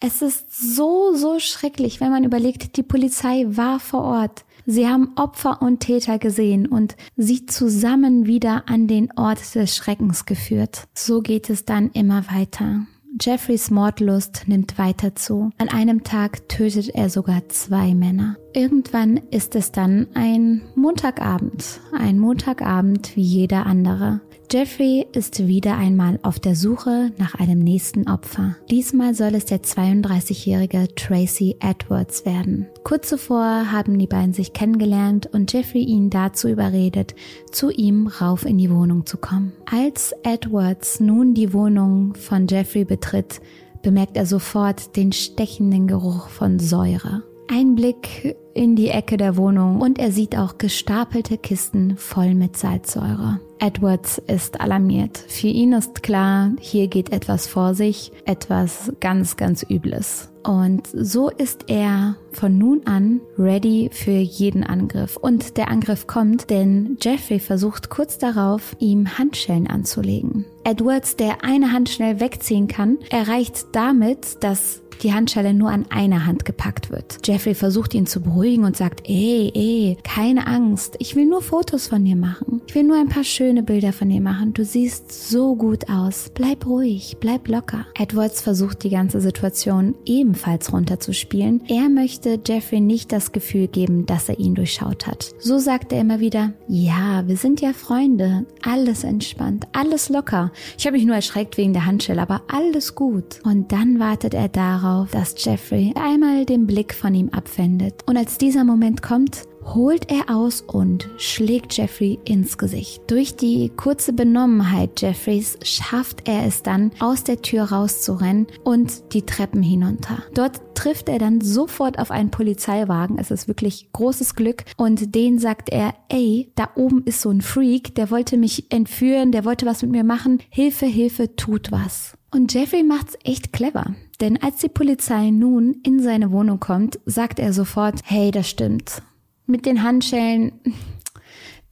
Es 0.00 0.20
ist 0.20 0.74
so, 0.74 1.14
so 1.14 1.38
schrecklich, 1.38 2.00
wenn 2.00 2.10
man 2.10 2.24
überlegt, 2.24 2.76
die 2.76 2.82
Polizei 2.82 3.44
war 3.46 3.78
vor 3.78 4.02
Ort. 4.02 4.44
Sie 4.66 4.86
haben 4.86 5.12
Opfer 5.16 5.62
und 5.62 5.80
Täter 5.80 6.18
gesehen 6.18 6.66
und 6.66 6.96
sie 7.16 7.46
zusammen 7.46 8.26
wieder 8.26 8.68
an 8.68 8.88
den 8.88 9.10
Ort 9.16 9.54
des 9.54 9.76
Schreckens 9.76 10.24
geführt. 10.24 10.88
So 10.94 11.20
geht 11.20 11.50
es 11.50 11.64
dann 11.64 11.90
immer 11.90 12.24
weiter. 12.32 12.86
Jeffreys 13.20 13.70
Mordlust 13.70 14.44
nimmt 14.46 14.78
weiter 14.78 15.14
zu. 15.14 15.50
An 15.58 15.68
einem 15.68 16.02
Tag 16.02 16.48
tötet 16.48 16.88
er 16.88 17.10
sogar 17.10 17.48
zwei 17.48 17.94
Männer. 17.94 18.36
Irgendwann 18.54 19.18
ist 19.30 19.54
es 19.54 19.70
dann 19.70 20.06
ein 20.14 20.62
Montagabend. 20.74 21.80
Ein 21.92 22.18
Montagabend 22.18 23.14
wie 23.14 23.22
jeder 23.22 23.66
andere. 23.66 24.20
Jeffrey 24.50 25.06
ist 25.12 25.46
wieder 25.46 25.76
einmal 25.76 26.18
auf 26.22 26.38
der 26.38 26.54
Suche 26.54 27.10
nach 27.16 27.34
einem 27.34 27.58
nächsten 27.58 28.08
Opfer. 28.08 28.56
Diesmal 28.70 29.14
soll 29.14 29.34
es 29.34 29.46
der 29.46 29.62
32-jährige 29.62 30.88
Tracy 30.94 31.56
Edwards 31.60 32.26
werden. 32.26 32.66
Kurz 32.84 33.08
zuvor 33.08 33.72
haben 33.72 33.98
die 33.98 34.06
beiden 34.06 34.34
sich 34.34 34.52
kennengelernt 34.52 35.28
und 35.32 35.52
Jeffrey 35.52 35.82
ihn 35.82 36.10
dazu 36.10 36.48
überredet, 36.48 37.14
zu 37.50 37.70
ihm 37.70 38.06
rauf 38.06 38.44
in 38.44 38.58
die 38.58 38.70
Wohnung 38.70 39.06
zu 39.06 39.16
kommen. 39.16 39.52
Als 39.70 40.14
Edwards 40.22 41.00
nun 41.00 41.34
die 41.34 41.52
Wohnung 41.52 42.14
von 42.14 42.46
Jeffrey 42.46 42.84
betritt, 42.84 43.40
bemerkt 43.82 44.16
er 44.16 44.26
sofort 44.26 44.96
den 44.96 45.12
stechenden 45.12 45.86
Geruch 45.86 46.28
von 46.28 46.58
Säure. 46.58 47.22
Ein 47.54 47.74
Blick 47.74 48.34
in 48.54 48.76
die 48.76 48.88
Ecke 48.88 49.18
der 49.18 49.36
Wohnung 49.36 49.82
und 49.82 49.98
er 49.98 50.10
sieht 50.10 50.38
auch 50.38 50.56
gestapelte 50.56 51.36
Kisten 51.36 51.98
voll 51.98 52.34
mit 52.34 52.56
Salzsäure. 52.56 53.40
Edwards 53.58 54.16
ist 54.26 54.62
alarmiert. 54.62 55.18
Für 55.28 55.48
ihn 55.48 55.74
ist 55.74 56.02
klar, 56.02 56.52
hier 56.60 56.88
geht 56.88 57.12
etwas 57.12 57.46
vor 57.46 57.74
sich, 57.74 58.10
etwas 58.24 58.90
ganz, 59.00 59.36
ganz 59.36 59.66
Übles. 59.68 60.30
Und 60.44 60.88
so 60.94 61.28
ist 61.28 61.66
er 61.68 62.16
von 62.32 62.56
nun 62.56 62.86
an 62.86 63.20
ready 63.38 63.90
für 63.92 64.10
jeden 64.10 64.64
Angriff. 64.64 65.18
Und 65.18 65.58
der 65.58 65.68
Angriff 65.68 66.06
kommt, 66.06 66.48
denn 66.48 66.96
Jeffrey 67.02 67.38
versucht 67.38 67.90
kurz 67.90 68.16
darauf, 68.16 68.74
ihm 68.78 69.18
Handschellen 69.18 69.66
anzulegen. 69.66 70.46
Edwards, 70.64 71.16
der 71.16 71.44
eine 71.44 71.70
Hand 71.70 71.90
schnell 71.90 72.18
wegziehen 72.18 72.66
kann, 72.66 72.98
erreicht 73.10 73.66
damit, 73.72 74.42
dass 74.42 74.81
die 74.98 75.12
Handschelle 75.12 75.54
nur 75.54 75.70
an 75.70 75.86
einer 75.90 76.26
Hand 76.26 76.44
gepackt 76.44 76.90
wird. 76.90 77.18
Jeffrey 77.24 77.54
versucht 77.54 77.94
ihn 77.94 78.06
zu 78.06 78.20
beruhigen 78.20 78.64
und 78.64 78.76
sagt, 78.76 79.02
ey, 79.08 79.50
ey, 79.54 79.96
keine 80.02 80.46
Angst, 80.46 80.96
ich 80.98 81.16
will 81.16 81.26
nur 81.26 81.42
Fotos 81.42 81.88
von 81.88 82.04
dir 82.04 82.16
machen. 82.16 82.62
Ich 82.66 82.74
will 82.74 82.84
nur 82.84 82.98
ein 82.98 83.08
paar 83.08 83.24
schöne 83.24 83.62
Bilder 83.62 83.92
von 83.92 84.08
dir 84.08 84.20
machen. 84.20 84.52
Du 84.52 84.64
siehst 84.64 85.28
so 85.28 85.56
gut 85.56 85.88
aus. 85.88 86.30
Bleib 86.34 86.66
ruhig, 86.66 87.16
bleib 87.20 87.48
locker. 87.48 87.86
Edwards 87.98 88.40
versucht 88.40 88.82
die 88.84 88.90
ganze 88.90 89.20
Situation 89.20 89.94
ebenfalls 90.04 90.72
runterzuspielen. 90.72 91.62
Er 91.68 91.88
möchte 91.88 92.38
Jeffrey 92.44 92.80
nicht 92.80 93.12
das 93.12 93.32
Gefühl 93.32 93.68
geben, 93.68 94.06
dass 94.06 94.28
er 94.28 94.38
ihn 94.38 94.54
durchschaut 94.54 95.06
hat. 95.06 95.34
So 95.38 95.58
sagt 95.58 95.92
er 95.92 96.00
immer 96.00 96.20
wieder, 96.20 96.52
ja, 96.68 97.26
wir 97.26 97.36
sind 97.36 97.60
ja 97.60 97.72
Freunde, 97.72 98.46
alles 98.62 99.04
entspannt, 99.04 99.66
alles 99.72 100.08
locker. 100.08 100.52
Ich 100.78 100.86
habe 100.86 100.96
mich 100.96 101.06
nur 101.06 101.16
erschreckt 101.16 101.56
wegen 101.56 101.72
der 101.72 101.86
Handschelle, 101.86 102.22
aber 102.22 102.42
alles 102.48 102.94
gut. 102.94 103.40
Und 103.44 103.72
dann 103.72 103.98
wartet 103.98 104.34
er 104.34 104.48
darauf, 104.48 104.81
darauf, 104.82 105.10
dass 105.10 105.34
Jeffrey 105.36 105.92
einmal 105.96 106.44
den 106.44 106.66
Blick 106.66 106.94
von 106.94 107.14
ihm 107.14 107.28
abwendet. 107.30 108.02
Und 108.06 108.16
als 108.16 108.38
dieser 108.38 108.64
Moment 108.64 109.02
kommt, 109.02 109.42
holt 109.64 110.10
er 110.10 110.34
aus 110.34 110.60
und 110.60 111.08
schlägt 111.18 111.76
Jeffrey 111.76 112.18
ins 112.24 112.58
Gesicht. 112.58 113.02
Durch 113.06 113.36
die 113.36 113.70
kurze 113.76 114.12
Benommenheit 114.12 115.00
Jeffreys 115.00 115.56
schafft 115.62 116.28
er 116.28 116.46
es 116.46 116.64
dann, 116.64 116.90
aus 116.98 117.22
der 117.22 117.42
Tür 117.42 117.64
rauszurennen 117.64 118.48
und 118.64 119.14
die 119.14 119.22
Treppen 119.22 119.62
hinunter. 119.62 120.24
Dort 120.34 120.60
trifft 120.74 121.08
er 121.08 121.20
dann 121.20 121.40
sofort 121.40 122.00
auf 122.00 122.10
einen 122.10 122.32
Polizeiwagen. 122.32 123.18
Es 123.18 123.30
ist 123.30 123.46
wirklich 123.46 123.92
großes 123.92 124.34
Glück. 124.34 124.64
Und 124.76 125.14
den 125.14 125.38
sagt 125.38 125.68
er, 125.68 125.94
ey, 126.08 126.50
da 126.56 126.70
oben 126.74 127.04
ist 127.04 127.20
so 127.20 127.30
ein 127.30 127.40
Freak, 127.40 127.94
der 127.94 128.10
wollte 128.10 128.36
mich 128.36 128.72
entführen, 128.72 129.30
der 129.30 129.44
wollte 129.44 129.64
was 129.64 129.82
mit 129.82 129.92
mir 129.92 130.04
machen. 130.04 130.40
Hilfe, 130.50 130.86
Hilfe, 130.86 131.36
tut 131.36 131.70
was. 131.70 132.14
Und 132.34 132.54
Jeffrey 132.54 132.82
macht's 132.82 133.16
echt 133.24 133.52
clever. 133.52 133.94
Denn 134.22 134.42
als 134.42 134.56
die 134.56 134.70
Polizei 134.70 135.30
nun 135.30 135.76
in 135.84 136.00
seine 136.00 136.32
Wohnung 136.32 136.60
kommt, 136.60 136.98
sagt 137.04 137.38
er 137.38 137.52
sofort, 137.52 138.00
hey, 138.04 138.30
das 138.30 138.48
stimmt. 138.48 139.02
Mit 139.46 139.66
den 139.66 139.82
Handschellen, 139.82 140.52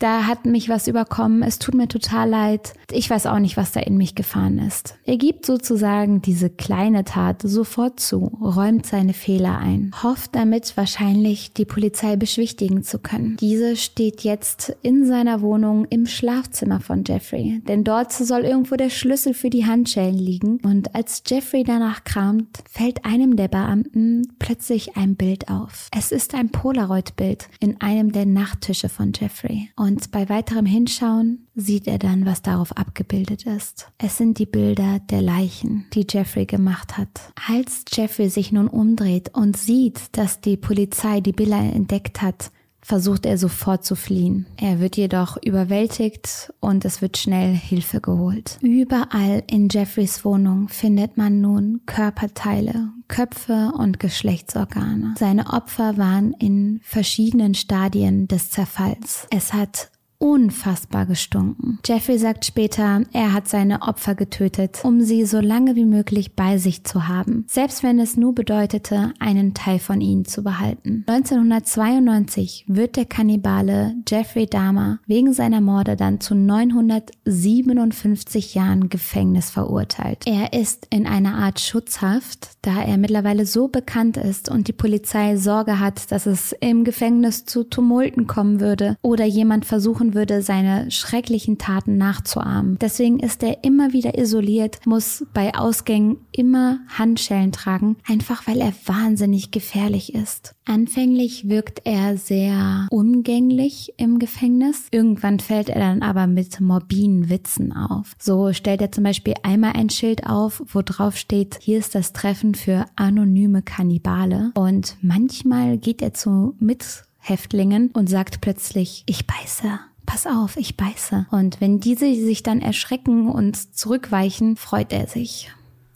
da 0.01 0.27
hat 0.27 0.47
mich 0.47 0.69
was 0.69 0.89
überkommen, 0.89 1.43
es 1.43 1.59
tut 1.59 1.75
mir 1.75 1.87
total 1.87 2.29
leid. 2.29 2.73
Ich 2.91 3.09
weiß 3.09 3.27
auch 3.27 3.39
nicht, 3.39 3.57
was 3.57 3.73
da 3.73 3.81
in 3.81 3.97
mich 3.97 4.15
gefahren 4.15 4.59
ist. 4.59 4.97
Er 5.05 5.19
gibt 5.19 5.47
sozusagen 5.47 6.23
diese 6.23 6.51
kleine 6.51 7.05
Tat 7.05 7.43
sofort 7.43 8.01
zu, 8.01 8.33
räumt 8.41 8.87
seine 8.87 9.13
Fehler 9.13 9.59
ein, 9.59 9.93
hofft 10.03 10.35
damit 10.35 10.77
wahrscheinlich 10.77 11.53
die 11.53 11.67
Polizei 11.67 12.17
beschwichtigen 12.17 12.83
zu 12.83 12.99
können. 12.99 13.37
Diese 13.41 13.77
steht 13.77 14.23
jetzt 14.23 14.75
in 14.83 15.05
seiner 15.07 15.43
Wohnung 15.43 15.85
im 15.91 16.07
Schlafzimmer 16.07 16.81
von 16.81 17.05
Jeffrey, 17.07 17.61
denn 17.69 17.85
dort 17.85 18.13
soll 18.13 18.41
irgendwo 18.41 18.77
der 18.77 18.91
Schlüssel 18.91 19.35
für 19.35 19.51
die 19.51 19.67
Handschellen 19.67 20.19
liegen. 20.19 20.61
Und 20.65 20.95
als 20.95 21.23
Jeffrey 21.27 21.63
danach 21.63 22.05
kramt, 22.05 22.63
fällt 22.71 23.05
einem 23.05 23.37
der 23.37 23.49
Beamten 23.49 24.33
plötzlich 24.39 24.97
ein 24.97 25.17
Bild 25.17 25.51
auf. 25.51 25.89
Es 25.95 26.11
ist 26.11 26.35
ein 26.35 26.49
Polaroid-Bild 26.49 27.49
in 27.61 27.81
einem 27.83 28.13
der 28.13 28.25
Nachttische 28.25 28.89
von 28.89 29.13
Jeffrey. 29.15 29.69
Und 29.77 29.90
und 29.91 30.13
bei 30.13 30.29
weiterem 30.29 30.67
Hinschauen 30.67 31.49
sieht 31.57 31.89
er 31.89 31.99
dann, 31.99 32.25
was 32.25 32.43
darauf 32.43 32.77
abgebildet 32.77 33.45
ist. 33.45 33.91
Es 33.99 34.17
sind 34.19 34.39
die 34.39 34.47
Bilder 34.47 35.01
der 35.11 35.21
Leichen, 35.21 35.87
die 35.93 36.07
Jeffrey 36.09 36.47
gemacht 36.47 36.97
hat. 36.97 37.33
Als 37.49 37.85
Jeffrey 37.91 38.29
sich 38.29 38.53
nun 38.53 38.69
umdreht 38.69 39.35
und 39.35 39.57
sieht, 39.57 40.17
dass 40.17 40.41
die 40.41 40.57
Polizei 40.57 41.21
die 41.21 41.33
Bilder 41.33 41.59
entdeckt 41.59 42.23
hat, 42.23 42.53
versucht 42.83 43.27
er 43.27 43.39
sofort 43.39 43.85
zu 43.85 43.95
fliehen. 43.95 44.47
Er 44.57 44.81
wird 44.81 44.97
jedoch 44.97 45.37
überwältigt 45.43 46.53
und 46.61 46.85
es 46.85 47.03
wird 47.03 47.17
schnell 47.17 47.55
Hilfe 47.55 48.01
geholt. 48.01 48.59
Überall 48.63 49.43
in 49.51 49.69
Jeffreys 49.69 50.25
Wohnung 50.25 50.69
findet 50.69 51.17
man 51.17 51.41
nun 51.41 51.81
Körperteile, 51.87 52.91
Köpfe 53.09 53.73
und 53.77 54.01
Geschlechtsorgane. 54.01 55.15
Seine 55.19 55.53
Opfer 55.53 55.99
waren 55.99 56.33
in 56.39 56.81
verschiedenen 56.83 57.55
Stadien 57.55 58.29
des 58.29 58.51
Zerfalls. 58.51 59.27
Es 59.31 59.53
hat 59.53 59.91
unfassbar 60.21 61.07
gestunken. 61.07 61.81
Jeffrey 61.85 62.17
sagt 62.19 62.45
später, 62.45 63.03
er 63.13 63.33
hat 63.33 63.49
seine 63.49 63.83
Opfer 63.83 64.15
getötet, 64.15 64.79
um 64.85 65.01
sie 65.01 65.25
so 65.25 65.41
lange 65.41 65.75
wie 65.77 65.87
möglich 65.87 66.37
bei 66.37 66.59
sich 66.59 66.85
zu 66.85 67.09
haben, 67.09 67.47
selbst 67.49 67.83
wenn 67.83 67.99
es 67.99 68.19
nur 68.19 68.35
bedeutete, 68.35 69.15
einen 69.19 69.55
Teil 69.55 69.79
von 69.79 70.03
ihnen 70.03 70.27
zu 70.27 70.45
behalten. 70.45 71.07
1992 71.09 72.67
wird 72.69 72.97
der 72.97 73.07
Kannibale 73.07 73.95
Jeffrey 74.07 74.45
Dahmer 74.47 74.99
wegen 75.07 75.33
seiner 75.33 75.63
Morde 75.63 75.97
dann 75.97 76.21
zu 76.21 76.35
957 76.35 78.55
Jahren 78.55 78.91
Gefängnis 78.91 79.49
verurteilt. 79.49 80.25
Er 80.27 80.53
ist 80.53 80.87
in 80.91 81.07
einer 81.07 81.37
Art 81.37 81.61
Schutzhaft, 81.61 82.59
da 82.61 82.83
er 82.83 82.99
mittlerweile 82.99 83.47
so 83.47 83.69
bekannt 83.69 84.19
ist 84.19 84.51
und 84.51 84.69
die 84.69 84.75
Polizei 84.75 85.37
Sorge 85.37 85.81
hat, 85.81 86.13
dass 86.13 86.27
es 86.27 86.55
im 86.61 86.85
Gefängnis 86.85 87.47
zu 87.47 87.65
Tumulten 87.65 88.27
kommen 88.27 88.61
würde 88.61 88.99
oder 89.01 89.25
jemand 89.25 89.65
versuchen 89.65 90.10
versuchen 90.11 90.15
würde, 90.15 90.43
seine 90.43 90.91
schrecklichen 90.91 91.59
Taten 91.59 91.97
nachzuahmen. 91.97 92.79
Deswegen 92.81 93.21
ist 93.21 93.43
er 93.43 93.65
immer 93.65 93.93
wieder 93.93 94.19
isoliert, 94.19 94.79
muss 94.87 95.25
bei 95.33 95.55
Ausgängen 95.55 96.19
immer 96.33 96.81
Handschellen 96.89 97.53
tragen, 97.53 97.97
einfach 98.07 98.47
weil 98.47 98.61
er 98.61 98.73
wahnsinnig 98.87 99.51
gefährlich 99.51 100.15
ist. 100.15 100.55
Anfänglich 100.65 101.49
wirkt 101.49 101.83
er 101.85 102.17
sehr 102.17 102.87
umgänglich 102.91 103.95
im 103.97 104.19
Gefängnis. 104.19 104.87
Irgendwann 104.91 105.41
fällt 105.41 105.69
er 105.69 105.81
dann 105.81 106.03
aber 106.03 106.27
mit 106.27 106.61
morbiden 106.61 107.29
Witzen 107.29 107.73
auf. 107.73 108.15
So 108.19 108.53
stellt 108.53 108.81
er 108.81 108.93
zum 108.93 109.05
Beispiel 109.05 109.35
einmal 109.43 109.73
ein 109.73 109.91
Schild 109.91 110.27
auf, 110.27 110.63
wo 110.67 110.83
drauf 110.83 111.17
steht, 111.17 111.59
hier 111.61 111.79
ist 111.79 111.95
das 111.95 112.13
Treffen 112.13 112.55
für 112.55 112.87
anonyme 112.97 113.63
Kannibale. 113.63 114.53
Und 114.55 114.97
manchmal 115.01 115.79
geht 115.79 116.03
er 116.03 116.15
zu 116.15 116.55
Mithäftlingen 116.61 117.91
und 117.93 118.09
sagt 118.09 118.41
plötzlich, 118.41 119.03
ich 119.07 119.27
beiße 119.27 119.81
pass 120.11 120.27
auf, 120.27 120.57
ich 120.57 120.77
beiße. 120.77 121.27
Und 121.31 121.61
wenn 121.61 121.79
diese 121.79 122.13
sich 122.15 122.43
dann 122.43 122.61
erschrecken 122.61 123.29
und 123.29 123.77
zurückweichen, 123.77 124.57
freut 124.57 124.93
er 124.93 125.07
sich. 125.07 125.53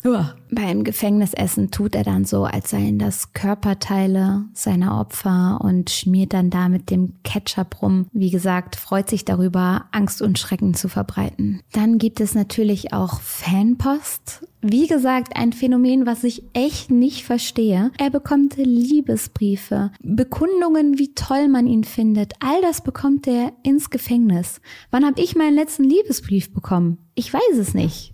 Uah. 0.06 0.34
Beim 0.50 0.84
Gefängnisessen 0.84 1.70
tut 1.70 1.94
er 1.94 2.04
dann 2.04 2.24
so, 2.24 2.44
als 2.44 2.70
seien 2.70 2.98
das 2.98 3.32
Körperteile 3.32 4.44
seiner 4.52 5.00
Opfer 5.00 5.58
und 5.62 5.90
schmiert 5.90 6.32
dann 6.32 6.50
da 6.50 6.68
mit 6.68 6.90
dem 6.90 7.14
Ketchup 7.24 7.82
rum. 7.82 8.06
Wie 8.12 8.30
gesagt, 8.30 8.76
freut 8.76 9.08
sich 9.08 9.24
darüber, 9.24 9.86
Angst 9.90 10.22
und 10.22 10.38
Schrecken 10.38 10.74
zu 10.74 10.88
verbreiten. 10.88 11.60
Dann 11.72 11.98
gibt 11.98 12.20
es 12.20 12.34
natürlich 12.34 12.92
auch 12.92 13.20
Fanpost. 13.20 14.46
Wie 14.60 14.86
gesagt, 14.86 15.36
ein 15.36 15.52
Phänomen, 15.52 16.06
was 16.06 16.22
ich 16.22 16.44
echt 16.52 16.90
nicht 16.90 17.24
verstehe. 17.24 17.90
Er 17.98 18.10
bekommt 18.10 18.56
Liebesbriefe, 18.56 19.90
Bekundungen, 20.02 20.98
wie 20.98 21.14
toll 21.14 21.48
man 21.48 21.66
ihn 21.66 21.84
findet. 21.84 22.34
All 22.40 22.60
das 22.62 22.82
bekommt 22.82 23.26
er 23.26 23.52
ins 23.62 23.90
Gefängnis. 23.90 24.60
Wann 24.90 25.04
habe 25.04 25.20
ich 25.20 25.34
meinen 25.34 25.56
letzten 25.56 25.84
Liebesbrief 25.84 26.52
bekommen? 26.54 26.98
Ich 27.14 27.32
weiß 27.32 27.58
es 27.58 27.74
nicht. 27.74 28.13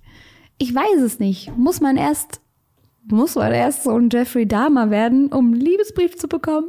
Ich 0.62 0.74
weiß 0.74 1.00
es 1.00 1.18
nicht. 1.18 1.56
Muss 1.56 1.80
man 1.80 1.96
erst, 1.96 2.42
muss 3.04 3.34
man 3.34 3.50
erst 3.50 3.84
so 3.84 3.96
ein 3.96 4.10
Jeffrey 4.12 4.46
Dahmer 4.46 4.90
werden, 4.90 5.32
um 5.32 5.52
einen 5.52 5.60
Liebesbrief 5.60 6.18
zu 6.18 6.28
bekommen? 6.28 6.68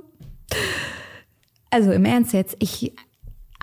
Also 1.72 1.92
im 1.92 2.06
Ernst 2.06 2.32
jetzt, 2.32 2.56
ich, 2.60 2.94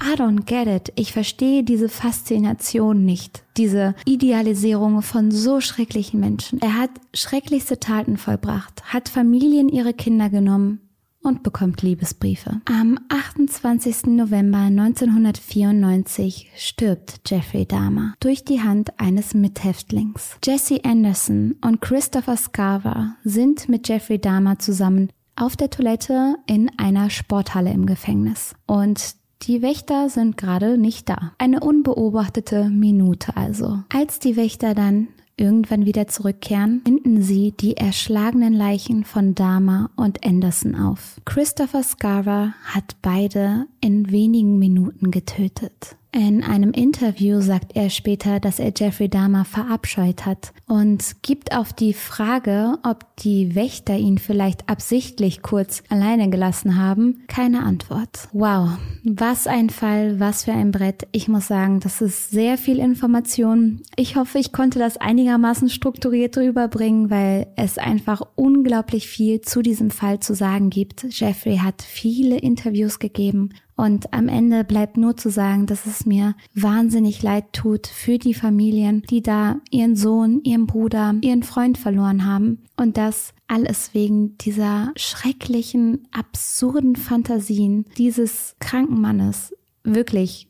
I 0.00 0.14
don't 0.16 0.44
get 0.44 0.66
it. 0.66 0.92
Ich 0.96 1.14
verstehe 1.14 1.64
diese 1.64 1.88
Faszination 1.88 3.06
nicht. 3.06 3.42
Diese 3.56 3.94
Idealisierung 4.04 5.00
von 5.00 5.30
so 5.30 5.62
schrecklichen 5.62 6.20
Menschen. 6.20 6.60
Er 6.60 6.76
hat 6.76 6.90
schrecklichste 7.14 7.80
Taten 7.80 8.18
vollbracht, 8.18 8.92
hat 8.92 9.08
Familien 9.08 9.70
ihre 9.70 9.94
Kinder 9.94 10.28
genommen, 10.28 10.87
und 11.22 11.42
bekommt 11.42 11.82
Liebesbriefe. 11.82 12.60
Am 12.64 12.98
28. 13.08 14.06
November 14.06 14.58
1994 14.58 16.50
stirbt 16.56 17.20
Jeffrey 17.26 17.66
Dahmer 17.66 18.14
durch 18.20 18.44
die 18.44 18.62
Hand 18.62 18.98
eines 19.00 19.34
Mithäftlings. 19.34 20.36
Jesse 20.44 20.84
Anderson 20.84 21.56
und 21.60 21.80
Christopher 21.80 22.36
Scarver 22.36 23.16
sind 23.24 23.68
mit 23.68 23.88
Jeffrey 23.88 24.18
Dahmer 24.18 24.58
zusammen 24.58 25.10
auf 25.36 25.56
der 25.56 25.70
Toilette 25.70 26.36
in 26.46 26.70
einer 26.78 27.10
Sporthalle 27.10 27.72
im 27.72 27.86
Gefängnis. 27.86 28.54
Und 28.66 29.16
die 29.42 29.62
Wächter 29.62 30.08
sind 30.08 30.36
gerade 30.36 30.78
nicht 30.78 31.08
da. 31.08 31.32
Eine 31.38 31.60
unbeobachtete 31.60 32.68
Minute 32.70 33.36
also. 33.36 33.78
Als 33.92 34.18
die 34.18 34.36
Wächter 34.36 34.74
dann 34.74 35.08
irgendwann 35.38 35.86
wieder 35.86 36.08
zurückkehren, 36.08 36.82
finden 36.84 37.22
sie 37.22 37.52
die 37.52 37.76
erschlagenen 37.76 38.52
Leichen 38.52 39.04
von 39.04 39.34
Dahmer 39.34 39.90
und 39.96 40.24
Anderson 40.26 40.74
auf. 40.74 41.20
Christopher 41.24 41.82
Scarver 41.82 42.54
hat 42.64 42.96
beide 43.02 43.66
in 43.80 44.10
wenigen 44.10 44.58
Minuten 44.58 45.10
getötet. 45.10 45.96
In 46.10 46.42
einem 46.42 46.72
Interview 46.72 47.42
sagt 47.42 47.76
er 47.76 47.90
später, 47.90 48.40
dass 48.40 48.58
er 48.58 48.72
Jeffrey 48.74 49.10
Dahmer 49.10 49.44
verabscheut 49.44 50.24
hat 50.24 50.52
und 50.66 51.16
gibt 51.22 51.54
auf 51.54 51.74
die 51.74 51.92
Frage, 51.92 52.78
ob 52.82 53.04
die 53.16 53.54
Wächter 53.54 53.94
ihn 53.94 54.16
vielleicht 54.16 54.70
absichtlich 54.70 55.42
kurz 55.42 55.82
alleine 55.90 56.30
gelassen 56.30 56.82
haben, 56.82 57.24
keine 57.28 57.62
Antwort. 57.62 58.28
Wow, 58.32 58.78
was 59.04 59.46
ein 59.46 59.68
Fall, 59.68 60.18
was 60.18 60.44
für 60.44 60.52
ein 60.52 60.70
Brett. 60.70 61.06
Ich 61.12 61.28
muss 61.28 61.46
sagen, 61.46 61.80
das 61.80 62.00
ist 62.00 62.30
sehr 62.30 62.56
viel 62.56 62.78
Information. 62.78 63.82
Ich 63.96 64.16
hoffe, 64.16 64.38
ich 64.38 64.52
konnte 64.52 64.78
das 64.78 64.96
einigermaßen 64.96 65.68
strukturiert 65.68 66.38
rüberbringen, 66.38 67.10
weil 67.10 67.48
es 67.56 67.76
einfach 67.76 68.22
unglaublich 68.34 69.08
viel 69.08 69.42
zu 69.42 69.60
diesem 69.60 69.90
Fall 69.90 70.20
zu 70.20 70.34
sagen 70.34 70.70
gibt. 70.70 71.06
Jeffrey 71.10 71.58
hat 71.58 71.82
viele 71.82 72.38
Interviews 72.38 72.98
gegeben 72.98 73.50
und 73.78 74.12
am 74.12 74.26
Ende 74.26 74.64
bleibt 74.64 74.96
nur 74.96 75.16
zu 75.16 75.30
sagen, 75.30 75.66
dass 75.66 75.86
es 75.86 76.04
mir 76.04 76.34
wahnsinnig 76.52 77.22
leid 77.22 77.52
tut 77.52 77.86
für 77.86 78.18
die 78.18 78.34
Familien, 78.34 79.02
die 79.08 79.22
da 79.22 79.60
ihren 79.70 79.94
Sohn, 79.94 80.40
ihren 80.42 80.66
Bruder, 80.66 81.14
ihren 81.20 81.44
Freund 81.44 81.78
verloren 81.78 82.26
haben. 82.26 82.64
Und 82.76 82.96
das 82.96 83.34
alles 83.46 83.94
wegen 83.94 84.36
dieser 84.38 84.90
schrecklichen, 84.96 86.08
absurden 86.10 86.96
Fantasien 86.96 87.84
dieses 87.96 88.56
kranken 88.58 89.00
Mannes. 89.00 89.54
Wirklich. 89.84 90.48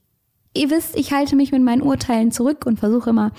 Ihr 0.54 0.70
wisst, 0.70 0.96
ich 0.96 1.12
halte 1.12 1.36
mich 1.36 1.52
mit 1.52 1.62
meinen 1.62 1.82
Urteilen 1.82 2.32
zurück 2.32 2.64
und 2.64 2.80
versuche 2.80 3.10
immer, 3.10 3.32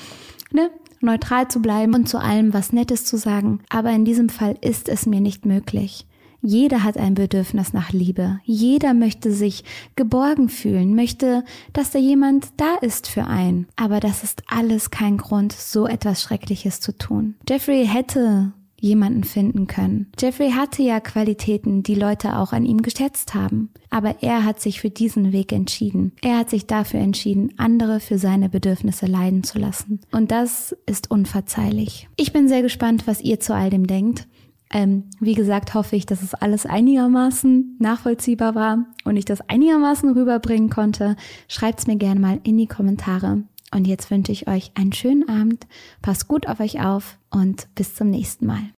ne, 0.51 0.69
neutral 1.01 1.47
zu 1.47 1.63
bleiben 1.63 1.95
und 1.95 2.07
zu 2.07 2.19
allem 2.19 2.53
was 2.53 2.73
Nettes 2.73 3.05
zu 3.05 3.17
sagen. 3.17 3.61
Aber 3.69 3.89
in 3.89 4.05
diesem 4.05 4.29
Fall 4.29 4.55
ist 4.61 4.87
es 4.87 5.07
mir 5.07 5.19
nicht 5.19 5.47
möglich. 5.47 6.05
Jeder 6.41 6.83
hat 6.83 6.97
ein 6.97 7.15
Bedürfnis 7.15 7.73
nach 7.73 7.91
Liebe. 7.91 8.39
Jeder 8.43 8.93
möchte 8.93 9.31
sich 9.31 9.63
geborgen 9.95 10.49
fühlen, 10.49 10.95
möchte, 10.95 11.43
dass 11.73 11.91
da 11.91 11.99
jemand 11.99 12.47
da 12.57 12.75
ist 12.81 13.07
für 13.07 13.25
einen. 13.25 13.67
Aber 13.75 13.99
das 13.99 14.23
ist 14.23 14.43
alles 14.47 14.89
kein 14.89 15.17
Grund, 15.17 15.51
so 15.51 15.87
etwas 15.87 16.21
Schreckliches 16.21 16.79
zu 16.79 16.97
tun. 16.97 17.35
Jeffrey 17.47 17.85
hätte 17.85 18.53
jemanden 18.81 19.23
finden 19.23 19.67
können. 19.67 20.07
Jeffrey 20.17 20.51
hatte 20.51 20.81
ja 20.83 20.99
Qualitäten, 20.99 21.83
die 21.83 21.95
Leute 21.95 22.37
auch 22.37 22.53
an 22.53 22.65
ihm 22.65 22.81
geschätzt 22.81 23.33
haben. 23.33 23.69
Aber 23.89 24.21
er 24.21 24.45
hat 24.45 24.61
sich 24.61 24.79
für 24.79 24.89
diesen 24.89 25.31
Weg 25.31 25.51
entschieden. 25.51 26.13
Er 26.21 26.37
hat 26.37 26.49
sich 26.49 26.67
dafür 26.67 26.99
entschieden, 26.99 27.53
andere 27.57 27.99
für 27.99 28.17
seine 28.17 28.49
Bedürfnisse 28.49 29.05
leiden 29.05 29.43
zu 29.43 29.59
lassen. 29.59 29.99
Und 30.11 30.31
das 30.31 30.75
ist 30.85 31.11
unverzeihlich. 31.11 32.07
Ich 32.15 32.31
bin 32.31 32.47
sehr 32.47 32.61
gespannt, 32.61 33.07
was 33.07 33.21
ihr 33.21 33.39
zu 33.39 33.53
all 33.53 33.69
dem 33.69 33.87
denkt. 33.87 34.27
Ähm, 34.71 35.05
wie 35.19 35.33
gesagt, 35.33 35.73
hoffe 35.73 35.95
ich, 35.95 36.05
dass 36.05 36.21
es 36.21 36.35
alles 36.35 36.65
einigermaßen 36.65 37.77
nachvollziehbar 37.79 38.53
war 38.53 38.85
und 39.03 39.17
ich 39.17 39.25
das 39.25 39.41
einigermaßen 39.49 40.11
rüberbringen 40.11 40.69
konnte. 40.69 41.15
Schreibt's 41.47 41.87
mir 41.87 41.97
gerne 41.97 42.19
mal 42.19 42.39
in 42.43 42.57
die 42.57 42.67
Kommentare. 42.67 43.43
Und 43.71 43.87
jetzt 43.87 44.09
wünsche 44.09 44.31
ich 44.31 44.47
euch 44.47 44.71
einen 44.75 44.93
schönen 44.93 45.27
Abend, 45.29 45.67
passt 46.01 46.27
gut 46.27 46.47
auf 46.47 46.59
euch 46.59 46.81
auf 46.81 47.17
und 47.29 47.67
bis 47.75 47.95
zum 47.95 48.09
nächsten 48.09 48.45
Mal. 48.45 48.69